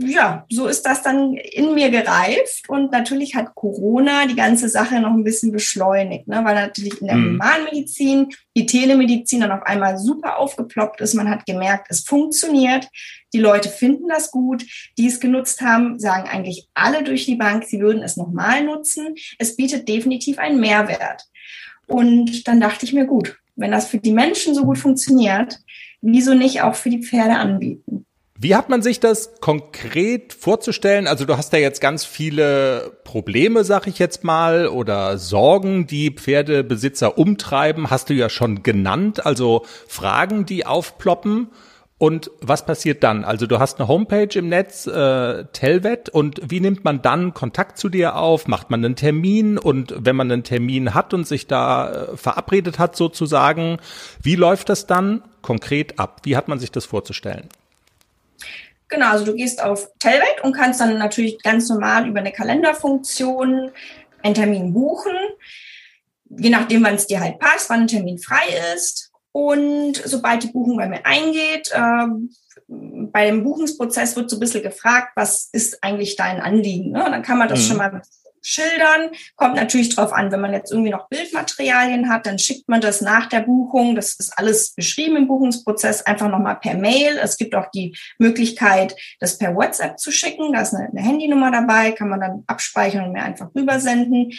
ja, 0.00 0.46
so 0.48 0.68
ist 0.68 0.82
das 0.82 1.02
dann 1.02 1.34
in 1.34 1.74
mir 1.74 1.90
gereift. 1.90 2.68
Und 2.68 2.92
natürlich 2.92 3.34
hat 3.34 3.54
Corona 3.54 4.26
die 4.26 4.36
ganze 4.36 4.68
Sache 4.68 5.00
noch 5.00 5.12
ein 5.12 5.24
bisschen 5.24 5.50
beschleunigt, 5.50 6.28
ne? 6.28 6.40
weil 6.44 6.54
natürlich 6.54 7.00
in 7.00 7.08
der 7.08 7.16
mhm. 7.16 7.32
Humanmedizin 7.32 8.28
die 8.56 8.66
Telemedizin 8.66 9.40
dann 9.40 9.52
auf 9.52 9.62
einmal 9.64 9.98
super 9.98 10.38
aufgeploppt 10.38 11.00
ist. 11.00 11.14
Man 11.14 11.28
hat 11.28 11.44
gemerkt, 11.44 11.88
es 11.90 12.00
funktioniert. 12.00 12.88
Die 13.32 13.40
Leute 13.40 13.70
finden 13.70 14.08
das 14.08 14.30
gut. 14.30 14.64
Die 14.98 15.08
es 15.08 15.18
genutzt 15.18 15.60
haben, 15.62 15.98
sagen 15.98 16.28
eigentlich 16.28 16.68
alle 16.74 17.02
durch 17.02 17.24
die 17.24 17.36
Bank, 17.36 17.64
sie 17.64 17.80
würden 17.80 18.02
es 18.02 18.16
nochmal 18.16 18.62
nutzen. 18.62 19.14
Es 19.38 19.56
bietet 19.56 19.88
definitiv 19.88 20.38
einen 20.38 20.60
Mehrwert. 20.60 21.24
Und 21.86 22.46
dann 22.46 22.60
dachte 22.60 22.86
ich 22.86 22.92
mir, 22.92 23.06
gut, 23.06 23.36
wenn 23.56 23.70
das 23.70 23.88
für 23.88 23.98
die 23.98 24.12
Menschen 24.12 24.54
so 24.54 24.64
gut 24.64 24.78
funktioniert, 24.78 25.58
wieso 26.00 26.34
nicht 26.34 26.62
auch 26.62 26.74
für 26.74 26.90
die 26.90 27.02
Pferde 27.02 27.36
anbieten? 27.36 28.06
Wie 28.42 28.56
hat 28.56 28.68
man 28.68 28.82
sich 28.82 28.98
das 28.98 29.40
konkret 29.40 30.32
vorzustellen? 30.32 31.06
Also 31.06 31.24
du 31.24 31.36
hast 31.36 31.52
ja 31.52 31.60
jetzt 31.60 31.80
ganz 31.80 32.04
viele 32.04 32.98
Probleme, 33.04 33.62
sag 33.62 33.86
ich 33.86 34.00
jetzt 34.00 34.24
mal, 34.24 34.66
oder 34.66 35.16
Sorgen, 35.16 35.86
die 35.86 36.10
Pferdebesitzer 36.10 37.18
umtreiben, 37.18 37.88
hast 37.88 38.10
du 38.10 38.14
ja 38.14 38.28
schon 38.28 38.64
genannt, 38.64 39.24
also 39.24 39.64
Fragen, 39.86 40.44
die 40.44 40.66
aufploppen. 40.66 41.50
Und 42.02 42.32
was 42.40 42.66
passiert 42.66 43.04
dann? 43.04 43.24
Also 43.24 43.46
du 43.46 43.60
hast 43.60 43.78
eine 43.78 43.86
Homepage 43.86 44.36
im 44.36 44.48
Netz, 44.48 44.88
äh, 44.88 45.44
Telvet, 45.52 46.08
und 46.08 46.40
wie 46.42 46.58
nimmt 46.58 46.82
man 46.82 47.00
dann 47.00 47.32
Kontakt 47.32 47.78
zu 47.78 47.88
dir 47.88 48.16
auf? 48.16 48.48
Macht 48.48 48.70
man 48.70 48.84
einen 48.84 48.96
Termin? 48.96 49.56
Und 49.56 49.94
wenn 49.96 50.16
man 50.16 50.28
einen 50.28 50.42
Termin 50.42 50.94
hat 50.94 51.14
und 51.14 51.28
sich 51.28 51.46
da 51.46 51.92
äh, 51.92 52.16
verabredet 52.16 52.80
hat 52.80 52.96
sozusagen, 52.96 53.78
wie 54.20 54.34
läuft 54.34 54.68
das 54.68 54.88
dann 54.88 55.22
konkret 55.42 56.00
ab? 56.00 56.22
Wie 56.24 56.36
hat 56.36 56.48
man 56.48 56.58
sich 56.58 56.72
das 56.72 56.86
vorzustellen? 56.86 57.48
Genau, 58.88 59.12
also 59.12 59.24
du 59.24 59.36
gehst 59.36 59.62
auf 59.62 59.88
Telvet 60.00 60.42
und 60.42 60.56
kannst 60.56 60.80
dann 60.80 60.98
natürlich 60.98 61.40
ganz 61.40 61.68
normal 61.68 62.08
über 62.08 62.18
eine 62.18 62.32
Kalenderfunktion 62.32 63.70
einen 64.24 64.34
Termin 64.34 64.72
buchen, 64.72 65.14
je 66.30 66.50
nachdem, 66.50 66.82
wann 66.82 66.96
es 66.96 67.06
dir 67.06 67.20
halt 67.20 67.38
passt, 67.38 67.70
wann 67.70 67.82
ein 67.82 67.86
Termin 67.86 68.18
frei 68.18 68.42
ist. 68.74 69.11
Und 69.32 69.96
sobald 70.04 70.42
die 70.42 70.52
Buchung 70.52 70.76
bei 70.76 70.88
mir 70.88 71.04
eingeht, 71.04 71.70
äh, 71.72 72.06
bei 72.68 73.26
dem 73.26 73.44
Buchungsprozess 73.44 74.14
wird 74.16 74.30
so 74.30 74.36
ein 74.36 74.40
bisschen 74.40 74.62
gefragt, 74.62 75.12
was 75.16 75.48
ist 75.52 75.82
eigentlich 75.82 76.16
dein 76.16 76.40
Anliegen? 76.40 76.92
Ne? 76.92 77.04
Und 77.04 77.12
dann 77.12 77.22
kann 77.22 77.38
man 77.38 77.48
das 77.48 77.60
mhm. 77.60 77.64
schon 77.64 77.76
mal 77.78 78.02
schildern. 78.42 79.10
Kommt 79.36 79.54
natürlich 79.54 79.94
drauf 79.94 80.12
an, 80.12 80.30
wenn 80.32 80.40
man 80.40 80.52
jetzt 80.52 80.72
irgendwie 80.72 80.90
noch 80.90 81.08
Bildmaterialien 81.08 82.10
hat, 82.10 82.26
dann 82.26 82.38
schickt 82.38 82.68
man 82.68 82.80
das 82.80 83.00
nach 83.00 83.28
der 83.28 83.40
Buchung. 83.40 83.94
Das 83.94 84.14
ist 84.14 84.36
alles 84.36 84.74
beschrieben 84.74 85.16
im 85.16 85.28
Buchungsprozess, 85.28 86.02
einfach 86.02 86.28
nochmal 86.28 86.56
per 86.56 86.76
Mail. 86.76 87.18
Es 87.22 87.36
gibt 87.36 87.54
auch 87.54 87.70
die 87.70 87.96
Möglichkeit, 88.18 88.94
das 89.20 89.38
per 89.38 89.54
WhatsApp 89.54 89.98
zu 89.98 90.10
schicken. 90.10 90.52
Da 90.52 90.62
ist 90.62 90.74
eine, 90.74 90.88
eine 90.88 91.00
Handynummer 91.00 91.50
dabei, 91.50 91.92
kann 91.92 92.08
man 92.08 92.20
dann 92.20 92.44
abspeichern 92.46 93.06
und 93.06 93.12
mir 93.12 93.22
einfach 93.22 93.48
rübersenden. 93.54 94.32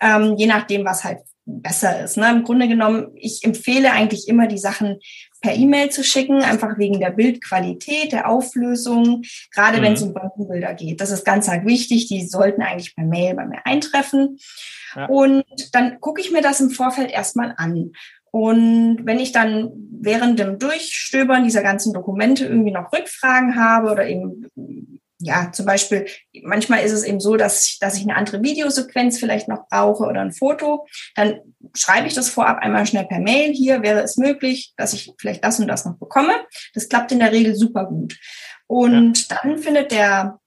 Ähm, 0.00 0.36
je 0.36 0.46
nachdem, 0.46 0.84
was 0.84 1.04
halt 1.04 1.18
besser 1.48 2.04
ist. 2.04 2.16
Ne? 2.16 2.30
Im 2.30 2.44
Grunde 2.44 2.68
genommen, 2.68 3.08
ich 3.14 3.42
empfehle 3.42 3.90
eigentlich 3.92 4.28
immer 4.28 4.46
die 4.46 4.58
Sachen 4.58 4.98
per 5.40 5.54
E-Mail 5.54 5.90
zu 5.90 6.04
schicken, 6.04 6.42
einfach 6.42 6.78
wegen 6.78 7.00
der 7.00 7.10
Bildqualität, 7.10 8.12
der 8.12 8.28
Auflösung, 8.28 9.22
gerade 9.54 9.78
mhm. 9.78 9.82
wenn 9.82 9.92
es 9.94 10.02
um 10.02 10.12
Bankenbilder 10.12 10.74
geht. 10.74 11.00
Das 11.00 11.10
ist 11.10 11.24
ganz 11.24 11.48
arg 11.48 11.64
wichtig. 11.64 12.08
Die 12.08 12.26
sollten 12.26 12.62
eigentlich 12.62 12.94
per 12.94 13.04
Mail 13.04 13.34
bei 13.34 13.46
mir 13.46 13.64
eintreffen. 13.64 14.38
Ja. 14.94 15.06
Und 15.06 15.44
dann 15.72 16.00
gucke 16.00 16.20
ich 16.20 16.30
mir 16.30 16.42
das 16.42 16.60
im 16.60 16.70
Vorfeld 16.70 17.10
erstmal 17.10 17.54
an. 17.56 17.92
Und 18.30 19.00
wenn 19.04 19.18
ich 19.18 19.32
dann 19.32 19.70
während 19.90 20.38
dem 20.38 20.58
Durchstöbern 20.58 21.44
dieser 21.44 21.62
ganzen 21.62 21.94
Dokumente 21.94 22.44
irgendwie 22.44 22.72
noch 22.72 22.92
Rückfragen 22.92 23.56
habe 23.56 23.90
oder 23.90 24.06
eben 24.06 25.00
ja, 25.20 25.50
zum 25.52 25.66
Beispiel, 25.66 26.06
manchmal 26.42 26.84
ist 26.84 26.92
es 26.92 27.02
eben 27.02 27.18
so, 27.18 27.36
dass 27.36 27.66
ich, 27.66 27.78
dass 27.80 27.96
ich 27.96 28.02
eine 28.02 28.16
andere 28.16 28.42
Videosequenz 28.42 29.18
vielleicht 29.18 29.48
noch 29.48 29.68
brauche 29.68 30.04
oder 30.04 30.20
ein 30.20 30.32
Foto. 30.32 30.86
Dann 31.16 31.40
schreibe 31.74 32.06
ich 32.06 32.14
das 32.14 32.28
vorab 32.28 32.58
einmal 32.58 32.86
schnell 32.86 33.04
per 33.04 33.18
Mail. 33.18 33.52
Hier 33.52 33.82
wäre 33.82 34.00
es 34.02 34.16
möglich, 34.16 34.72
dass 34.76 34.92
ich 34.92 35.12
vielleicht 35.18 35.42
das 35.42 35.58
und 35.58 35.66
das 35.66 35.84
noch 35.84 35.98
bekomme. 35.98 36.32
Das 36.74 36.88
klappt 36.88 37.10
in 37.10 37.18
der 37.18 37.32
Regel 37.32 37.56
super 37.56 37.86
gut. 37.86 38.16
Und 38.68 39.28
ja. 39.28 39.40
dann 39.42 39.58
findet 39.58 39.90
der 39.90 40.38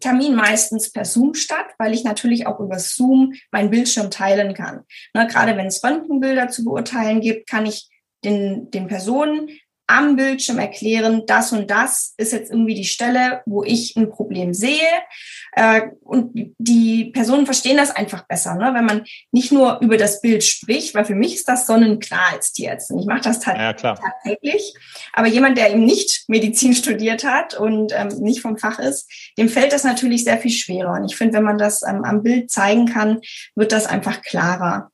Termin 0.00 0.34
meistens 0.34 0.90
per 0.90 1.04
Zoom 1.04 1.34
statt, 1.34 1.66
weil 1.78 1.94
ich 1.94 2.02
natürlich 2.02 2.48
auch 2.48 2.58
über 2.58 2.80
Zoom 2.80 3.34
meinen 3.52 3.70
Bildschirm 3.70 4.10
teilen 4.10 4.52
kann. 4.52 4.80
Ne, 5.14 5.28
gerade 5.28 5.56
wenn 5.56 5.66
es 5.66 5.84
Röntgenbilder 5.84 6.48
zu 6.48 6.64
beurteilen 6.64 7.20
gibt, 7.20 7.48
kann 7.48 7.66
ich 7.66 7.88
den, 8.24 8.70
den 8.70 8.88
Personen 8.88 9.48
am 9.92 10.16
Bildschirm 10.16 10.58
erklären, 10.58 11.22
das 11.26 11.52
und 11.52 11.70
das 11.70 12.14
ist 12.16 12.32
jetzt 12.32 12.50
irgendwie 12.50 12.74
die 12.74 12.84
Stelle, 12.84 13.42
wo 13.46 13.62
ich 13.62 13.96
ein 13.96 14.10
Problem 14.10 14.54
sehe. 14.54 14.88
Äh, 15.52 15.82
und 16.00 16.30
die 16.58 17.06
Personen 17.06 17.44
verstehen 17.44 17.76
das 17.76 17.90
einfach 17.90 18.26
besser, 18.26 18.54
ne? 18.54 18.72
wenn 18.74 18.86
man 18.86 19.04
nicht 19.32 19.52
nur 19.52 19.80
über 19.80 19.96
das 19.96 20.20
Bild 20.20 20.42
spricht, 20.44 20.94
weil 20.94 21.04
für 21.04 21.14
mich 21.14 21.34
ist 21.34 21.48
das 21.48 21.66
sonnenklar 21.66 22.32
als 22.32 22.52
Tierärztin. 22.52 22.98
Ich 22.98 23.06
mache 23.06 23.20
das 23.20 23.44
ja, 23.44 23.72
tatsächlich. 23.74 24.72
Aber 25.12 25.26
jemand, 25.26 25.58
der 25.58 25.70
eben 25.70 25.84
nicht 25.84 26.24
Medizin 26.28 26.74
studiert 26.74 27.24
hat 27.24 27.54
und 27.54 27.92
ähm, 27.94 28.08
nicht 28.20 28.40
vom 28.40 28.56
Fach 28.56 28.78
ist, 28.78 29.10
dem 29.36 29.48
fällt 29.48 29.72
das 29.72 29.84
natürlich 29.84 30.24
sehr 30.24 30.38
viel 30.38 30.50
schwerer. 30.50 30.92
Und 30.92 31.04
ich 31.04 31.16
finde, 31.16 31.34
wenn 31.34 31.44
man 31.44 31.58
das 31.58 31.82
ähm, 31.82 32.04
am 32.04 32.22
Bild 32.22 32.50
zeigen 32.50 32.86
kann, 32.86 33.20
wird 33.54 33.72
das 33.72 33.86
einfach 33.86 34.22
klarer. 34.22 34.90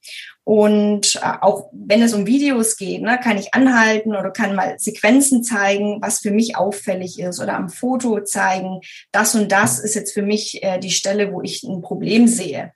Und 0.49 1.17
äh, 1.17 1.35
auch 1.43 1.69
wenn 1.73 2.01
es 2.01 2.15
um 2.15 2.27
Videos 2.27 2.79
geht, 2.79 3.03
ne, 3.03 3.21
kann 3.23 3.37
ich 3.37 3.53
anhalten 3.53 4.17
oder 4.17 4.31
kann 4.31 4.55
mal 4.55 4.79
Sequenzen 4.79 5.45
zeigen, 5.45 5.99
was 6.01 6.21
für 6.21 6.31
mich 6.31 6.57
auffällig 6.57 7.19
ist 7.19 7.39
oder 7.39 7.55
am 7.55 7.69
Foto 7.69 8.23
zeigen, 8.23 8.81
das 9.13 9.35
und 9.35 9.53
das 9.53 9.79
ist 9.79 9.95
jetzt 9.95 10.15
für 10.15 10.23
mich 10.23 10.63
äh, 10.63 10.79
die 10.79 10.91
Stelle, 10.91 11.35
wo 11.35 11.43
ich 11.43 11.65
ein 11.65 11.83
Problem 11.83 12.27
sehe. 12.27 12.73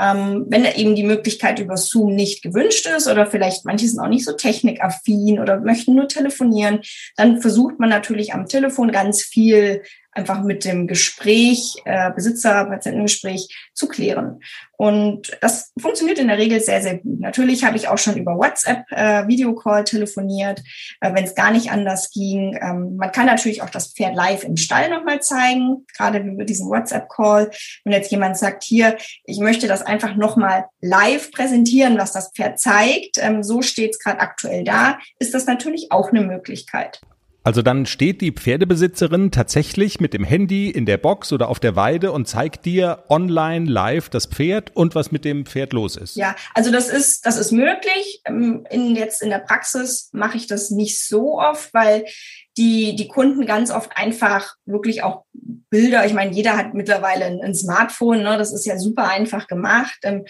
Ähm, 0.00 0.46
wenn 0.48 0.64
eben 0.64 0.94
die 0.94 1.02
Möglichkeit 1.02 1.58
über 1.58 1.76
Zoom 1.76 2.14
nicht 2.14 2.42
gewünscht 2.42 2.86
ist 2.86 3.06
oder 3.06 3.26
vielleicht 3.26 3.66
manche 3.66 3.86
sind 3.86 4.00
auch 4.00 4.08
nicht 4.08 4.24
so 4.24 4.32
technikaffin 4.32 5.40
oder 5.40 5.60
möchten 5.60 5.94
nur 5.94 6.08
telefonieren, 6.08 6.80
dann 7.16 7.42
versucht 7.42 7.78
man 7.78 7.90
natürlich 7.90 8.32
am 8.32 8.46
Telefon 8.46 8.92
ganz 8.92 9.22
viel 9.22 9.82
einfach 10.12 10.42
mit 10.42 10.64
dem 10.64 10.86
Gespräch, 10.86 11.76
äh, 11.84 12.10
Besitzer-Patientengespräch 12.12 13.48
zu 13.74 13.88
klären. 13.88 14.40
Und 14.76 15.36
das 15.40 15.72
funktioniert 15.78 16.18
in 16.18 16.28
der 16.28 16.38
Regel 16.38 16.60
sehr, 16.60 16.80
sehr 16.80 16.98
gut. 16.98 17.20
Natürlich 17.20 17.64
habe 17.64 17.76
ich 17.76 17.88
auch 17.88 17.98
schon 17.98 18.16
über 18.16 18.36
WhatsApp 18.36 18.84
äh, 18.90 19.26
Videocall 19.28 19.84
telefoniert, 19.84 20.62
äh, 21.00 21.12
wenn 21.14 21.24
es 21.24 21.34
gar 21.34 21.50
nicht 21.50 21.70
anders 21.70 22.10
ging. 22.10 22.58
Ähm, 22.60 22.96
man 22.96 23.12
kann 23.12 23.26
natürlich 23.26 23.62
auch 23.62 23.70
das 23.70 23.92
Pferd 23.92 24.14
live 24.14 24.42
im 24.42 24.56
Stall 24.56 24.88
nochmal 24.88 25.20
zeigen, 25.20 25.86
gerade 25.96 26.18
über 26.20 26.44
diesen 26.44 26.68
WhatsApp-Call. 26.68 27.50
Wenn 27.84 27.92
jetzt 27.92 28.10
jemand 28.10 28.38
sagt, 28.38 28.64
hier, 28.64 28.96
ich 29.24 29.38
möchte 29.38 29.68
das 29.68 29.82
einfach 29.82 30.16
nochmal 30.16 30.64
live 30.80 31.30
präsentieren, 31.30 31.98
was 31.98 32.12
das 32.12 32.32
Pferd 32.32 32.58
zeigt, 32.58 33.18
ähm, 33.18 33.42
so 33.42 33.62
steht 33.62 33.90
es 33.90 33.98
gerade 33.98 34.20
aktuell 34.20 34.64
da, 34.64 34.98
ist 35.18 35.34
das 35.34 35.46
natürlich 35.46 35.92
auch 35.92 36.10
eine 36.10 36.22
Möglichkeit. 36.22 37.00
Also 37.42 37.62
dann 37.62 37.86
steht 37.86 38.20
die 38.20 38.32
Pferdebesitzerin 38.32 39.30
tatsächlich 39.30 39.98
mit 39.98 40.12
dem 40.12 40.24
Handy 40.24 40.68
in 40.70 40.84
der 40.84 40.98
Box 40.98 41.32
oder 41.32 41.48
auf 41.48 41.58
der 41.58 41.74
Weide 41.74 42.12
und 42.12 42.28
zeigt 42.28 42.66
dir 42.66 43.04
online 43.08 43.70
live 43.70 44.10
das 44.10 44.26
Pferd 44.26 44.76
und 44.76 44.94
was 44.94 45.10
mit 45.10 45.24
dem 45.24 45.46
Pferd 45.46 45.72
los 45.72 45.96
ist. 45.96 46.16
Ja, 46.16 46.36
also 46.54 46.70
das 46.70 46.90
ist, 46.90 47.24
das 47.24 47.38
ist 47.38 47.50
möglich. 47.50 48.20
Ähm, 48.26 48.66
in, 48.70 48.94
jetzt 48.94 49.22
in 49.22 49.30
der 49.30 49.38
Praxis 49.38 50.10
mache 50.12 50.36
ich 50.36 50.48
das 50.48 50.70
nicht 50.70 51.00
so 51.00 51.40
oft, 51.40 51.72
weil 51.72 52.04
die, 52.56 52.96
die 52.96 53.08
Kunden 53.08 53.46
ganz 53.46 53.70
oft 53.70 53.96
einfach 53.96 54.54
wirklich 54.66 55.02
auch 55.02 55.24
Bilder, 55.32 56.04
ich 56.04 56.14
meine, 56.14 56.32
jeder 56.32 56.56
hat 56.56 56.74
mittlerweile 56.74 57.24
ein, 57.24 57.40
ein 57.40 57.54
Smartphone, 57.54 58.22
ne? 58.22 58.36
das 58.36 58.52
ist 58.52 58.66
ja 58.66 58.76
super 58.76 59.08
einfach 59.08 59.46
gemacht, 59.46 59.98
ähm, 60.02 60.24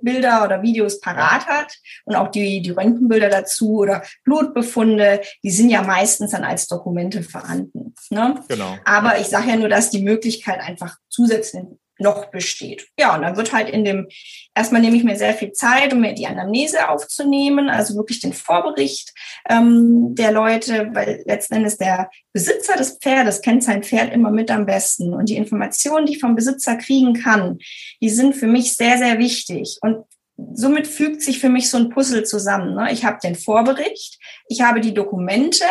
Bilder 0.00 0.44
oder 0.44 0.62
Videos 0.62 1.00
parat 1.00 1.46
hat 1.46 1.74
und 2.04 2.14
auch 2.14 2.28
die, 2.28 2.62
die 2.62 2.70
Röntgenbilder 2.70 3.28
dazu 3.28 3.78
oder 3.78 4.02
Blutbefunde, 4.24 5.22
die 5.42 5.50
sind 5.50 5.70
ja 5.70 5.82
meistens 5.82 6.30
dann 6.30 6.44
als 6.44 6.68
Dokumente 6.68 7.22
vorhanden. 7.24 7.94
Ne? 8.10 8.36
Genau. 8.48 8.76
Aber 8.84 9.18
ich 9.18 9.26
sage 9.26 9.50
ja 9.50 9.56
nur, 9.56 9.68
dass 9.68 9.90
die 9.90 10.02
Möglichkeit 10.02 10.60
einfach 10.60 10.96
zusätzlich 11.08 11.64
noch 11.98 12.26
besteht. 12.26 12.88
Ja, 12.98 13.14
und 13.14 13.22
dann 13.22 13.36
wird 13.36 13.52
halt 13.52 13.70
in 13.70 13.84
dem, 13.84 14.08
erstmal 14.54 14.80
nehme 14.80 14.96
ich 14.96 15.04
mir 15.04 15.16
sehr 15.16 15.34
viel 15.34 15.52
Zeit, 15.52 15.92
um 15.92 16.00
mir 16.00 16.14
die 16.14 16.26
Anamnese 16.26 16.88
aufzunehmen, 16.88 17.68
also 17.68 17.96
wirklich 17.96 18.20
den 18.20 18.32
Vorbericht 18.32 19.12
ähm, 19.48 20.14
der 20.14 20.32
Leute, 20.32 20.90
weil 20.92 21.22
letzten 21.26 21.54
Endes 21.54 21.78
der 21.78 22.10
Besitzer 22.32 22.76
des 22.76 22.98
Pferdes 22.98 23.40
kennt 23.40 23.64
sein 23.64 23.82
Pferd 23.82 24.12
immer 24.12 24.30
mit 24.30 24.50
am 24.50 24.66
besten. 24.66 25.14
Und 25.14 25.28
die 25.28 25.36
Informationen, 25.36 26.06
die 26.06 26.14
ich 26.14 26.20
vom 26.20 26.34
Besitzer 26.34 26.76
kriegen 26.76 27.14
kann, 27.14 27.58
die 28.00 28.10
sind 28.10 28.34
für 28.34 28.46
mich 28.46 28.74
sehr, 28.74 28.98
sehr 28.98 29.18
wichtig. 29.18 29.78
Und 29.80 30.04
somit 30.36 30.86
fügt 30.86 31.22
sich 31.22 31.38
für 31.38 31.48
mich 31.48 31.70
so 31.70 31.78
ein 31.78 31.88
Puzzle 31.88 32.24
zusammen. 32.24 32.74
Ne? 32.74 32.92
Ich 32.92 33.04
habe 33.04 33.18
den 33.22 33.34
Vorbericht, 33.34 34.18
ich 34.48 34.60
habe 34.60 34.80
die 34.80 34.92
Dokumente, 34.92 35.64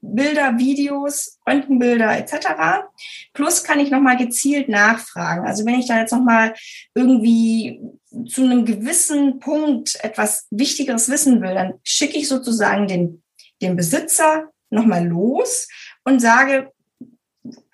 Bilder, 0.00 0.58
Videos, 0.58 1.38
Röntgenbilder 1.46 2.18
etc. 2.18 2.86
Plus 3.34 3.62
kann 3.62 3.78
ich 3.78 3.90
nochmal 3.90 4.16
gezielt 4.16 4.68
nachfragen. 4.68 5.46
Also 5.46 5.64
wenn 5.64 5.78
ich 5.78 5.86
da 5.86 5.98
jetzt 5.98 6.12
nochmal 6.12 6.54
irgendwie 6.94 7.80
zu 8.28 8.42
einem 8.42 8.64
gewissen 8.64 9.38
Punkt 9.38 9.96
etwas 10.02 10.46
Wichtigeres 10.50 11.08
wissen 11.08 11.40
will, 11.40 11.54
dann 11.54 11.74
schicke 11.84 12.18
ich 12.18 12.26
sozusagen 12.26 12.88
den, 12.88 13.22
den 13.62 13.76
Besitzer 13.76 14.48
nochmal 14.70 15.06
los 15.06 15.68
und 16.04 16.20
sage, 16.20 16.72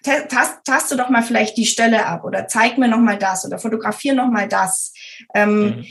tast, 0.03 0.65
taste 0.65 0.97
doch 0.97 1.09
mal 1.09 1.23
vielleicht 1.23 1.57
die 1.57 1.67
Stelle 1.67 2.05
ab 2.05 2.25
oder 2.25 2.47
zeig 2.47 2.77
mir 2.77 2.89
nochmal 2.89 3.19
das 3.19 3.47
oder 3.47 3.59
fotografiere 3.59 4.15
nochmal 4.15 4.49
das. 4.49 4.93
Ähm, 5.35 5.65
mhm 5.65 5.87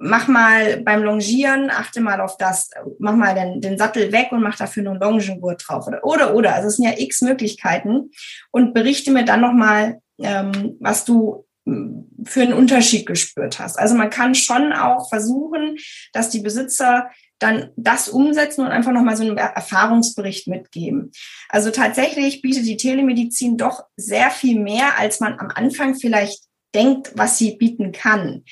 mach 0.00 0.28
mal 0.28 0.78
beim 0.78 1.02
Longieren, 1.02 1.70
achte 1.70 2.00
mal 2.00 2.20
auf 2.20 2.38
das, 2.38 2.70
mach 2.98 3.14
mal 3.14 3.34
den, 3.34 3.60
den 3.60 3.78
Sattel 3.78 4.10
weg 4.12 4.28
und 4.32 4.42
mach 4.42 4.56
dafür 4.56 4.82
nur 4.82 4.92
einen 4.92 5.02
Longengurt 5.02 5.62
drauf 5.66 5.86
oder 5.86 6.04
oder 6.04 6.34
oder. 6.34 6.54
Also 6.54 6.68
es 6.68 6.76
sind 6.76 6.86
ja 6.86 6.98
x 6.98 7.20
Möglichkeiten 7.20 8.10
und 8.50 8.72
berichte 8.72 9.12
mir 9.12 9.24
dann 9.24 9.42
nochmal, 9.42 10.00
ähm, 10.18 10.78
was 10.80 11.04
du 11.04 11.44
hm, 11.66 12.06
für 12.24 12.40
einen 12.40 12.54
Unterschied 12.54 13.04
gespürt 13.04 13.58
hast. 13.58 13.78
Also 13.78 13.94
man 13.94 14.08
kann 14.08 14.34
schon 14.34 14.72
auch 14.72 15.08
versuchen, 15.10 15.76
dass 16.14 16.30
die 16.30 16.40
Besitzer 16.40 17.10
dann 17.38 17.70
das 17.76 18.08
umsetzen 18.08 18.62
und 18.64 18.70
einfach 18.70 18.92
nochmal 18.92 19.16
so 19.16 19.22
einen 19.22 19.36
Erfahrungsbericht 19.36 20.48
mitgeben. 20.48 21.12
Also 21.50 21.70
tatsächlich 21.70 22.40
bietet 22.40 22.66
die 22.66 22.76
Telemedizin 22.76 23.58
doch 23.58 23.84
sehr 23.96 24.30
viel 24.30 24.58
mehr, 24.58 24.98
als 24.98 25.20
man 25.20 25.38
am 25.38 25.48
Anfang 25.54 25.94
vielleicht 25.94 26.44
denkt, 26.74 27.12
was 27.16 27.36
sie 27.36 27.56
bieten 27.56 27.92
kann. 27.92 28.44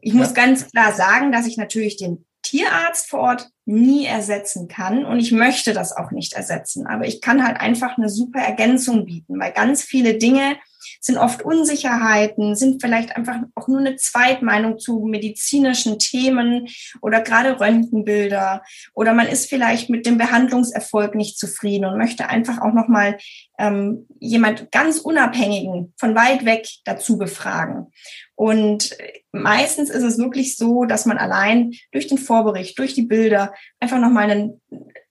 Ich 0.00 0.14
muss 0.14 0.34
ganz 0.34 0.70
klar 0.70 0.92
sagen, 0.92 1.32
dass 1.32 1.46
ich 1.46 1.56
natürlich 1.56 1.96
den 1.96 2.24
Tierarzt 2.42 3.08
vor 3.08 3.20
Ort 3.20 3.50
nie 3.64 4.06
ersetzen 4.06 4.66
kann 4.66 5.04
und 5.04 5.20
ich 5.20 5.30
möchte 5.30 5.72
das 5.72 5.96
auch 5.96 6.10
nicht 6.10 6.32
ersetzen. 6.32 6.86
Aber 6.86 7.06
ich 7.06 7.20
kann 7.20 7.46
halt 7.46 7.60
einfach 7.60 7.96
eine 7.96 8.08
super 8.08 8.40
Ergänzung 8.40 9.04
bieten, 9.04 9.38
weil 9.38 9.52
ganz 9.52 9.82
viele 9.82 10.16
Dinge 10.16 10.56
sind 11.00 11.18
oft 11.18 11.42
Unsicherheiten, 11.42 12.56
sind 12.56 12.80
vielleicht 12.82 13.16
einfach 13.16 13.36
auch 13.54 13.68
nur 13.68 13.80
eine 13.80 13.96
Zweitmeinung 13.96 14.78
zu 14.78 15.06
medizinischen 15.06 15.98
Themen 15.98 16.68
oder 17.00 17.20
gerade 17.20 17.60
Röntgenbilder 17.60 18.62
oder 18.94 19.12
man 19.14 19.26
ist 19.26 19.48
vielleicht 19.48 19.90
mit 19.90 20.06
dem 20.06 20.18
Behandlungserfolg 20.18 21.14
nicht 21.14 21.38
zufrieden 21.38 21.84
und 21.84 21.98
möchte 21.98 22.28
einfach 22.28 22.60
auch 22.60 22.72
nochmal 22.72 23.18
ähm, 23.58 24.06
jemand 24.18 24.72
ganz 24.72 24.98
Unabhängigen 24.98 25.92
von 25.98 26.14
weit 26.14 26.44
weg 26.44 26.66
dazu 26.84 27.18
befragen. 27.18 27.92
Und 28.34 28.96
meistens 29.32 29.90
ist 29.90 30.02
es 30.02 30.18
wirklich 30.18 30.56
so, 30.56 30.84
dass 30.84 31.04
man 31.06 31.18
allein 31.18 31.72
durch 31.92 32.06
den 32.06 32.18
Vorbericht, 32.18 32.78
durch 32.78 32.94
die 32.94 33.02
Bilder 33.02 33.52
einfach 33.80 33.98
nochmal 33.98 34.30
einen, 34.30 34.60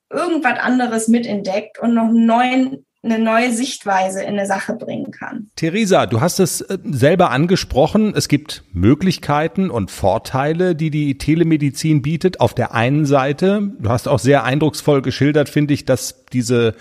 irgendwas 0.09 0.59
anderes 0.59 1.07
mitentdeckt 1.07 1.77
und 1.79 1.93
noch 1.93 2.07
einen 2.07 2.25
neuen 2.25 2.85
eine 3.01 3.17
neue 3.17 3.53
Sichtweise 3.53 4.21
in 4.21 4.37
eine 4.37 4.45
Sache 4.45 4.73
bringen 4.73 5.11
kann. 5.11 5.49
Theresa, 5.55 6.05
du 6.05 6.19
hast 6.19 6.39
es 6.39 6.61
äh, 6.61 6.77
selber 6.83 7.31
angesprochen. 7.31 8.13
Es 8.15 8.27
gibt 8.27 8.63
Möglichkeiten 8.73 9.69
und 9.69 9.89
Vorteile, 9.89 10.75
die 10.75 10.89
die 10.89 11.17
Telemedizin 11.17 12.01
bietet. 12.01 12.41
Auf 12.41 12.53
der 12.53 12.73
einen 12.73 13.05
Seite, 13.05 13.71
du 13.79 13.89
hast 13.89 14.07
auch 14.07 14.19
sehr 14.19 14.43
eindrucksvoll 14.43 15.01
geschildert, 15.01 15.47
finde 15.47 15.73
ich, 15.73 15.85
dass 15.85 16.25
diese 16.33 16.75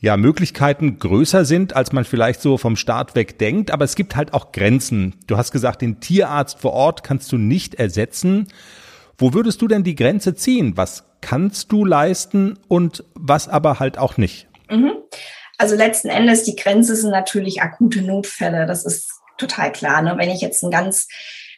ja, 0.00 0.16
Möglichkeiten 0.16 0.98
größer 0.98 1.44
sind, 1.44 1.74
als 1.76 1.92
man 1.92 2.04
vielleicht 2.04 2.42
so 2.42 2.58
vom 2.58 2.76
Start 2.76 3.14
weg 3.14 3.38
denkt. 3.38 3.70
Aber 3.70 3.84
es 3.84 3.94
gibt 3.94 4.16
halt 4.16 4.34
auch 4.34 4.50
Grenzen. 4.50 5.14
Du 5.28 5.36
hast 5.36 5.52
gesagt, 5.52 5.82
den 5.82 6.00
Tierarzt 6.00 6.58
vor 6.58 6.72
Ort 6.72 7.04
kannst 7.04 7.30
du 7.32 7.38
nicht 7.38 7.76
ersetzen. 7.76 8.48
Wo 9.16 9.32
würdest 9.32 9.62
du 9.62 9.68
denn 9.68 9.84
die 9.84 9.94
Grenze 9.94 10.34
ziehen? 10.34 10.76
Was 10.76 11.04
kannst 11.20 11.70
du 11.70 11.84
leisten 11.84 12.58
und 12.66 13.04
was 13.14 13.48
aber 13.48 13.78
halt 13.78 13.96
auch 13.96 14.16
nicht? 14.16 14.48
Mhm. 14.68 14.92
Also 15.58 15.76
letzten 15.76 16.08
Endes, 16.08 16.44
die 16.44 16.56
Grenze 16.56 16.96
sind 16.96 17.10
natürlich 17.10 17.62
akute 17.62 18.02
Notfälle. 18.02 18.66
Das 18.66 18.84
ist 18.84 19.10
total 19.38 19.72
klar. 19.72 20.02
Ne? 20.02 20.14
Wenn 20.16 20.30
ich 20.30 20.40
jetzt 20.40 20.62
einen 20.62 20.72
ganz 20.72 21.06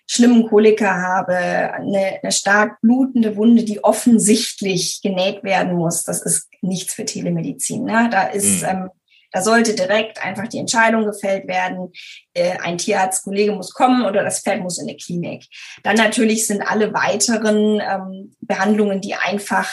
schlimmen 0.09 0.49
Koliker 0.49 0.95
habe, 0.95 1.35
eine, 1.37 2.21
eine 2.23 2.33
stark 2.33 2.81
blutende 2.81 3.37
Wunde, 3.37 3.65
die 3.65 3.83
offensichtlich 3.83 5.01
genäht 5.03 5.43
werden 5.43 5.75
muss, 5.75 6.05
das 6.05 6.23
ist 6.23 6.49
nichts 6.63 6.95
für 6.95 7.05
Telemedizin. 7.05 7.85
Ne? 7.85 8.09
Da 8.11 8.25
ist, 8.25 8.63
mhm. 8.63 8.69
ähm, 8.69 8.91
da 9.33 9.43
sollte 9.43 9.75
direkt 9.75 10.25
einfach 10.25 10.47
die 10.47 10.59
Entscheidung 10.59 11.05
gefällt 11.05 11.49
werden, 11.49 11.93
äh, 12.35 12.57
ein 12.59 12.79
Tierarztkollege 12.79 13.53
muss 13.53 13.75
kommen 13.75 14.05
oder 14.05 14.23
das 14.23 14.41
Pferd 14.41 14.63
muss 14.63 14.79
in 14.79 14.87
die 14.87 14.97
Klinik. 14.97 15.45
Dann 15.83 15.97
natürlich 15.97 16.47
sind 16.47 16.63
alle 16.63 16.95
weiteren 16.95 17.81
ähm, 17.81 18.35
Behandlungen, 18.41 19.01
die 19.01 19.15
einfach 19.15 19.69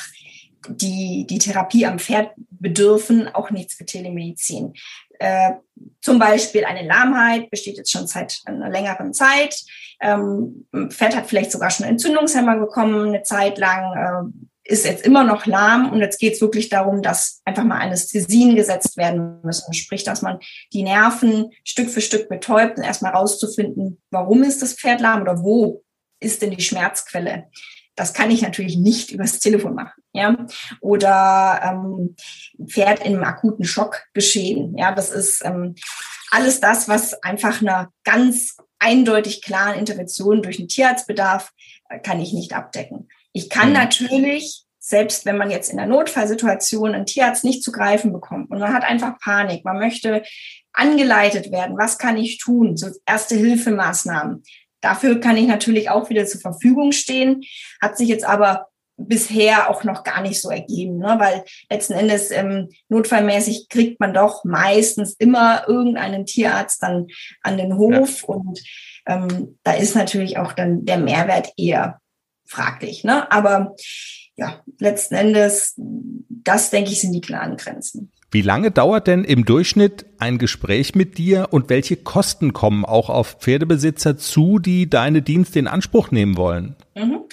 die, 0.68 1.26
die 1.30 1.38
Therapie 1.38 1.86
am 1.86 2.00
Pferd 2.00 2.32
bedürfen, 2.64 3.28
auch 3.28 3.52
nichts 3.52 3.76
für 3.76 3.86
Telemedizin. 3.86 4.74
Äh, 5.20 5.52
zum 6.02 6.18
Beispiel 6.18 6.66
eine 6.66 6.88
Lahmheit 6.88 7.52
besteht 7.52 7.78
jetzt 7.78 7.92
schon 7.92 8.08
seit 8.08 8.42
einer 8.46 8.70
längeren 8.70 9.14
Zeit. 9.14 9.56
Ähm, 10.02 10.66
Pferd 10.90 11.16
hat 11.16 11.28
vielleicht 11.28 11.52
sogar 11.52 11.70
schon 11.70 11.86
Entzündungshemmer 11.86 12.58
bekommen, 12.58 13.10
eine 13.10 13.22
Zeit 13.22 13.60
lang, 13.60 14.34
äh, 14.34 14.48
ist 14.66 14.86
jetzt 14.86 15.06
immer 15.06 15.26
noch 15.26 15.46
lahm 15.46 15.92
und 15.92 16.00
jetzt 16.00 16.20
geht 16.20 16.36
es 16.36 16.42
wirklich 16.42 16.70
darum, 16.70 17.02
dass 17.02 17.42
einfach 17.44 17.66
mal 17.66 17.80
Anästhesien 17.80 18.56
gesetzt 18.56 18.96
werden 18.96 19.42
müssen. 19.44 19.74
Sprich, 19.74 20.06
dass 20.06 20.22
man 20.22 20.40
die 20.72 20.84
Nerven 20.84 21.52
Stück 21.66 21.90
für 21.90 22.00
Stück 22.00 22.30
betäubt 22.30 22.78
und 22.78 22.84
erstmal 22.84 23.12
rauszufinden, 23.12 24.02
warum 24.10 24.42
ist 24.42 24.62
das 24.62 24.74
Pferd 24.74 25.02
lahm 25.02 25.22
oder 25.22 25.44
wo 25.44 25.84
ist 26.22 26.42
denn 26.42 26.52
die 26.52 26.64
Schmerzquelle. 26.64 27.50
Das 27.96 28.14
kann 28.14 28.32
ich 28.32 28.42
natürlich 28.42 28.78
nicht 28.78 29.12
übers 29.12 29.40
Telefon 29.40 29.76
machen, 29.76 30.02
ja. 30.14 30.36
Oder 30.82 31.62
ähm, 31.64 32.16
Pferd 32.68 33.00
in 33.00 33.14
einem 33.14 33.24
akuten 33.24 33.66
Schock 33.66 34.04
geschehen. 34.14 34.76
Ja, 34.78 34.94
das 34.94 35.12
ist 35.12 35.46
ähm, 35.46 35.76
alles 36.32 36.60
das, 36.60 36.90
was 36.90 37.14
einfach 37.22 37.62
einer 37.62 37.92
ganz 38.04 38.58
eindeutig 38.80 39.42
klaren 39.42 39.78
Intervention 39.78 40.42
durch 40.42 40.60
einen 40.60 40.68
Tierarztbedarf 40.68 41.52
äh, 41.90 42.00
kann 42.00 42.20
ich 42.20 42.34
nicht 42.34 42.54
abdecken. 42.54 43.08
Ich 43.32 43.50
kann 43.50 43.70
mhm. 43.70 43.76
natürlich, 43.76 44.64
selbst 44.80 45.26
wenn 45.26 45.38
man 45.38 45.52
jetzt 45.52 45.70
in 45.70 45.78
der 45.78 45.86
Notfallsituation 45.86 46.94
einen 46.94 47.06
Tierarzt 47.06 47.44
nicht 47.44 47.64
zu 47.64 47.72
greifen 47.72 48.12
bekommt 48.12 48.52
und 48.52 48.60
man 48.60 48.74
hat 48.74 48.84
einfach 48.84 49.20
Panik, 49.20 49.64
man 49.64 49.78
möchte 49.78 50.24
angeleitet 50.74 51.52
werden, 51.52 51.78
was 51.78 51.98
kann 51.98 52.18
ich 52.18 52.40
tun, 52.40 52.76
so 52.76 52.88
erste 53.06 53.36
Hilfemaßnahmen, 53.36 54.44
Dafür 54.84 55.22
kann 55.22 55.38
ich 55.38 55.48
natürlich 55.48 55.90
auch 55.90 56.10
wieder 56.10 56.26
zur 56.26 56.42
Verfügung 56.42 56.92
stehen, 56.92 57.42
hat 57.82 57.98
sich 57.98 58.10
jetzt 58.10 58.26
aber 58.26 58.68
bisher 58.98 59.70
auch 59.70 59.84
noch 59.86 60.04
gar 60.04 60.22
nicht 60.22 60.42
so 60.42 60.50
ergeben, 60.50 60.98
ne? 60.98 61.16
weil 61.18 61.44
letzten 61.70 61.94
Endes 61.94 62.32
ähm, 62.32 62.70
notfallmäßig 62.90 63.70
kriegt 63.70 64.00
man 64.00 64.14
doch 64.14 64.44
meistens 64.44 65.14
immer 65.14 65.68
irgendeinen 65.68 66.26
Tierarzt 66.26 66.84
dann 66.84 67.08
an 67.42 67.58
den 67.58 67.78
Hof 67.78 68.22
ja. 68.22 68.28
und 68.28 68.62
ähm, 69.08 69.58
da 69.64 69.74
ist 69.74 69.96
natürlich 69.96 70.38
auch 70.38 70.52
dann 70.52 70.86
der 70.86 70.98
Mehrwert 70.98 71.54
eher 71.58 72.02
fraglich. 72.46 73.04
Ne? 73.04 73.32
Aber 73.32 73.74
ja, 74.36 74.64
letzten 74.80 75.16
Endes, 75.16 75.74
das 75.78 76.70
denke 76.70 76.92
ich, 76.92 77.02
sind 77.02 77.14
die 77.14 77.22
klaren 77.22 77.58
Grenzen. 77.58 78.12
Wie 78.32 78.42
lange 78.42 78.72
dauert 78.72 79.06
denn 79.06 79.24
im 79.24 79.46
Durchschnitt 79.46 80.06
ein 80.18 80.40
Gespräch 80.40 80.96
mit 80.96 81.20
dir 81.20 81.50
und 81.52 81.70
welche 81.70 81.98
Kosten 81.98 82.52
kommen 82.52 82.84
auch 82.84 83.10
auf 83.10 83.38
Pferdebesitzer 83.40 84.18
zu, 84.18 84.58
die 84.58 84.90
deine 84.90 85.22
Dienste 85.22 85.60
in 85.60 85.68
Anspruch 85.68 86.10
nehmen 86.10 86.36
wollen? 86.36 86.76
Mhm. 86.96 87.26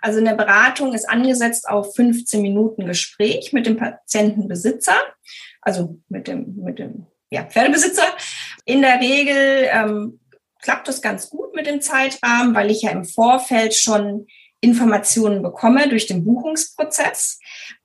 Also 0.00 0.18
eine 0.18 0.34
Beratung 0.34 0.94
ist 0.94 1.08
angesetzt 1.08 1.68
auf 1.68 1.94
15 1.94 2.42
Minuten 2.42 2.86
Gespräch 2.86 3.52
mit 3.52 3.66
dem 3.66 3.76
Patientenbesitzer, 3.76 4.96
also 5.60 5.98
mit 6.08 6.28
dem, 6.28 6.56
mit 6.56 6.78
dem 6.78 7.06
ja, 7.30 7.44
Pferdebesitzer. 7.44 8.06
In 8.64 8.82
der 8.82 9.00
Regel 9.00 9.68
ähm, 9.70 10.20
klappt 10.60 10.88
das 10.88 11.02
ganz 11.02 11.30
gut 11.30 11.54
mit 11.54 11.66
dem 11.66 11.80
Zeitrahmen, 11.80 12.54
weil 12.54 12.70
ich 12.70 12.82
ja 12.82 12.90
im 12.90 13.04
Vorfeld 13.04 13.74
schon 13.74 14.26
Informationen 14.60 15.42
bekomme 15.42 15.88
durch 15.88 16.06
den 16.06 16.24
Buchungsprozess. 16.24 17.38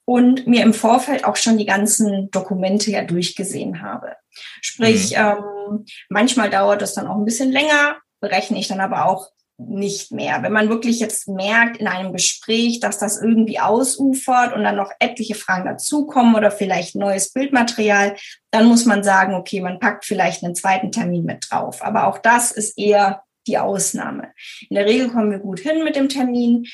und 0.06 0.48
mir 0.48 0.64
im 0.64 0.74
Vorfeld 0.74 1.24
auch 1.24 1.38
schon 1.38 1.58
die 1.58 1.66
ganzen 1.66 2.30
Dokumente 2.30 2.92
ja 2.92 3.06
durchgesehen 3.06 3.82
habe. 3.82 4.18
Sprich, 4.62 5.12
mhm. 5.12 5.18
ähm, 5.18 5.86
manchmal 6.10 6.50
dauert 6.50 6.82
es 6.82 6.94
dann 6.94 7.08
auch 7.08 7.16
ein 7.16 7.24
bisschen 7.24 7.54
länger, 7.54 7.98
berechne 8.20 8.60
ich 8.60 8.68
dann 8.68 8.82
aber 8.82 9.06
auch 9.06 9.30
nicht 9.58 10.12
mehr. 10.12 10.42
Wenn 10.42 10.52
man 10.52 10.70
wirklich 10.70 11.00
jetzt 11.00 11.28
merkt 11.28 11.78
in 11.78 11.88
einem 11.88 12.12
Gespräch, 12.12 12.80
dass 12.80 12.98
das 12.98 13.22
irgendwie 13.22 13.60
ausufert 13.60 14.54
und 14.54 14.64
dann 14.64 14.76
noch 14.76 14.92
etliche 15.00 15.36
Fragen 15.36 15.66
dazukommen 15.66 16.36
oder 16.36 16.52
vielleicht 16.52 16.96
neues 16.96 17.32
Bildmaterial, 17.32 18.16
dann 18.52 18.66
muss 18.66 18.86
man 18.86 19.04
sagen, 19.04 19.36
okay, 19.36 19.62
man 19.62 19.80
packt 19.80 20.06
vielleicht 20.06 20.44
einen 20.44 20.56
zweiten 20.56 20.92
Termin 20.92 21.24
mit 21.24 21.48
drauf. 21.50 21.84
Aber 21.84 22.08
auch 22.08 22.18
das 22.18 22.52
ist 22.52 22.78
eher 22.78 23.24
die 23.48 23.58
Ausnahme. 23.58 24.32
In 24.70 24.76
der 24.76 24.86
Regel 24.86 25.10
kommen 25.10 25.32
wir 25.32 25.40
gut 25.40 25.60
hin 25.60 25.84
mit 25.84 25.96
dem 25.96 26.10
Termin. 26.10 26.66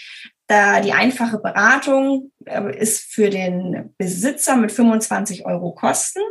Da 0.47 0.81
die 0.81 0.93
einfache 0.93 1.37
Beratung 1.37 2.31
äh, 2.45 2.75
ist 2.77 3.11
für 3.11 3.29
den 3.29 3.93
Besitzer 3.97 4.55
mit 4.55 4.71
25 4.71 5.45
Euro 5.45 5.73
Kosten. 5.73 6.21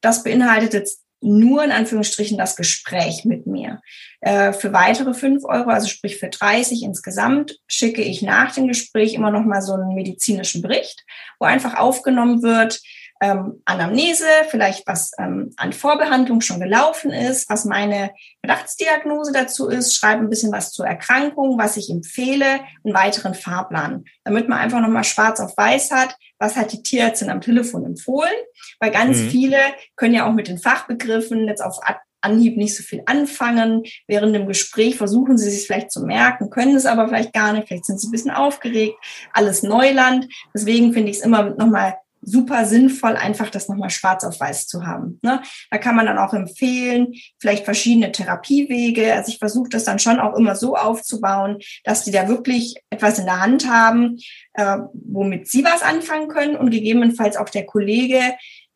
Das 0.00 0.22
beinhaltet 0.22 0.72
jetzt 0.72 1.02
nur 1.22 1.62
in 1.62 1.72
Anführungsstrichen 1.72 2.38
das 2.38 2.56
Gespräch 2.56 3.24
mit 3.24 3.46
mir. 3.46 3.80
Äh, 4.20 4.52
für 4.52 4.72
weitere 4.72 5.14
fünf 5.14 5.44
Euro, 5.44 5.68
also 5.70 5.88
sprich 5.88 6.16
für 6.16 6.28
30 6.28 6.82
insgesamt, 6.82 7.58
schicke 7.66 8.02
ich 8.02 8.22
nach 8.22 8.54
dem 8.54 8.68
Gespräch 8.68 9.14
immer 9.14 9.30
noch 9.30 9.44
mal 9.44 9.60
so 9.60 9.74
einen 9.74 9.94
medizinischen 9.94 10.62
Bericht, 10.62 11.04
wo 11.38 11.46
einfach 11.46 11.74
aufgenommen 11.76 12.42
wird, 12.42 12.80
ähm, 13.20 13.60
Anamnese, 13.66 14.24
vielleicht 14.48 14.86
was 14.86 15.12
ähm, 15.18 15.52
an 15.56 15.72
Vorbehandlung 15.72 16.40
schon 16.40 16.60
gelaufen 16.60 17.12
ist, 17.12 17.50
was 17.50 17.66
meine 17.66 18.10
Verdachtsdiagnose 18.44 19.32
dazu 19.32 19.68
ist, 19.68 19.94
schreibe 19.94 20.22
ein 20.22 20.30
bisschen 20.30 20.52
was 20.52 20.72
zur 20.72 20.86
Erkrankung, 20.86 21.58
was 21.58 21.76
ich 21.76 21.90
empfehle, 21.90 22.60
einen 22.84 22.94
weiteren 22.94 23.34
Fahrplan, 23.34 24.04
damit 24.24 24.48
man 24.48 24.58
einfach 24.58 24.80
nochmal 24.80 25.04
schwarz 25.04 25.38
auf 25.38 25.56
weiß 25.56 25.90
hat, 25.90 26.16
was 26.38 26.56
hat 26.56 26.72
die 26.72 26.82
Tierärztin 26.82 27.30
am 27.30 27.42
Telefon 27.42 27.84
empfohlen, 27.84 28.32
weil 28.78 28.90
ganz 28.90 29.18
mhm. 29.18 29.30
viele 29.30 29.58
können 29.96 30.14
ja 30.14 30.26
auch 30.26 30.32
mit 30.32 30.48
den 30.48 30.58
Fachbegriffen 30.58 31.46
jetzt 31.46 31.62
auf 31.62 31.78
Anhieb 32.22 32.56
nicht 32.56 32.76
so 32.76 32.82
viel 32.82 33.02
anfangen. 33.06 33.84
Während 34.06 34.34
dem 34.34 34.46
Gespräch 34.46 34.96
versuchen 34.96 35.38
sie 35.38 35.50
sich 35.50 35.66
vielleicht 35.66 35.90
zu 35.90 36.00
merken, 36.00 36.50
können 36.50 36.76
es 36.76 36.86
aber 36.86 37.08
vielleicht 37.08 37.32
gar 37.32 37.52
nicht. 37.52 37.68
Vielleicht 37.68 37.86
sind 37.86 38.00
sie 38.00 38.08
ein 38.08 38.12
bisschen 38.12 38.30
aufgeregt. 38.30 38.94
Alles 39.32 39.62
Neuland. 39.62 40.28
Deswegen 40.54 40.92
finde 40.92 41.10
ich 41.10 41.18
es 41.18 41.24
immer 41.24 41.50
nochmal 41.50 41.96
super 42.22 42.66
sinnvoll, 42.66 43.16
einfach 43.16 43.50
das 43.50 43.68
nochmal 43.68 43.90
schwarz 43.90 44.24
auf 44.24 44.38
weiß 44.38 44.66
zu 44.66 44.86
haben. 44.86 45.18
Ne? 45.22 45.42
Da 45.70 45.78
kann 45.78 45.96
man 45.96 46.06
dann 46.06 46.18
auch 46.18 46.34
empfehlen, 46.34 47.14
vielleicht 47.38 47.64
verschiedene 47.64 48.12
Therapiewege. 48.12 49.14
Also 49.14 49.32
ich 49.32 49.38
versuche 49.38 49.70
das 49.70 49.84
dann 49.84 49.98
schon 49.98 50.20
auch 50.20 50.36
immer 50.36 50.54
so 50.54 50.76
aufzubauen, 50.76 51.58
dass 51.84 52.04
die 52.04 52.10
da 52.10 52.28
wirklich 52.28 52.76
etwas 52.90 53.18
in 53.18 53.24
der 53.24 53.40
Hand 53.40 53.68
haben, 53.68 54.18
äh, 54.54 54.78
womit 54.92 55.48
sie 55.48 55.64
was 55.64 55.82
anfangen 55.82 56.28
können 56.28 56.56
und 56.56 56.70
gegebenenfalls 56.70 57.36
auch 57.36 57.48
der 57.48 57.66
Kollege, 57.66 58.20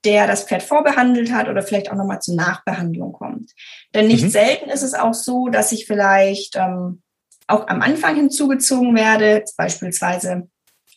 der 0.04 0.26
das 0.26 0.44
Pferd 0.44 0.62
vorbehandelt 0.62 1.32
hat 1.32 1.48
oder 1.48 1.62
vielleicht 1.62 1.90
auch 1.90 1.96
nochmal 1.96 2.20
zur 2.20 2.36
Nachbehandlung 2.36 3.12
kommt. 3.12 3.52
Denn 3.94 4.06
nicht 4.06 4.24
mhm. 4.24 4.30
selten 4.30 4.70
ist 4.70 4.82
es 4.82 4.94
auch 4.94 5.14
so, 5.14 5.48
dass 5.48 5.72
ich 5.72 5.86
vielleicht 5.86 6.56
ähm, 6.56 7.02
auch 7.46 7.68
am 7.68 7.82
Anfang 7.82 8.16
hinzugezogen 8.16 8.94
werde, 8.94 9.44
beispielsweise 9.56 10.48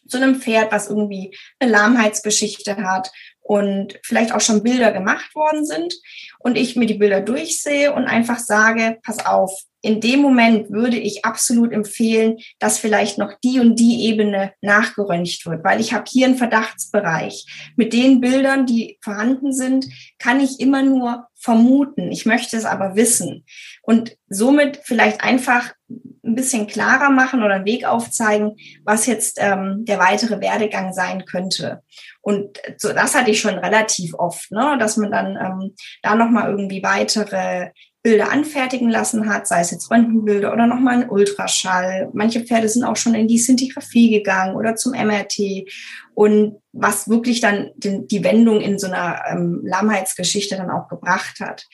zu 0.07 0.17
einem 0.17 0.35
Pferd, 0.35 0.71
was 0.71 0.89
irgendwie 0.89 1.35
eine 1.59 1.71
Lahmheitsgeschichte 1.71 2.77
hat 2.77 3.11
und 3.41 3.99
vielleicht 4.03 4.33
auch 4.33 4.41
schon 4.41 4.63
Bilder 4.63 4.91
gemacht 4.91 5.33
worden 5.33 5.65
sind 5.65 5.95
und 6.39 6.57
ich 6.57 6.75
mir 6.75 6.85
die 6.85 6.95
Bilder 6.95 7.21
durchsehe 7.21 7.93
und 7.93 8.05
einfach 8.05 8.39
sage, 8.39 8.99
pass 9.03 9.25
auf, 9.25 9.63
in 9.87 10.01
dem 10.01 10.19
Moment 10.19 10.69
würde 10.69 10.97
ich 10.97 11.23
absolut 11.23 11.71
empfehlen, 11.71 12.37
dass 12.59 12.77
vielleicht 12.77 13.17
noch 13.17 13.33
die 13.41 13.59
und 13.59 13.79
die 13.79 14.05
Ebene 14.05 14.51
nachgeröntgt 14.61 15.45
wird, 15.45 15.63
weil 15.63 15.79
ich 15.79 15.93
habe 15.93 16.03
hier 16.07 16.27
einen 16.27 16.37
Verdachtsbereich. 16.37 17.71
Mit 17.77 17.93
den 17.93 18.19
Bildern, 18.19 18.65
die 18.65 18.97
vorhanden 19.01 19.53
sind, 19.53 19.85
kann 20.19 20.41
ich 20.41 20.59
immer 20.59 20.83
nur 20.83 21.27
vermuten. 21.39 22.11
Ich 22.11 22.25
möchte 22.25 22.57
es 22.57 22.65
aber 22.65 22.95
wissen. 22.95 23.45
Und 23.81 24.17
somit 24.27 24.81
vielleicht 24.83 25.23
einfach 25.23 25.73
ein 25.89 26.35
bisschen 26.35 26.67
klarer 26.67 27.09
machen 27.09 27.41
oder 27.41 27.55
einen 27.55 27.65
Weg 27.65 27.85
aufzeigen, 27.85 28.57
was 28.83 29.05
jetzt 29.05 29.37
ähm, 29.39 29.85
der 29.85 29.99
weitere 29.99 30.41
Werdegang 30.41 30.91
sein 30.91 31.23
könnte. 31.25 31.81
Und 32.21 32.57
so, 32.77 32.91
das 32.91 33.15
hatte 33.15 33.31
ich 33.31 33.39
schon 33.39 33.57
relativ 33.57 34.13
oft, 34.15 34.51
ne, 34.51 34.75
dass 34.79 34.97
man 34.97 35.11
dann 35.11 35.37
ähm, 35.37 35.75
da 36.01 36.15
nochmal 36.15 36.49
irgendwie 36.49 36.83
weitere 36.83 37.69
Bilder 38.07 38.31
anfertigen 38.31 38.89
lassen 38.89 39.27
hat, 39.27 39.47
sei 39.49 39.59
es 39.59 39.71
jetzt 39.71 39.91
Röntgenbilder 39.91 40.53
oder 40.53 40.65
nochmal 40.65 41.01
ein 41.01 41.09
Ultraschall. 41.09 42.09
Manche 42.13 42.39
Pferde 42.39 42.69
sind 42.69 42.85
auch 42.85 42.95
schon 42.95 43.13
in 43.15 43.27
die 43.27 43.37
Sintigraphie 43.37 44.09
gegangen 44.09 44.55
oder 44.55 44.77
zum 44.77 44.93
MRT. 44.93 45.67
Und 46.13 46.55
was 46.71 47.09
wirklich 47.09 47.41
dann 47.41 47.71
den, 47.75 48.07
die 48.07 48.23
Wendung 48.23 48.61
in 48.61 48.79
so 48.79 48.87
einer 48.87 49.23
ähm, 49.29 49.59
Lahmheitsgeschichte 49.65 50.55
dann 50.55 50.69
auch 50.69 50.87
gebracht 50.87 51.41
hat. 51.41 51.65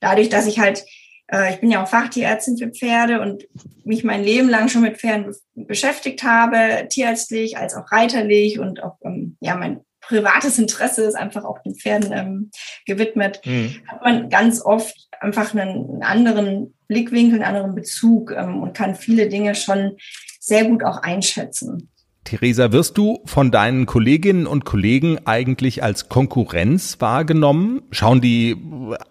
Dadurch, 0.00 0.30
dass 0.30 0.46
ich 0.46 0.58
halt 0.58 0.82
äh, 1.26 1.52
ich 1.52 1.60
bin 1.60 1.70
ja 1.70 1.82
auch 1.82 1.88
Fachtierärztin 1.88 2.56
für 2.56 2.68
Pferde 2.68 3.20
und 3.20 3.46
mich 3.84 4.02
mein 4.02 4.24
Leben 4.24 4.48
lang 4.48 4.68
schon 4.68 4.80
mit 4.80 4.96
Pferden 4.96 5.34
beschäftigt 5.54 6.22
habe, 6.22 6.88
tierärztlich 6.88 7.58
als 7.58 7.74
auch 7.74 7.92
reiterlich 7.92 8.58
und 8.58 8.82
auch 8.82 8.96
ähm, 9.04 9.36
ja 9.40 9.56
mein 9.56 9.82
privates 10.00 10.58
Interesse 10.58 11.04
ist 11.04 11.14
einfach 11.14 11.44
auch 11.44 11.58
den 11.62 11.74
Pferden 11.74 12.12
ähm, 12.12 12.50
gewidmet, 12.86 13.40
mhm. 13.44 13.76
hat 13.86 14.02
man 14.02 14.28
ganz 14.30 14.60
oft 14.60 14.94
einfach 15.22 15.54
einen, 15.54 16.02
anderen 16.02 16.74
Blickwinkel, 16.88 17.42
einen 17.42 17.56
anderen 17.56 17.74
Bezug 17.74 18.32
ähm, 18.32 18.62
und 18.62 18.74
kann 18.74 18.94
viele 18.94 19.28
Dinge 19.28 19.54
schon 19.54 19.96
sehr 20.40 20.64
gut 20.64 20.84
auch 20.84 20.98
einschätzen. 20.98 21.88
Theresa, 22.24 22.72
wirst 22.72 22.96
du 22.98 23.20
von 23.24 23.50
deinen 23.50 23.84
Kolleginnen 23.86 24.46
und 24.46 24.64
Kollegen 24.64 25.18
eigentlich 25.26 25.82
als 25.82 26.08
Konkurrenz 26.08 26.96
wahrgenommen? 27.00 27.82
Schauen 27.90 28.20
die 28.20 28.56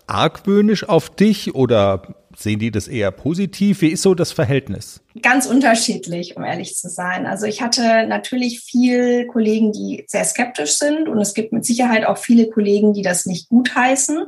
argwöhnisch 0.08 0.88
auf 0.88 1.10
dich 1.10 1.54
oder 1.54 2.16
sehen 2.38 2.60
die 2.60 2.72
das 2.72 2.88
eher 2.88 3.12
positiv? 3.12 3.82
Wie 3.82 3.90
ist 3.90 4.02
so 4.02 4.16
das 4.16 4.32
Verhältnis? 4.32 5.02
Ganz 5.22 5.46
unterschiedlich, 5.46 6.38
um 6.38 6.44
ehrlich 6.44 6.78
zu 6.78 6.90
sein. 6.90 7.26
Also 7.26 7.46
ich 7.46 7.62
hatte 7.62 8.08
natürlich 8.08 8.62
viel 8.62 9.28
Kollegen, 9.28 9.74
die 9.74 10.06
sehr 10.08 10.24
skeptisch 10.24 10.78
sind 10.78 11.10
und 11.10 11.20
es 11.20 11.34
gibt 11.34 11.52
mit 11.52 11.66
Sicherheit 11.66 12.06
auch 12.06 12.18
viele 12.18 12.50
Kollegen, 12.50 12.94
die 12.94 13.02
das 13.02 13.26
nicht 13.26 13.50
gutheißen. 13.50 14.26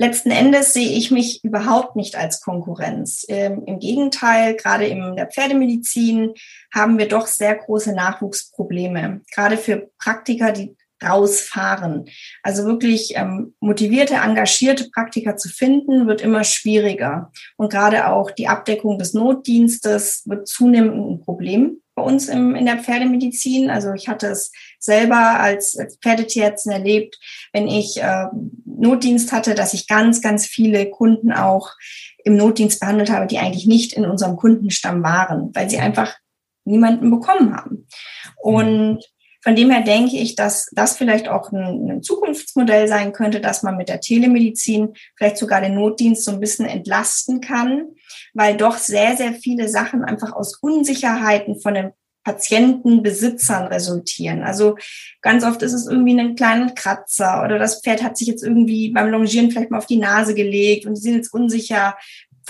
Letzten 0.00 0.30
Endes 0.30 0.72
sehe 0.72 0.96
ich 0.96 1.10
mich 1.10 1.44
überhaupt 1.44 1.94
nicht 1.94 2.16
als 2.16 2.40
Konkurrenz. 2.40 3.26
Ähm, 3.28 3.64
Im 3.66 3.78
Gegenteil, 3.80 4.56
gerade 4.56 4.86
in 4.86 5.14
der 5.14 5.26
Pferdemedizin 5.26 6.32
haben 6.72 6.96
wir 6.96 7.06
doch 7.06 7.26
sehr 7.26 7.54
große 7.54 7.94
Nachwuchsprobleme. 7.94 9.20
Gerade 9.30 9.58
für 9.58 9.90
Praktiker, 9.98 10.52
die 10.52 10.74
rausfahren. 11.02 12.06
Also 12.42 12.64
wirklich 12.64 13.14
ähm, 13.16 13.54
motivierte, 13.60 14.14
engagierte 14.14 14.90
Praktiker 14.90 15.36
zu 15.36 15.48
finden, 15.48 16.06
wird 16.06 16.20
immer 16.20 16.44
schwieriger. 16.44 17.32
Und 17.56 17.70
gerade 17.70 18.08
auch 18.08 18.30
die 18.30 18.48
Abdeckung 18.48 18.98
des 18.98 19.14
Notdienstes 19.14 20.22
wird 20.26 20.48
zunehmend 20.48 21.10
ein 21.10 21.20
Problem 21.20 21.80
bei 21.94 22.02
uns 22.02 22.28
im, 22.28 22.54
in 22.54 22.66
der 22.66 22.78
Pferdemedizin. 22.78 23.70
Also 23.70 23.92
ich 23.92 24.08
hatte 24.08 24.28
es 24.28 24.52
selber 24.78 25.40
als, 25.40 25.78
Pferdetierärztin 26.02 26.72
erlebt, 26.72 27.18
wenn 27.52 27.68
ich 27.68 28.00
äh, 28.02 28.26
Notdienst 28.64 29.32
hatte, 29.32 29.54
dass 29.54 29.74
ich 29.74 29.86
ganz, 29.86 30.22
ganz 30.22 30.46
viele 30.46 30.88
Kunden 30.88 31.32
auch 31.32 31.70
im 32.24 32.36
Notdienst 32.36 32.80
behandelt 32.80 33.10
habe, 33.10 33.26
die 33.26 33.38
eigentlich 33.38 33.66
nicht 33.66 33.92
in 33.92 34.04
unserem 34.04 34.36
Kundenstamm 34.36 35.02
waren, 35.02 35.50
weil 35.54 35.68
sie 35.68 35.78
einfach 35.78 36.16
niemanden 36.64 37.10
bekommen 37.10 37.54
haben. 37.54 37.86
Und 38.36 39.04
von 39.42 39.56
dem 39.56 39.70
her 39.70 39.82
denke 39.82 40.16
ich, 40.16 40.34
dass 40.34 40.68
das 40.72 40.96
vielleicht 40.96 41.28
auch 41.28 41.50
ein, 41.52 41.90
ein, 41.90 42.02
Zukunftsmodell 42.02 42.88
sein 42.88 43.12
könnte, 43.12 43.40
dass 43.40 43.62
man 43.62 43.76
mit 43.76 43.88
der 43.88 44.00
Telemedizin 44.00 44.94
vielleicht 45.16 45.38
sogar 45.38 45.60
den 45.60 45.74
Notdienst 45.74 46.24
so 46.24 46.32
ein 46.32 46.40
bisschen 46.40 46.66
entlasten 46.66 47.40
kann, 47.40 47.88
weil 48.34 48.56
doch 48.56 48.76
sehr, 48.76 49.16
sehr 49.16 49.32
viele 49.32 49.68
Sachen 49.68 50.04
einfach 50.04 50.32
aus 50.32 50.58
Unsicherheiten 50.60 51.60
von 51.60 51.74
den 51.74 51.90
Patientenbesitzern 52.22 53.68
resultieren. 53.68 54.42
Also 54.42 54.76
ganz 55.22 55.42
oft 55.42 55.62
ist 55.62 55.72
es 55.72 55.86
irgendwie 55.86 56.18
einen 56.18 56.36
kleinen 56.36 56.74
Kratzer 56.74 57.42
oder 57.42 57.58
das 57.58 57.80
Pferd 57.82 58.02
hat 58.02 58.18
sich 58.18 58.28
jetzt 58.28 58.42
irgendwie 58.42 58.90
beim 58.90 59.08
Longieren 59.08 59.50
vielleicht 59.50 59.70
mal 59.70 59.78
auf 59.78 59.86
die 59.86 59.96
Nase 59.96 60.34
gelegt 60.34 60.84
und 60.84 60.96
sie 60.96 61.02
sind 61.02 61.14
jetzt 61.14 61.32
unsicher, 61.32 61.96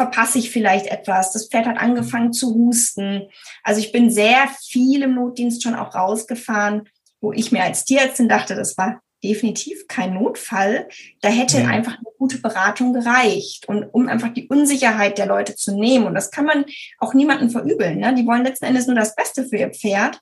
verpasse 0.01 0.39
ich 0.39 0.51
vielleicht 0.51 0.87
etwas. 0.87 1.31
Das 1.31 1.49
Pferd 1.49 1.67
hat 1.67 1.77
angefangen 1.77 2.33
zu 2.33 2.55
husten. 2.55 3.29
Also 3.63 3.81
ich 3.81 3.93
bin 3.93 4.11
sehr 4.11 4.49
viel 4.67 5.03
im 5.03 5.15
Notdienst 5.15 5.63
schon 5.63 5.75
auch 5.75 5.95
rausgefahren, 5.95 6.89
wo 7.21 7.35
ich 7.35 7.53
mir 7.53 7.63
als 7.63 7.85
Tierärztin 7.85 8.27
dachte, 8.27 8.55
das 8.55 8.79
war 8.79 9.03
definitiv 9.23 9.89
kein 9.89 10.15
Notfall. 10.15 10.89
Da 11.21 11.29
hätte 11.29 11.59
ja. 11.59 11.67
einfach 11.67 11.99
eine 11.99 12.09
gute 12.17 12.39
Beratung 12.39 12.95
gereicht 12.95 13.69
und 13.69 13.85
um 13.93 14.09
einfach 14.09 14.33
die 14.33 14.49
Unsicherheit 14.49 15.19
der 15.19 15.27
Leute 15.27 15.55
zu 15.55 15.79
nehmen. 15.79 16.07
Und 16.07 16.15
das 16.15 16.31
kann 16.31 16.47
man 16.47 16.65
auch 16.99 17.13
niemandem 17.13 17.51
verübeln. 17.51 17.99
Ne? 17.99 18.15
Die 18.15 18.27
wollen 18.27 18.45
letzten 18.45 18.65
Endes 18.65 18.87
nur 18.87 18.97
das 18.97 19.15
Beste 19.15 19.45
für 19.45 19.59
ihr 19.59 19.69
Pferd 19.69 20.19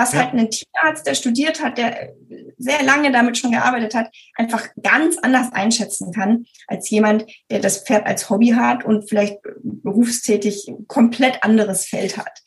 was 0.00 0.12
ja. 0.12 0.20
halt 0.20 0.34
ein 0.34 0.50
Tierarzt, 0.50 1.06
der 1.06 1.14
studiert 1.14 1.62
hat, 1.62 1.76
der 1.76 2.14
sehr 2.56 2.82
lange 2.82 3.12
damit 3.12 3.36
schon 3.36 3.50
gearbeitet 3.50 3.94
hat, 3.94 4.08
einfach 4.36 4.66
ganz 4.82 5.18
anders 5.18 5.52
einschätzen 5.52 6.12
kann 6.12 6.46
als 6.66 6.88
jemand, 6.88 7.26
der 7.50 7.60
das 7.60 7.84
Pferd 7.84 8.06
als 8.06 8.30
Hobby 8.30 8.48
hat 8.48 8.84
und 8.84 9.08
vielleicht 9.08 9.38
berufstätig 9.62 10.72
komplett 10.88 11.44
anderes 11.44 11.84
Feld 11.84 12.16
hat. 12.16 12.40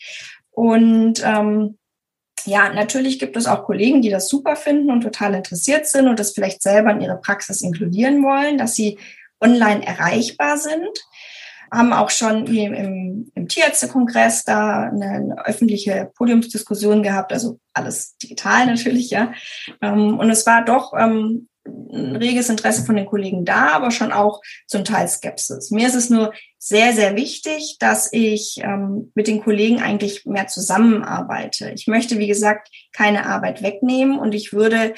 Und 0.50 1.22
ähm, 1.24 1.78
ja, 2.46 2.74
natürlich 2.74 3.20
gibt 3.20 3.38
es 3.38 3.48
auch 3.48 3.66
Kollegen, 3.66 4.02
die 4.02 4.10
das 4.10 4.28
super 4.28 4.56
finden 4.56 4.92
und 4.92 5.02
total 5.02 5.36
interessiert 5.36 5.88
sind 5.88 6.08
und 6.08 6.20
das 6.20 6.34
vielleicht 6.34 6.62
selber 6.62 6.92
in 6.92 7.02
ihre 7.02 7.18
Praxis 7.18 7.62
inkludieren 7.62 8.24
wollen, 8.24 8.58
dass 8.58 8.76
sie 8.76 8.98
online 9.40 9.86
erreichbar 9.86 10.58
sind. 10.58 11.06
Haben 11.74 11.94
auch 11.94 12.10
schon 12.10 12.46
im, 12.46 13.32
im 13.34 13.48
Tierärztekongress 13.48 14.44
da 14.44 14.84
eine, 14.84 15.06
eine, 15.06 15.46
öffentliche 15.46 16.12
Podiumsdiskussion 16.16 17.02
gehabt, 17.02 17.34
also 17.34 17.60
alles 17.74 18.16
digital 18.18 18.66
natürlich, 18.68 19.10
ja. 19.10 19.34
Ähm, 19.82 20.20
und 20.20 20.30
es 20.30 20.46
war 20.46 20.64
doch 20.64 20.94
ähm, 20.98 21.48
ein 21.66 22.16
reges 22.18 22.50
Interesse 22.50 22.86
von 22.86 22.96
den 22.96 23.06
Kollegen 23.06 23.46
da, 23.46 23.70
aber 23.70 23.90
schon 23.90 24.12
auch 24.12 24.42
zum 24.68 24.84
Teil 24.84 25.08
Skepsis. 25.08 25.72
Mir 25.72 25.88
ist 25.88 25.96
es 25.96 26.10
nur 26.10 26.34
sehr, 26.60 26.94
sehr 26.94 27.16
wichtig, 27.16 27.78
dass 27.80 28.12
ich 28.12 28.60
ähm, 28.62 29.12
mit 29.16 29.28
den 29.28 29.42
Kollegen 29.42 29.82
eigentlich 29.82 30.26
mehr 30.26 30.48
zusammenarbeite. 30.48 31.72
Ich 31.72 31.88
möchte, 31.88 32.20
wie 32.20 32.28
gesagt, 32.28 32.70
keine 32.92 33.26
Arbeit 33.26 33.64
wegnehmen 33.64 34.20
und 34.20 34.34
ich 34.34 34.54
würde 34.54 34.94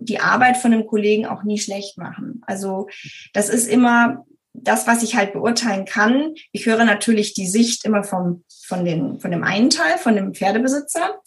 die 0.00 0.20
Arbeit 0.20 0.56
von 0.56 0.70
dem 0.70 0.86
Kollegen 0.86 1.26
auch 1.26 1.42
nie 1.42 1.58
schlecht 1.58 1.98
machen. 1.98 2.40
Also 2.46 2.88
das 3.34 3.50
ist 3.50 3.68
immer 3.68 4.24
das, 4.54 4.86
was 4.86 5.02
ich 5.02 5.16
halt 5.16 5.32
beurteilen 5.32 5.84
kann. 5.84 6.34
Ich 6.52 6.66
höre 6.66 6.84
natürlich 6.84 7.34
die 7.34 7.46
Sicht 7.46 7.84
immer 7.84 8.04
vom, 8.04 8.44
von, 8.66 8.84
den, 8.84 9.20
von 9.20 9.30
dem 9.30 9.44
einen 9.44 9.68
Teil, 9.68 9.98
von 9.98 10.14
dem 10.14 10.32
Pferdebesitzer. 10.32 11.20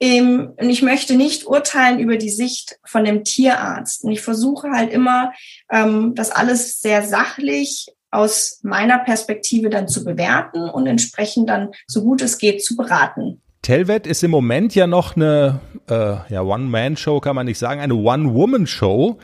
Ähm, 0.00 0.54
und 0.56 0.70
ich 0.70 0.82
möchte 0.82 1.14
nicht 1.14 1.46
urteilen 1.46 2.00
über 2.00 2.16
die 2.16 2.30
Sicht 2.30 2.78
von 2.84 3.04
dem 3.04 3.22
Tierarzt. 3.22 4.04
Und 4.04 4.12
ich 4.12 4.22
versuche 4.22 4.70
halt 4.70 4.92
immer, 4.92 5.32
ähm, 5.70 6.14
das 6.14 6.30
alles 6.30 6.80
sehr 6.80 7.02
sachlich 7.06 7.88
aus 8.10 8.60
meiner 8.62 8.98
Perspektive 8.98 9.70
dann 9.70 9.86
zu 9.86 10.02
bewerten 10.02 10.68
und 10.68 10.86
entsprechend 10.86 11.48
dann, 11.48 11.70
so 11.86 12.02
gut 12.02 12.22
es 12.22 12.38
geht, 12.38 12.64
zu 12.64 12.76
beraten. 12.76 13.40
Telvet 13.62 14.06
ist 14.06 14.24
im 14.24 14.30
Moment 14.30 14.74
ja 14.74 14.86
noch 14.86 15.16
eine 15.16 15.60
äh, 15.88 16.16
ja, 16.32 16.40
One-Man-Show, 16.42 17.20
kann 17.20 17.36
man 17.36 17.44
nicht 17.44 17.58
sagen, 17.58 17.80
eine 17.80 17.94
One-Woman-Show. 17.94 19.18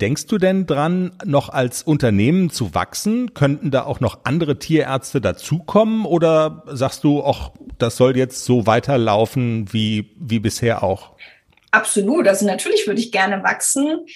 Denkst 0.00 0.26
du 0.26 0.36
denn 0.36 0.66
dran, 0.66 1.12
noch 1.24 1.48
als 1.48 1.82
Unternehmen 1.82 2.50
zu 2.50 2.74
wachsen? 2.74 3.32
Könnten 3.32 3.70
da 3.70 3.84
auch 3.84 4.00
noch 4.00 4.20
andere 4.24 4.58
Tierärzte 4.58 5.22
dazukommen? 5.22 6.04
Oder 6.04 6.64
sagst 6.66 7.02
du, 7.02 7.24
ach, 7.24 7.52
das 7.78 7.96
soll 7.96 8.16
jetzt 8.16 8.44
so 8.44 8.66
weiterlaufen 8.66 9.72
wie, 9.72 10.14
wie 10.18 10.38
bisher 10.38 10.82
auch? 10.82 11.16
Absolut. 11.70 12.28
Also 12.28 12.44
natürlich 12.44 12.86
würde 12.86 13.00
ich 13.00 13.10
gerne 13.10 13.42
wachsen. 13.42 14.06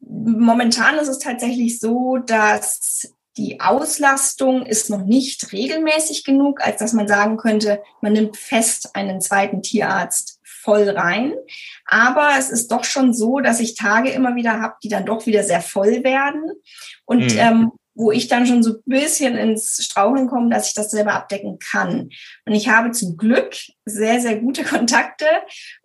Momentan 0.00 0.98
ist 0.98 1.08
es 1.08 1.18
tatsächlich 1.18 1.80
so, 1.80 2.18
dass 2.18 3.08
die 3.36 3.60
Auslastung 3.60 4.64
ist 4.64 4.90
noch 4.90 5.04
nicht 5.04 5.52
regelmäßig 5.52 6.24
genug, 6.24 6.60
als 6.60 6.78
dass 6.78 6.92
man 6.92 7.08
sagen 7.08 7.36
könnte, 7.36 7.82
man 8.00 8.12
nimmt 8.12 8.36
fest 8.36 8.94
einen 8.94 9.20
zweiten 9.20 9.62
Tierarzt 9.62 10.40
voll 10.44 10.88
rein. 10.88 11.34
Aber 11.86 12.30
es 12.38 12.50
ist 12.50 12.72
doch 12.72 12.84
schon 12.84 13.12
so, 13.12 13.40
dass 13.40 13.60
ich 13.60 13.76
Tage 13.76 14.10
immer 14.10 14.36
wieder 14.36 14.60
habe, 14.60 14.74
die 14.82 14.88
dann 14.88 15.06
doch 15.06 15.26
wieder 15.26 15.42
sehr 15.42 15.60
voll 15.60 16.02
werden. 16.02 16.50
Und 17.04 17.34
mhm. 17.34 17.38
ähm, 17.38 17.72
wo 17.94 18.10
ich 18.10 18.26
dann 18.28 18.46
schon 18.46 18.62
so 18.62 18.74
ein 18.74 18.82
bisschen 18.86 19.36
ins 19.36 19.78
Straucheln 19.80 20.26
komme, 20.26 20.50
dass 20.50 20.68
ich 20.68 20.74
das 20.74 20.90
selber 20.90 21.12
abdecken 21.12 21.58
kann. 21.58 22.10
Und 22.44 22.52
ich 22.52 22.68
habe 22.68 22.90
zum 22.90 23.16
Glück 23.16 23.54
sehr, 23.84 24.20
sehr 24.20 24.40
gute 24.40 24.64
Kontakte 24.64 25.26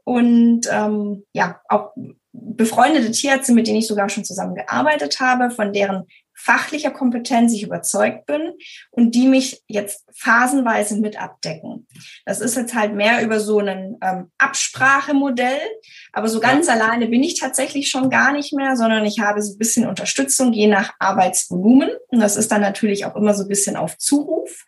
und 0.04 0.62
ähm, 0.72 1.24
ja, 1.34 1.62
auch 1.70 1.92
befreundete 2.32 3.12
Tierärzte, 3.12 3.54
mit 3.54 3.68
denen 3.68 3.78
ich 3.78 3.88
sogar 3.88 4.10
schon 4.10 4.26
zusammengearbeitet 4.26 5.20
habe, 5.20 5.52
von 5.52 5.74
deren 5.74 6.06
fachlicher 6.40 6.92
Kompetenz 6.92 7.54
ich 7.54 7.64
überzeugt 7.64 8.26
bin 8.26 8.54
und 8.92 9.14
die 9.14 9.28
mich 9.28 9.62
jetzt 9.68 10.06
phasenweise 10.14 10.98
mit 11.00 11.22
abdecken. 11.22 11.86
Das 12.26 12.40
ist 12.40 12.56
jetzt 12.56 12.74
halt 12.74 12.96
mehr 12.96 13.22
über 13.24 13.42
so 13.42 13.60
ein 13.60 13.98
ähm, 14.02 14.32
Absprachemodell, 14.38 15.60
aber 16.14 16.30
so 16.30 16.40
ganz 16.40 16.68
ja. 16.68 16.74
alleine 16.74 17.08
bin 17.08 17.24
ich 17.24 17.38
tatsächlich 17.38 17.90
schon 17.90 18.10
gar 18.10 18.32
nicht 18.32 18.54
mehr, 18.54 18.78
sondern 18.78 19.04
ich 19.04 19.20
habe 19.20 19.42
so 19.42 19.54
ein 19.54 19.58
bisschen 19.58 19.88
Unterstützung 19.88 20.54
je 20.54 20.68
nach 20.68 20.94
Arbeitsvolumen 20.98 21.90
und 22.08 22.22
das 22.22 22.38
ist 22.38 22.52
dann 22.54 22.62
natürlich 22.62 23.06
auch 23.06 23.18
immer 23.18 23.34
so 23.34 23.44
ein 23.44 23.50
bisschen 23.50 23.76
auf 23.76 23.98
Zuruf. 23.98 24.66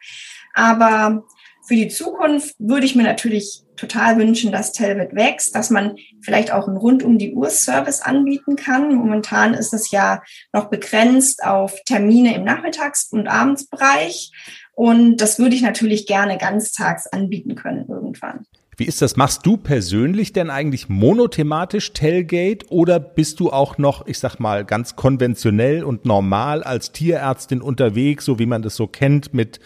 Aber 0.54 1.24
für 1.68 1.76
die 1.76 1.88
Zukunft 1.88 2.55
würde 2.59 2.86
ich 2.86 2.95
mir 2.95 3.03
natürlich 3.03 3.64
total 3.76 4.18
wünschen, 4.18 4.51
dass 4.51 4.74
Telvet 4.74 5.16
wächst, 5.16 5.55
dass 5.55 5.70
man 5.70 5.95
vielleicht 6.22 6.51
auch 6.51 6.68
einen 6.68 6.78
rund 6.78 7.03
um 7.03 7.18
die 7.18 7.34
Uhr 7.34 7.49
Service 7.49 8.01
anbieten 8.01 8.55
kann. 8.55 8.95
Momentan 8.95 9.53
ist 9.53 9.74
es 9.74 9.91
ja 9.91 10.22
noch 10.53 10.70
begrenzt 10.70 11.43
auf 11.43 11.76
Termine 11.86 12.36
im 12.36 12.43
Nachmittags- 12.43 13.12
und 13.12 13.28
Abendsbereich. 13.28 14.32
Und 14.74 15.18
das 15.18 15.39
würde 15.39 15.55
ich 15.55 15.62
natürlich 15.62 16.07
gerne 16.07 16.38
ganztags 16.38 17.07
anbieten 17.07 17.55
können 17.55 17.86
irgendwann. 17.88 18.45
Wie 18.78 18.86
ist 18.86 19.01
das? 19.01 19.16
Machst 19.16 19.45
du 19.45 19.57
persönlich 19.57 20.34
denn 20.34 20.49
eigentlich 20.49 20.89
monothematisch 20.89 21.93
Tailgate 21.93 22.66
oder 22.70 22.99
bist 22.99 23.39
du 23.39 23.51
auch 23.51 23.78
noch, 23.78 24.07
ich 24.07 24.18
sag 24.18 24.39
mal, 24.39 24.66
ganz 24.66 24.95
konventionell 24.95 25.84
und 25.84 26.05
normal 26.05 26.64
als 26.64 26.91
Tierärztin 26.91 27.62
unterwegs, 27.62 28.26
so 28.26 28.39
wie 28.39 28.45
man 28.45 28.62
das 28.62 28.76
so 28.76 28.88
kennt, 28.88 29.34
mit 29.34 29.59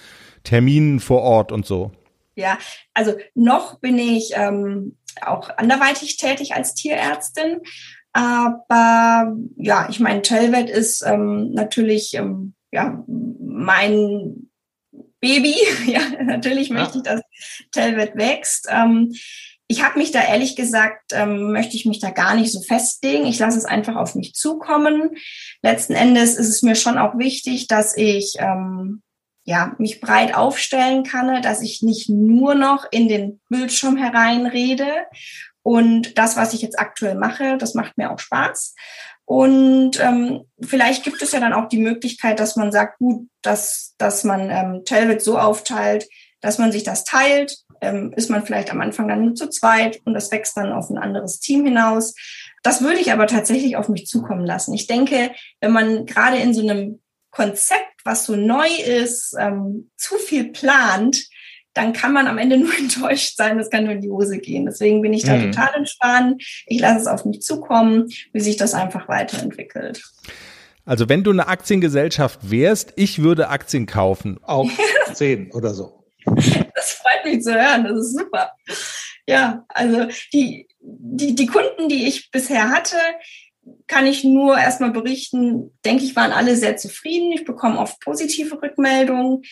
Terminen 0.45 1.01
vor 1.01 1.21
Ort 1.21 1.51
und 1.51 1.65
so? 1.65 1.91
Ja, 2.35 2.57
also 2.93 3.15
noch 3.33 3.79
bin 3.79 3.97
ich 3.97 4.31
ähm, 4.35 4.97
auch 5.21 5.49
anderweitig 5.57 6.17
tätig 6.17 6.53
als 6.53 6.73
Tierärztin. 6.73 7.61
Aber 8.13 9.35
ja, 9.57 9.87
ich 9.89 9.99
meine, 9.99 10.21
Telvet 10.21 10.69
ist 10.69 11.03
ähm, 11.05 11.51
natürlich 11.51 12.13
ähm, 12.13 12.53
ja, 12.71 13.03
mein 13.07 14.49
Baby. 15.19 15.55
ja, 15.85 16.01
natürlich 16.23 16.69
ja. 16.69 16.75
möchte 16.75 16.97
ich, 16.99 17.03
dass 17.03 17.21
Telvet 17.71 18.15
wächst. 18.15 18.67
Ähm, 18.69 19.13
ich 19.67 19.83
habe 19.83 19.97
mich 19.97 20.11
da 20.11 20.21
ehrlich 20.21 20.55
gesagt, 20.55 21.11
ähm, 21.13 21.51
möchte 21.51 21.75
ich 21.75 21.85
mich 21.85 21.99
da 21.99 22.11
gar 22.11 22.35
nicht 22.35 22.51
so 22.51 22.61
festlegen. 22.61 23.25
Ich 23.25 23.39
lasse 23.39 23.57
es 23.57 23.65
einfach 23.65 23.95
auf 23.95 24.13
mich 24.13 24.33
zukommen. 24.33 25.11
Letzten 25.63 25.93
Endes 25.93 26.35
ist 26.35 26.49
es 26.49 26.61
mir 26.61 26.75
schon 26.75 26.99
auch 26.99 27.17
wichtig, 27.17 27.67
dass 27.67 27.97
ich 27.97 28.35
ähm, 28.37 29.01
ja, 29.45 29.75
mich 29.77 30.01
breit 30.01 30.35
aufstellen 30.35 31.03
kann, 31.03 31.41
dass 31.41 31.61
ich 31.61 31.81
nicht 31.81 32.09
nur 32.09 32.55
noch 32.55 32.85
in 32.91 33.07
den 33.07 33.39
Bildschirm 33.49 33.95
hereinrede. 33.95 35.05
Und 35.61 36.17
das, 36.17 36.35
was 36.35 36.53
ich 36.53 36.61
jetzt 36.61 36.79
aktuell 36.79 37.15
mache, 37.15 37.57
das 37.57 37.75
macht 37.75 37.97
mir 37.97 38.11
auch 38.11 38.19
Spaß. 38.19 38.75
Und 39.25 39.99
ähm, 39.99 40.45
vielleicht 40.61 41.03
gibt 41.03 41.21
es 41.21 41.31
ja 41.31 41.39
dann 41.39 41.53
auch 41.53 41.67
die 41.67 41.79
Möglichkeit, 41.79 42.39
dass 42.39 42.55
man 42.55 42.71
sagt, 42.71 42.99
gut, 42.99 43.27
dass, 43.41 43.95
dass 43.97 44.23
man 44.23 44.49
ähm, 44.49 44.81
Telvet 44.85 45.21
so 45.21 45.37
aufteilt, 45.39 46.07
dass 46.41 46.59
man 46.59 46.71
sich 46.71 46.83
das 46.83 47.03
teilt. 47.03 47.57
Ähm, 47.81 48.13
ist 48.15 48.29
man 48.29 48.45
vielleicht 48.45 48.71
am 48.71 48.81
Anfang 48.81 49.07
dann 49.07 49.25
nur 49.25 49.35
zu 49.35 49.49
zweit 49.49 49.99
und 50.05 50.13
das 50.13 50.31
wächst 50.31 50.55
dann 50.55 50.71
auf 50.71 50.89
ein 50.89 50.97
anderes 50.97 51.39
Team 51.39 51.65
hinaus. 51.65 52.15
Das 52.63 52.81
würde 52.81 52.99
ich 52.99 53.11
aber 53.11 53.27
tatsächlich 53.27 53.75
auf 53.75 53.89
mich 53.89 54.07
zukommen 54.07 54.45
lassen. 54.45 54.73
Ich 54.73 54.87
denke, 54.87 55.31
wenn 55.59 55.71
man 55.71 56.05
gerade 56.05 56.37
in 56.37 56.53
so 56.53 56.61
einem 56.61 57.01
Konzept, 57.31 57.94
was 58.05 58.25
so 58.25 58.35
neu 58.35 58.67
ist, 58.85 59.35
ähm, 59.37 59.89
zu 59.97 60.15
viel 60.15 60.51
plant, 60.51 61.27
dann 61.73 61.91
kann 61.91 62.13
man 62.13 62.27
am 62.27 62.37
Ende 62.37 62.57
nur 62.59 62.75
enttäuscht 62.77 63.35
sein, 63.35 63.57
das 63.57 63.69
kann 63.69 63.83
nur 63.83 63.93
in 63.93 64.01
die 64.01 64.09
Hose 64.09 64.37
gehen. 64.37 64.65
Deswegen 64.65 65.01
bin 65.01 65.13
ich 65.13 65.23
da 65.23 65.35
mhm. 65.35 65.51
total 65.51 65.75
entspannt. 65.75 66.41
Ich 66.65 66.79
lasse 66.79 67.01
es 67.01 67.07
auf 67.07 67.25
mich 67.25 67.41
zukommen, 67.41 68.09
wie 68.31 68.39
sich 68.39 68.55
das 68.55 68.73
einfach 68.73 69.09
weiterentwickelt. 69.09 70.01
Also 70.85 71.09
wenn 71.09 71.23
du 71.23 71.31
eine 71.31 71.47
Aktiengesellschaft 71.47 72.49
wärst, 72.49 72.93
ich 72.95 73.21
würde 73.21 73.49
Aktien 73.49 73.87
kaufen. 73.87 74.39
Auf 74.43 74.69
zehn 75.13 75.51
oder 75.51 75.73
so. 75.73 76.05
Das 76.25 76.91
freut 76.91 77.25
mich 77.25 77.43
zu 77.43 77.53
hören, 77.53 77.83
das 77.83 77.97
ist 77.99 78.17
super. 78.17 78.51
Ja, 79.27 79.65
also 79.69 80.07
die, 80.33 80.67
die, 80.79 81.33
die 81.33 81.45
Kunden, 81.47 81.89
die 81.89 82.07
ich 82.07 82.29
bisher 82.29 82.69
hatte, 82.69 82.97
kann 83.87 84.05
ich 84.07 84.23
nur 84.23 84.57
erstmal 84.57 84.91
berichten, 84.91 85.71
denke 85.83 86.03
ich, 86.03 86.15
waren 86.15 86.31
alle 86.31 86.55
sehr 86.55 86.77
zufrieden. 86.77 87.31
Ich 87.31 87.45
bekomme 87.45 87.79
oft 87.79 87.99
positive 87.99 88.61
Rückmeldungen. 88.61 89.43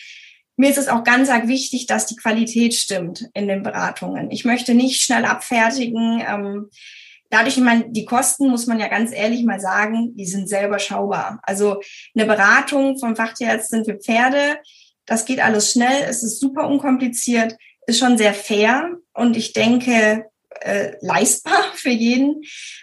Mir 0.56 0.70
ist 0.70 0.78
es 0.78 0.88
auch 0.88 1.02
ganz 1.02 1.30
arg 1.30 1.48
wichtig, 1.48 1.86
dass 1.86 2.06
die 2.06 2.16
Qualität 2.16 2.74
stimmt 2.74 3.28
in 3.34 3.48
den 3.48 3.62
Beratungen. 3.62 4.30
Ich 4.30 4.44
möchte 4.44 4.74
nicht 4.74 5.02
schnell 5.02 5.24
abfertigen. 5.24 6.22
Ähm, 6.26 6.70
dadurch, 7.30 7.56
ich 7.56 7.62
meine, 7.64 7.90
die 7.90 8.04
Kosten, 8.04 8.48
muss 8.48 8.66
man 8.66 8.78
ja 8.78 8.88
ganz 8.88 9.12
ehrlich 9.12 9.44
mal 9.44 9.58
sagen, 9.58 10.14
die 10.14 10.26
sind 10.26 10.48
sehr 10.48 10.66
überschaubar. 10.66 11.40
Also 11.42 11.80
eine 12.14 12.26
Beratung 12.26 12.98
vom 12.98 13.16
Fachtierärztin 13.16 13.84
für 13.84 13.96
Pferde, 13.96 14.58
das 15.06 15.24
geht 15.24 15.40
alles 15.40 15.72
schnell, 15.72 16.04
es 16.08 16.22
ist 16.22 16.40
super 16.40 16.66
unkompliziert, 16.66 17.56
ist 17.86 17.98
schon 17.98 18.16
sehr 18.16 18.32
fair 18.32 18.96
und 19.12 19.36
ich 19.36 19.52
denke, 19.52 20.24
äh, 20.60 20.92
leistbar 21.00 21.64
für 21.74 21.90
jeden. 21.90 22.42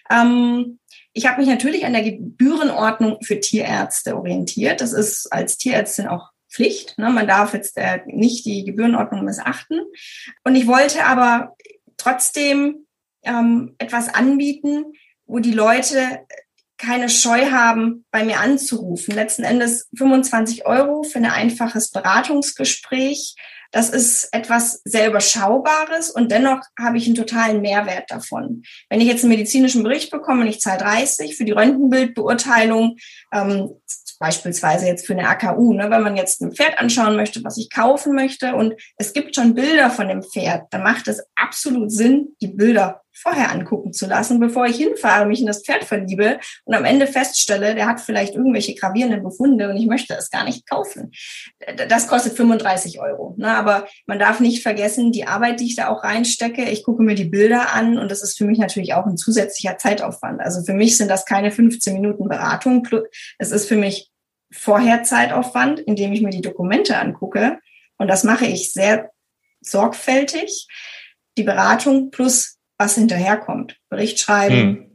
Ähm, 0.10 0.80
ich 1.14 1.28
habe 1.28 1.40
mich 1.40 1.50
natürlich 1.50 1.86
an 1.86 1.94
der 1.94 2.04
Gebührenordnung 2.04 3.18
für 3.22 3.40
Tierärzte 3.40 4.16
orientiert. 4.16 4.82
Das 4.82 4.94
ist 4.94 5.32
als 5.32 5.58
Tierärztin 5.58 6.08
auch 6.08 6.30
Pflicht. 6.50 6.98
Ne? 6.98 7.10
Man 7.10 7.28
darf 7.28 7.54
jetzt 7.54 7.78
äh, 7.78 8.00
nicht 8.06 8.46
die 8.46 8.64
Gebührenordnung 8.66 9.24
missachten. 9.24 9.82
Und 10.44 10.56
ich 10.56 10.68
wollte 10.68 11.06
aber 11.06 11.56
trotzdem 11.98 12.88
ähm, 13.24 13.76
etwas 13.78 14.14
anbieten, 14.14 14.94
wo 15.26 15.40
die 15.40 15.54
Leute 15.54 16.26
keine 16.82 17.10
Scheu 17.10 17.52
haben, 17.52 18.06
bei 18.12 18.26
mir 18.26 18.40
anzurufen. 18.40 19.14
Letzten 19.14 19.44
Endes 19.44 19.88
25 19.96 20.66
Euro 20.66 21.04
für 21.04 21.20
ein 21.20 21.26
einfaches 21.26 21.92
Beratungsgespräch. 21.92 23.36
Das 23.72 23.90
ist 23.90 24.28
etwas 24.34 24.82
sehr 24.84 25.08
Überschaubares 25.08 26.10
und 26.10 26.32
dennoch 26.32 26.60
habe 26.78 26.98
ich 26.98 27.06
einen 27.06 27.16
totalen 27.16 27.62
Mehrwert 27.62 28.12
davon. 28.12 28.64
Wenn 28.90 29.00
ich 29.00 29.08
jetzt 29.08 29.24
einen 29.24 29.32
medizinischen 29.32 29.84
Bericht 29.84 30.12
bekomme 30.12 30.42
und 30.42 30.48
ich 30.48 30.60
zahle 30.60 30.80
30 30.80 31.38
für 31.38 31.46
die 31.46 31.54
Röntgenbildbeurteilung, 31.54 32.98
ähm, 33.32 33.70
beispielsweise 34.20 34.88
jetzt 34.88 35.08
für 35.08 35.14
eine 35.14 35.28
AKU, 35.28 35.74
ne, 35.74 35.90
wenn 35.90 36.04
man 36.04 36.18
jetzt 36.18 36.42
ein 36.42 36.52
Pferd 36.52 36.80
anschauen 36.80 37.16
möchte, 37.16 37.44
was 37.44 37.58
ich 37.58 37.70
kaufen 37.70 38.14
möchte 38.14 38.56
und 38.56 38.74
es 38.98 39.14
gibt 39.14 39.36
schon 39.36 39.56
Bilder 39.56 39.90
von 39.90 40.10
dem 40.10 40.22
Pferd, 40.22 40.66
dann 40.72 40.84
macht 40.84 41.08
es 41.08 41.24
absolut 41.36 41.92
Sinn, 41.92 42.36
die 42.42 42.50
Bilder 42.50 43.02
vorher 43.14 43.52
angucken 43.52 43.94
zu 43.94 44.08
lassen, 44.08 44.40
bevor 44.40 44.66
ich 44.66 44.78
hinfahre, 44.78 45.26
mich 45.26 45.42
in 45.42 45.48
das 45.48 45.64
Pferd 45.64 45.84
verliebe 45.84 46.40
und 46.66 46.74
am 46.74 46.86
Ende 46.86 47.08
feststelle, 47.08 47.76
der 47.76 47.88
hat 47.88 48.00
vielleicht 48.00 48.36
irgendwelche 48.36 48.76
gravierenden 48.76 49.24
Befunde 49.24 49.70
und 49.70 49.78
ich 49.78 49.88
möchte 49.88 50.14
es 50.16 50.30
gar 50.30 50.44
nicht 50.44 50.68
kaufen. 50.70 51.12
Das 51.88 52.08
kostet 52.08 52.34
35 52.34 53.00
Euro. 53.00 53.36
Ne? 53.38 53.50
Aber 53.50 53.88
man 54.06 54.20
darf 54.20 54.40
nicht 54.40 54.64
vergessen, 54.64 55.12
die 55.12 55.28
Arbeit, 55.28 55.60
die 55.60 55.68
ich 55.68 55.76
da 55.76 55.90
auch 55.90 56.04
reinstecke, 56.04 56.64
ich 56.64 56.84
gucke 56.84 57.04
mir 57.04 57.16
die 57.16 57.26
Bilder 57.26 57.74
an 57.74 57.98
und 57.98 58.10
das 58.10 58.24
ist 58.24 58.38
für 58.38 58.46
mich 58.46 58.60
natürlich 58.60 58.94
auch 58.94 59.06
ein 59.06 59.18
zusätzlicher 59.18 59.78
Zeitaufwand. 59.78 60.42
Also 60.42 60.64
für 60.64 60.74
mich 60.74 60.98
sind 60.98 61.10
das 61.10 61.26
keine 61.26 61.52
15 61.52 61.94
Minuten 61.94 62.28
Beratung. 62.28 62.88
Es 63.38 63.52
ist 63.52 63.68
für 63.68 63.76
mich 63.76 64.10
vorher 64.52 65.04
Zeitaufwand, 65.04 65.80
indem 65.80 66.14
ich 66.14 66.22
mir 66.22 66.30
die 66.30 66.42
Dokumente 66.42 66.98
angucke. 66.98 67.60
Und 67.98 68.08
das 68.08 68.24
mache 68.24 68.46
ich 68.46 68.74
sehr 68.74 69.12
sorgfältig. 69.62 70.68
Die 71.38 71.44
Beratung 71.44 72.12
plus 72.12 72.58
was 72.82 72.96
hinterherkommt. 72.96 73.78
Bericht 73.90 74.20
schreiben, 74.20 74.56
hm. 74.56 74.86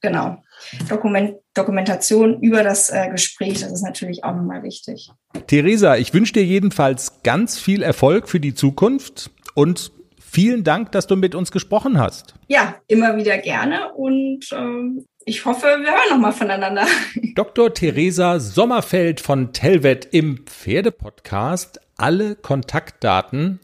genau. 0.00 0.42
Dokument, 0.88 1.34
Dokumentation 1.54 2.40
über 2.40 2.62
das 2.62 2.88
äh, 2.88 3.10
Gespräch, 3.10 3.60
das 3.60 3.72
ist 3.72 3.82
natürlich 3.82 4.22
auch 4.22 4.34
nochmal 4.34 4.62
wichtig. 4.62 5.10
Theresa, 5.48 5.96
ich 5.96 6.14
wünsche 6.14 6.34
dir 6.34 6.44
jedenfalls 6.44 7.22
ganz 7.24 7.58
viel 7.58 7.82
Erfolg 7.82 8.28
für 8.28 8.38
die 8.38 8.54
Zukunft 8.54 9.30
und 9.54 9.90
vielen 10.20 10.62
Dank, 10.62 10.92
dass 10.92 11.08
du 11.08 11.16
mit 11.16 11.34
uns 11.34 11.50
gesprochen 11.50 11.98
hast. 11.98 12.34
Ja, 12.46 12.76
immer 12.86 13.16
wieder 13.16 13.38
gerne 13.38 13.92
und 13.94 14.46
ähm, 14.52 15.04
ich 15.24 15.44
hoffe, 15.44 15.66
wir 15.66 15.90
hören 15.90 16.10
nochmal 16.10 16.32
voneinander. 16.32 16.86
Dr. 17.34 17.74
Theresa 17.74 18.38
Sommerfeld 18.38 19.20
von 19.20 19.52
Telvet 19.52 20.08
im 20.12 20.46
Pferdepodcast. 20.46 21.80
Alle 21.96 22.36
Kontaktdaten 22.36 23.60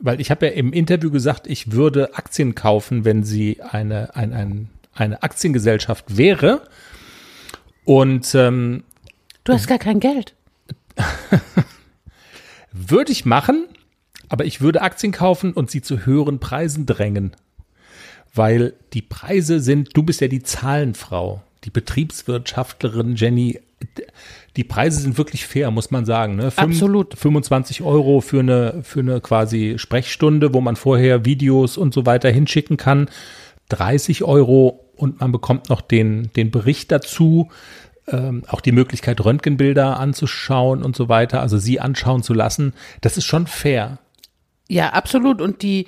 weil 0.00 0.20
ich 0.20 0.30
habe 0.30 0.44
ja 0.46 0.52
im 0.52 0.74
Interview 0.74 1.10
gesagt, 1.10 1.46
ich 1.46 1.72
würde 1.72 2.14
Aktien 2.14 2.54
kaufen, 2.54 3.06
wenn 3.06 3.24
sie 3.24 3.62
eine, 3.62 4.14
ein, 4.14 4.34
ein 4.34 4.68
eine 4.94 5.22
Aktiengesellschaft 5.22 6.16
wäre. 6.16 6.62
Und 7.84 8.34
ähm, 8.34 8.84
du 9.44 9.52
hast 9.52 9.66
gar 9.66 9.78
kein 9.78 10.00
Geld. 10.00 10.34
würde 12.74 13.12
ich 13.12 13.24
machen, 13.24 13.66
aber 14.28 14.44
ich 14.44 14.60
würde 14.60 14.82
Aktien 14.82 15.12
kaufen 15.12 15.52
und 15.52 15.70
sie 15.70 15.80
zu 15.80 16.04
höheren 16.04 16.40
Preisen 16.40 16.86
drängen. 16.86 17.32
Weil 18.34 18.74
die 18.92 19.02
Preise 19.02 19.60
sind, 19.60 19.96
du 19.96 20.02
bist 20.02 20.20
ja 20.20 20.28
die 20.28 20.42
Zahlenfrau, 20.42 21.42
die 21.62 21.70
Betriebswirtschaftlerin 21.70 23.14
Jenny. 23.14 23.60
Die 24.56 24.64
Preise 24.64 25.00
sind 25.00 25.18
wirklich 25.18 25.46
fair, 25.46 25.70
muss 25.70 25.92
man 25.92 26.04
sagen. 26.04 26.36
Ne? 26.36 26.50
Fünf, 26.50 26.72
Absolut. 26.72 27.16
25 27.16 27.82
Euro 27.82 28.20
für 28.20 28.40
eine, 28.40 28.82
für 28.82 29.00
eine 29.00 29.20
quasi 29.20 29.74
Sprechstunde, 29.78 30.52
wo 30.52 30.60
man 30.60 30.74
vorher 30.74 31.24
Videos 31.24 31.76
und 31.76 31.94
so 31.94 32.06
weiter 32.06 32.30
hinschicken 32.30 32.76
kann. 32.76 33.08
30 33.68 34.24
Euro 34.24 34.83
und 34.96 35.20
man 35.20 35.32
bekommt 35.32 35.68
noch 35.68 35.80
den, 35.80 36.30
den 36.34 36.50
Bericht 36.50 36.90
dazu, 36.92 37.50
ähm, 38.06 38.42
auch 38.48 38.60
die 38.60 38.72
Möglichkeit, 38.72 39.24
Röntgenbilder 39.24 39.98
anzuschauen 39.98 40.82
und 40.82 40.96
so 40.96 41.08
weiter, 41.08 41.40
also 41.40 41.58
sie 41.58 41.80
anschauen 41.80 42.22
zu 42.22 42.34
lassen. 42.34 42.74
Das 43.00 43.16
ist 43.16 43.24
schon 43.24 43.46
fair. 43.46 43.98
Ja, 44.68 44.90
absolut. 44.90 45.40
Und 45.40 45.62
die, 45.62 45.86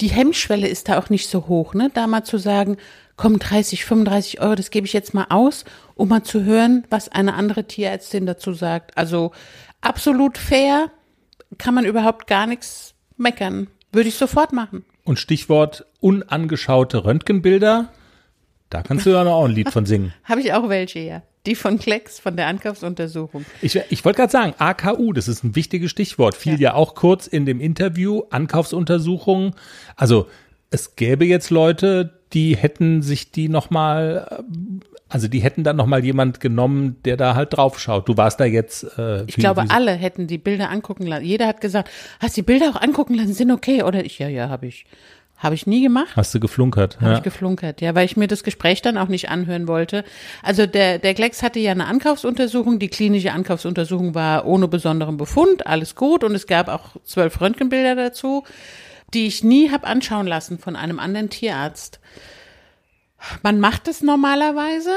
die 0.00 0.08
Hemmschwelle 0.08 0.68
ist 0.68 0.88
da 0.88 0.98
auch 0.98 1.10
nicht 1.10 1.28
so 1.28 1.46
hoch, 1.46 1.74
ne? 1.74 1.90
Da 1.94 2.06
mal 2.06 2.24
zu 2.24 2.38
sagen, 2.38 2.76
komm, 3.16 3.38
30, 3.38 3.84
35 3.84 4.40
Euro, 4.40 4.54
das 4.54 4.70
gebe 4.70 4.86
ich 4.86 4.92
jetzt 4.92 5.14
mal 5.14 5.26
aus, 5.30 5.64
um 5.94 6.08
mal 6.08 6.22
zu 6.22 6.44
hören, 6.44 6.84
was 6.90 7.08
eine 7.08 7.34
andere 7.34 7.64
Tierärztin 7.64 8.26
dazu 8.26 8.52
sagt. 8.52 8.96
Also 8.98 9.32
absolut 9.80 10.38
fair, 10.38 10.90
kann 11.58 11.74
man 11.74 11.84
überhaupt 11.84 12.26
gar 12.26 12.46
nichts 12.46 12.94
meckern. 13.16 13.68
Würde 13.92 14.08
ich 14.08 14.16
sofort 14.16 14.52
machen. 14.52 14.84
Und 15.04 15.18
Stichwort 15.18 15.86
unangeschaute 16.00 17.04
Röntgenbilder. 17.04 17.88
Da 18.70 18.82
kannst 18.82 19.06
du 19.06 19.10
ja 19.10 19.22
noch 19.22 19.34
auch 19.34 19.44
ein 19.44 19.52
Lied 19.52 19.70
von 19.70 19.86
singen. 19.86 20.12
Habe 20.24 20.40
ich 20.40 20.52
auch 20.52 20.68
welche, 20.68 20.98
ja. 21.00 21.22
Die 21.46 21.54
von 21.54 21.78
Klecks, 21.78 22.18
von 22.18 22.36
der 22.36 22.48
Ankaufsuntersuchung. 22.48 23.44
Ich, 23.62 23.80
ich 23.90 24.04
wollte 24.04 24.18
gerade 24.18 24.32
sagen, 24.32 24.54
AKU, 24.58 25.12
das 25.12 25.28
ist 25.28 25.44
ein 25.44 25.54
wichtiges 25.54 25.92
Stichwort. 25.92 26.34
Fiel 26.34 26.54
ja. 26.54 26.70
ja 26.70 26.74
auch 26.74 26.96
kurz 26.96 27.28
in 27.28 27.46
dem 27.46 27.60
Interview, 27.60 28.22
Ankaufsuntersuchung. 28.30 29.54
Also 29.94 30.26
es 30.70 30.96
gäbe 30.96 31.24
jetzt 31.24 31.50
Leute, 31.50 32.18
die 32.32 32.56
hätten 32.56 33.02
sich 33.02 33.30
die 33.30 33.48
nochmal, 33.48 34.44
also 35.08 35.28
die 35.28 35.38
hätten 35.38 35.62
dann 35.62 35.76
nochmal 35.76 36.04
jemand 36.04 36.40
genommen, 36.40 36.96
der 37.04 37.16
da 37.16 37.36
halt 37.36 37.56
drauf 37.56 37.78
schaut. 37.78 38.08
Du 38.08 38.16
warst 38.16 38.40
da 38.40 38.44
jetzt. 38.44 38.98
Äh, 38.98 39.24
ich 39.26 39.36
glaube, 39.36 39.66
alle 39.68 39.92
hätten 39.92 40.26
die 40.26 40.38
Bilder 40.38 40.70
angucken 40.70 41.06
lassen. 41.06 41.24
Jeder 41.24 41.46
hat 41.46 41.60
gesagt, 41.60 41.90
hast 42.18 42.36
die 42.36 42.42
Bilder 42.42 42.70
auch 42.70 42.80
angucken 42.80 43.14
lassen, 43.14 43.32
sind 43.32 43.52
okay. 43.52 43.84
Oder 43.84 44.04
ich, 44.04 44.18
ja, 44.18 44.28
ja, 44.28 44.48
habe 44.48 44.66
ich. 44.66 44.86
Habe 45.38 45.54
ich 45.54 45.66
nie 45.66 45.82
gemacht. 45.82 46.16
Hast 46.16 46.34
du 46.34 46.40
geflunkert? 46.40 46.96
Habe 47.00 47.10
ja. 47.10 47.16
ich 47.18 47.22
geflunkert, 47.22 47.82
ja, 47.82 47.94
weil 47.94 48.06
ich 48.06 48.16
mir 48.16 48.26
das 48.26 48.42
Gespräch 48.42 48.80
dann 48.80 48.96
auch 48.96 49.08
nicht 49.08 49.28
anhören 49.28 49.68
wollte. 49.68 50.02
Also 50.42 50.66
der, 50.66 50.98
der 50.98 51.12
Glex 51.12 51.42
hatte 51.42 51.60
ja 51.60 51.72
eine 51.72 51.86
Ankaufsuntersuchung. 51.86 52.78
Die 52.78 52.88
klinische 52.88 53.32
Ankaufsuntersuchung 53.32 54.14
war 54.14 54.46
ohne 54.46 54.66
besonderen 54.66 55.18
Befund, 55.18 55.66
alles 55.66 55.94
gut. 55.94 56.24
Und 56.24 56.34
es 56.34 56.46
gab 56.46 56.68
auch 56.68 56.96
zwölf 57.04 57.38
Röntgenbilder 57.38 57.94
dazu, 57.94 58.44
die 59.12 59.26
ich 59.26 59.44
nie 59.44 59.70
habe 59.70 59.86
anschauen 59.86 60.26
lassen 60.26 60.58
von 60.58 60.74
einem 60.74 60.98
anderen 60.98 61.28
Tierarzt. 61.28 62.00
Man 63.42 63.60
macht 63.60 63.88
es 63.88 64.02
normalerweise, 64.02 64.90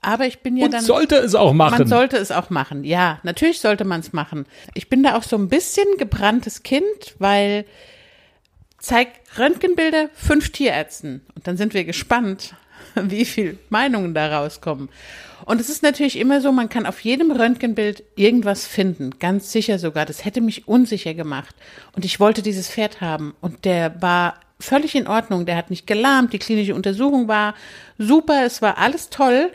aber 0.00 0.26
ich 0.26 0.40
bin 0.40 0.56
ja 0.56 0.64
Und 0.64 0.72
dann. 0.72 0.82
sollte 0.82 1.16
es 1.16 1.34
auch 1.34 1.52
machen. 1.52 1.78
Man 1.78 1.88
sollte 1.88 2.16
es 2.16 2.30
auch 2.30 2.48
machen. 2.48 2.84
Ja, 2.84 3.18
natürlich 3.22 3.60
sollte 3.60 3.84
man 3.84 4.00
es 4.00 4.14
machen. 4.14 4.46
Ich 4.72 4.88
bin 4.88 5.02
da 5.02 5.16
auch 5.16 5.22
so 5.24 5.36
ein 5.36 5.48
bisschen 5.48 5.86
gebranntes 5.98 6.62
Kind, 6.62 7.16
weil 7.18 7.64
zeig 8.78 9.08
Röntgenbilder 9.36 10.08
fünf 10.14 10.50
Tierärzten 10.50 11.22
und 11.34 11.46
dann 11.46 11.56
sind 11.56 11.74
wir 11.74 11.84
gespannt, 11.84 12.54
wie 12.94 13.24
viel 13.24 13.58
Meinungen 13.68 14.14
da 14.14 14.38
rauskommen. 14.38 14.88
Und 15.44 15.60
es 15.60 15.70
ist 15.70 15.82
natürlich 15.82 16.18
immer 16.18 16.40
so, 16.40 16.52
man 16.52 16.68
kann 16.68 16.86
auf 16.86 17.00
jedem 17.00 17.30
Röntgenbild 17.30 18.02
irgendwas 18.16 18.66
finden, 18.66 19.18
ganz 19.18 19.50
sicher 19.50 19.78
sogar. 19.78 20.04
Das 20.04 20.24
hätte 20.24 20.40
mich 20.40 20.68
unsicher 20.68 21.14
gemacht. 21.14 21.54
Und 21.96 22.04
ich 22.04 22.20
wollte 22.20 22.42
dieses 22.42 22.68
Pferd 22.68 23.00
haben 23.00 23.34
und 23.40 23.64
der 23.64 24.02
war 24.02 24.40
völlig 24.60 24.94
in 24.94 25.06
Ordnung. 25.06 25.46
Der 25.46 25.56
hat 25.56 25.70
nicht 25.70 25.86
gelahmt, 25.86 26.32
die 26.32 26.38
klinische 26.38 26.74
Untersuchung 26.74 27.28
war 27.28 27.54
super, 27.96 28.44
es 28.44 28.60
war 28.60 28.78
alles 28.78 29.10
toll. 29.10 29.50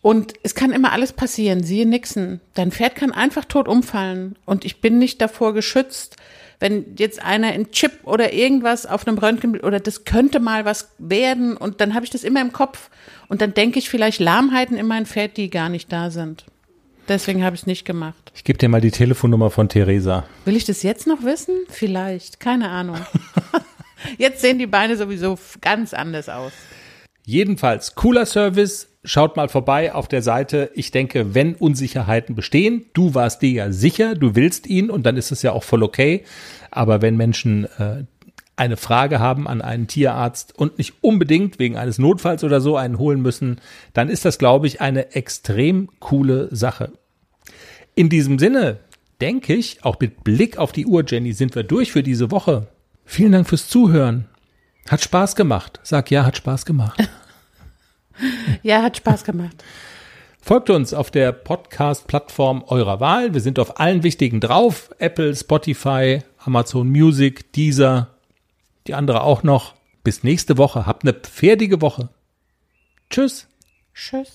Und 0.00 0.34
es 0.42 0.54
kann 0.54 0.72
immer 0.72 0.92
alles 0.92 1.12
passieren. 1.12 1.62
Siehe 1.62 1.84
Nixon. 1.84 2.40
Dein 2.54 2.70
Pferd 2.70 2.94
kann 2.94 3.12
einfach 3.12 3.44
tot 3.44 3.68
umfallen. 3.68 4.36
Und 4.44 4.64
ich 4.64 4.80
bin 4.80 4.98
nicht 4.98 5.20
davor 5.20 5.54
geschützt, 5.54 6.16
wenn 6.60 6.96
jetzt 6.96 7.22
einer 7.22 7.54
in 7.54 7.70
Chip 7.70 7.92
oder 8.02 8.32
irgendwas 8.32 8.86
auf 8.86 9.06
einem 9.06 9.18
Röntgenbild 9.18 9.64
oder 9.64 9.80
das 9.80 10.04
könnte 10.04 10.40
mal 10.40 10.64
was 10.64 10.90
werden 10.98 11.56
und 11.56 11.80
dann 11.80 11.94
habe 11.94 12.04
ich 12.04 12.10
das 12.10 12.24
immer 12.24 12.40
im 12.40 12.52
Kopf 12.52 12.90
und 13.28 13.40
dann 13.40 13.54
denke 13.54 13.78
ich 13.78 13.88
vielleicht 13.88 14.20
Lahmheiten 14.20 14.76
in 14.76 14.86
mein 14.86 15.06
Pferd, 15.06 15.36
die 15.36 15.50
gar 15.50 15.68
nicht 15.68 15.92
da 15.92 16.10
sind. 16.10 16.44
Deswegen 17.08 17.42
habe 17.42 17.54
ich 17.54 17.62
es 17.62 17.66
nicht 17.66 17.84
gemacht. 17.86 18.32
Ich 18.34 18.44
gebe 18.44 18.58
dir 18.58 18.68
mal 18.68 18.82
die 18.82 18.90
Telefonnummer 18.90 19.50
von 19.50 19.68
Theresa. 19.68 20.24
Will 20.44 20.56
ich 20.56 20.66
das 20.66 20.82
jetzt 20.82 21.06
noch 21.06 21.22
wissen? 21.22 21.54
Vielleicht, 21.70 22.38
keine 22.38 22.68
Ahnung. 22.68 22.98
jetzt 24.18 24.42
sehen 24.42 24.58
die 24.58 24.66
Beine 24.66 24.96
sowieso 24.96 25.38
ganz 25.62 25.94
anders 25.94 26.28
aus. 26.28 26.52
Jedenfalls 27.28 27.94
cooler 27.94 28.24
Service. 28.24 28.88
Schaut 29.04 29.36
mal 29.36 29.50
vorbei 29.50 29.92
auf 29.92 30.08
der 30.08 30.22
Seite. 30.22 30.70
Ich 30.72 30.92
denke, 30.92 31.34
wenn 31.34 31.56
Unsicherheiten 31.56 32.34
bestehen, 32.34 32.86
du 32.94 33.14
warst 33.14 33.42
dir 33.42 33.50
ja 33.50 33.70
sicher, 33.70 34.14
du 34.14 34.34
willst 34.34 34.66
ihn 34.66 34.88
und 34.88 35.04
dann 35.04 35.18
ist 35.18 35.30
es 35.30 35.42
ja 35.42 35.52
auch 35.52 35.62
voll 35.62 35.82
okay. 35.82 36.24
Aber 36.70 37.02
wenn 37.02 37.18
Menschen 37.18 37.66
äh, 37.78 38.04
eine 38.56 38.78
Frage 38.78 39.18
haben 39.18 39.46
an 39.46 39.60
einen 39.60 39.88
Tierarzt 39.88 40.58
und 40.58 40.78
nicht 40.78 40.94
unbedingt 41.02 41.58
wegen 41.58 41.76
eines 41.76 41.98
Notfalls 41.98 42.44
oder 42.44 42.62
so 42.62 42.78
einen 42.78 42.96
holen 42.96 43.20
müssen, 43.20 43.60
dann 43.92 44.08
ist 44.08 44.24
das, 44.24 44.38
glaube 44.38 44.66
ich, 44.66 44.80
eine 44.80 45.14
extrem 45.14 45.90
coole 46.00 46.48
Sache. 46.50 46.92
In 47.94 48.08
diesem 48.08 48.38
Sinne, 48.38 48.78
denke 49.20 49.52
ich, 49.52 49.84
auch 49.84 50.00
mit 50.00 50.24
Blick 50.24 50.56
auf 50.56 50.72
die 50.72 50.86
Uhr, 50.86 51.04
Jenny, 51.06 51.34
sind 51.34 51.54
wir 51.54 51.62
durch 51.62 51.92
für 51.92 52.02
diese 52.02 52.30
Woche. 52.30 52.68
Vielen 53.04 53.32
Dank 53.32 53.46
fürs 53.46 53.68
Zuhören. 53.68 54.24
Hat 54.88 55.02
Spaß 55.02 55.36
gemacht. 55.36 55.80
Sag 55.82 56.10
ja, 56.10 56.24
hat 56.24 56.36
Spaß 56.36 56.64
gemacht. 56.64 56.98
Ja, 58.64 58.82
hat 58.82 58.96
Spaß 58.96 59.22
gemacht. 59.22 59.62
Folgt 60.40 60.70
uns 60.70 60.92
auf 60.92 61.12
der 61.12 61.30
Podcast-Plattform 61.30 62.64
eurer 62.66 62.98
Wahl. 62.98 63.32
Wir 63.32 63.40
sind 63.40 63.60
auf 63.60 63.78
allen 63.78 64.02
wichtigen 64.02 64.40
drauf. 64.40 64.90
Apple, 64.98 65.36
Spotify, 65.36 66.24
Amazon 66.38 66.88
Music, 66.88 67.52
Deezer, 67.52 68.08
die 68.88 68.94
andere 68.94 69.22
auch 69.22 69.44
noch. 69.44 69.74
Bis 70.02 70.24
nächste 70.24 70.58
Woche. 70.58 70.84
Habt 70.84 71.04
eine 71.04 71.12
pferdige 71.12 71.80
Woche. 71.80 72.08
Tschüss. 73.08 73.46
Tschüss. 73.94 74.26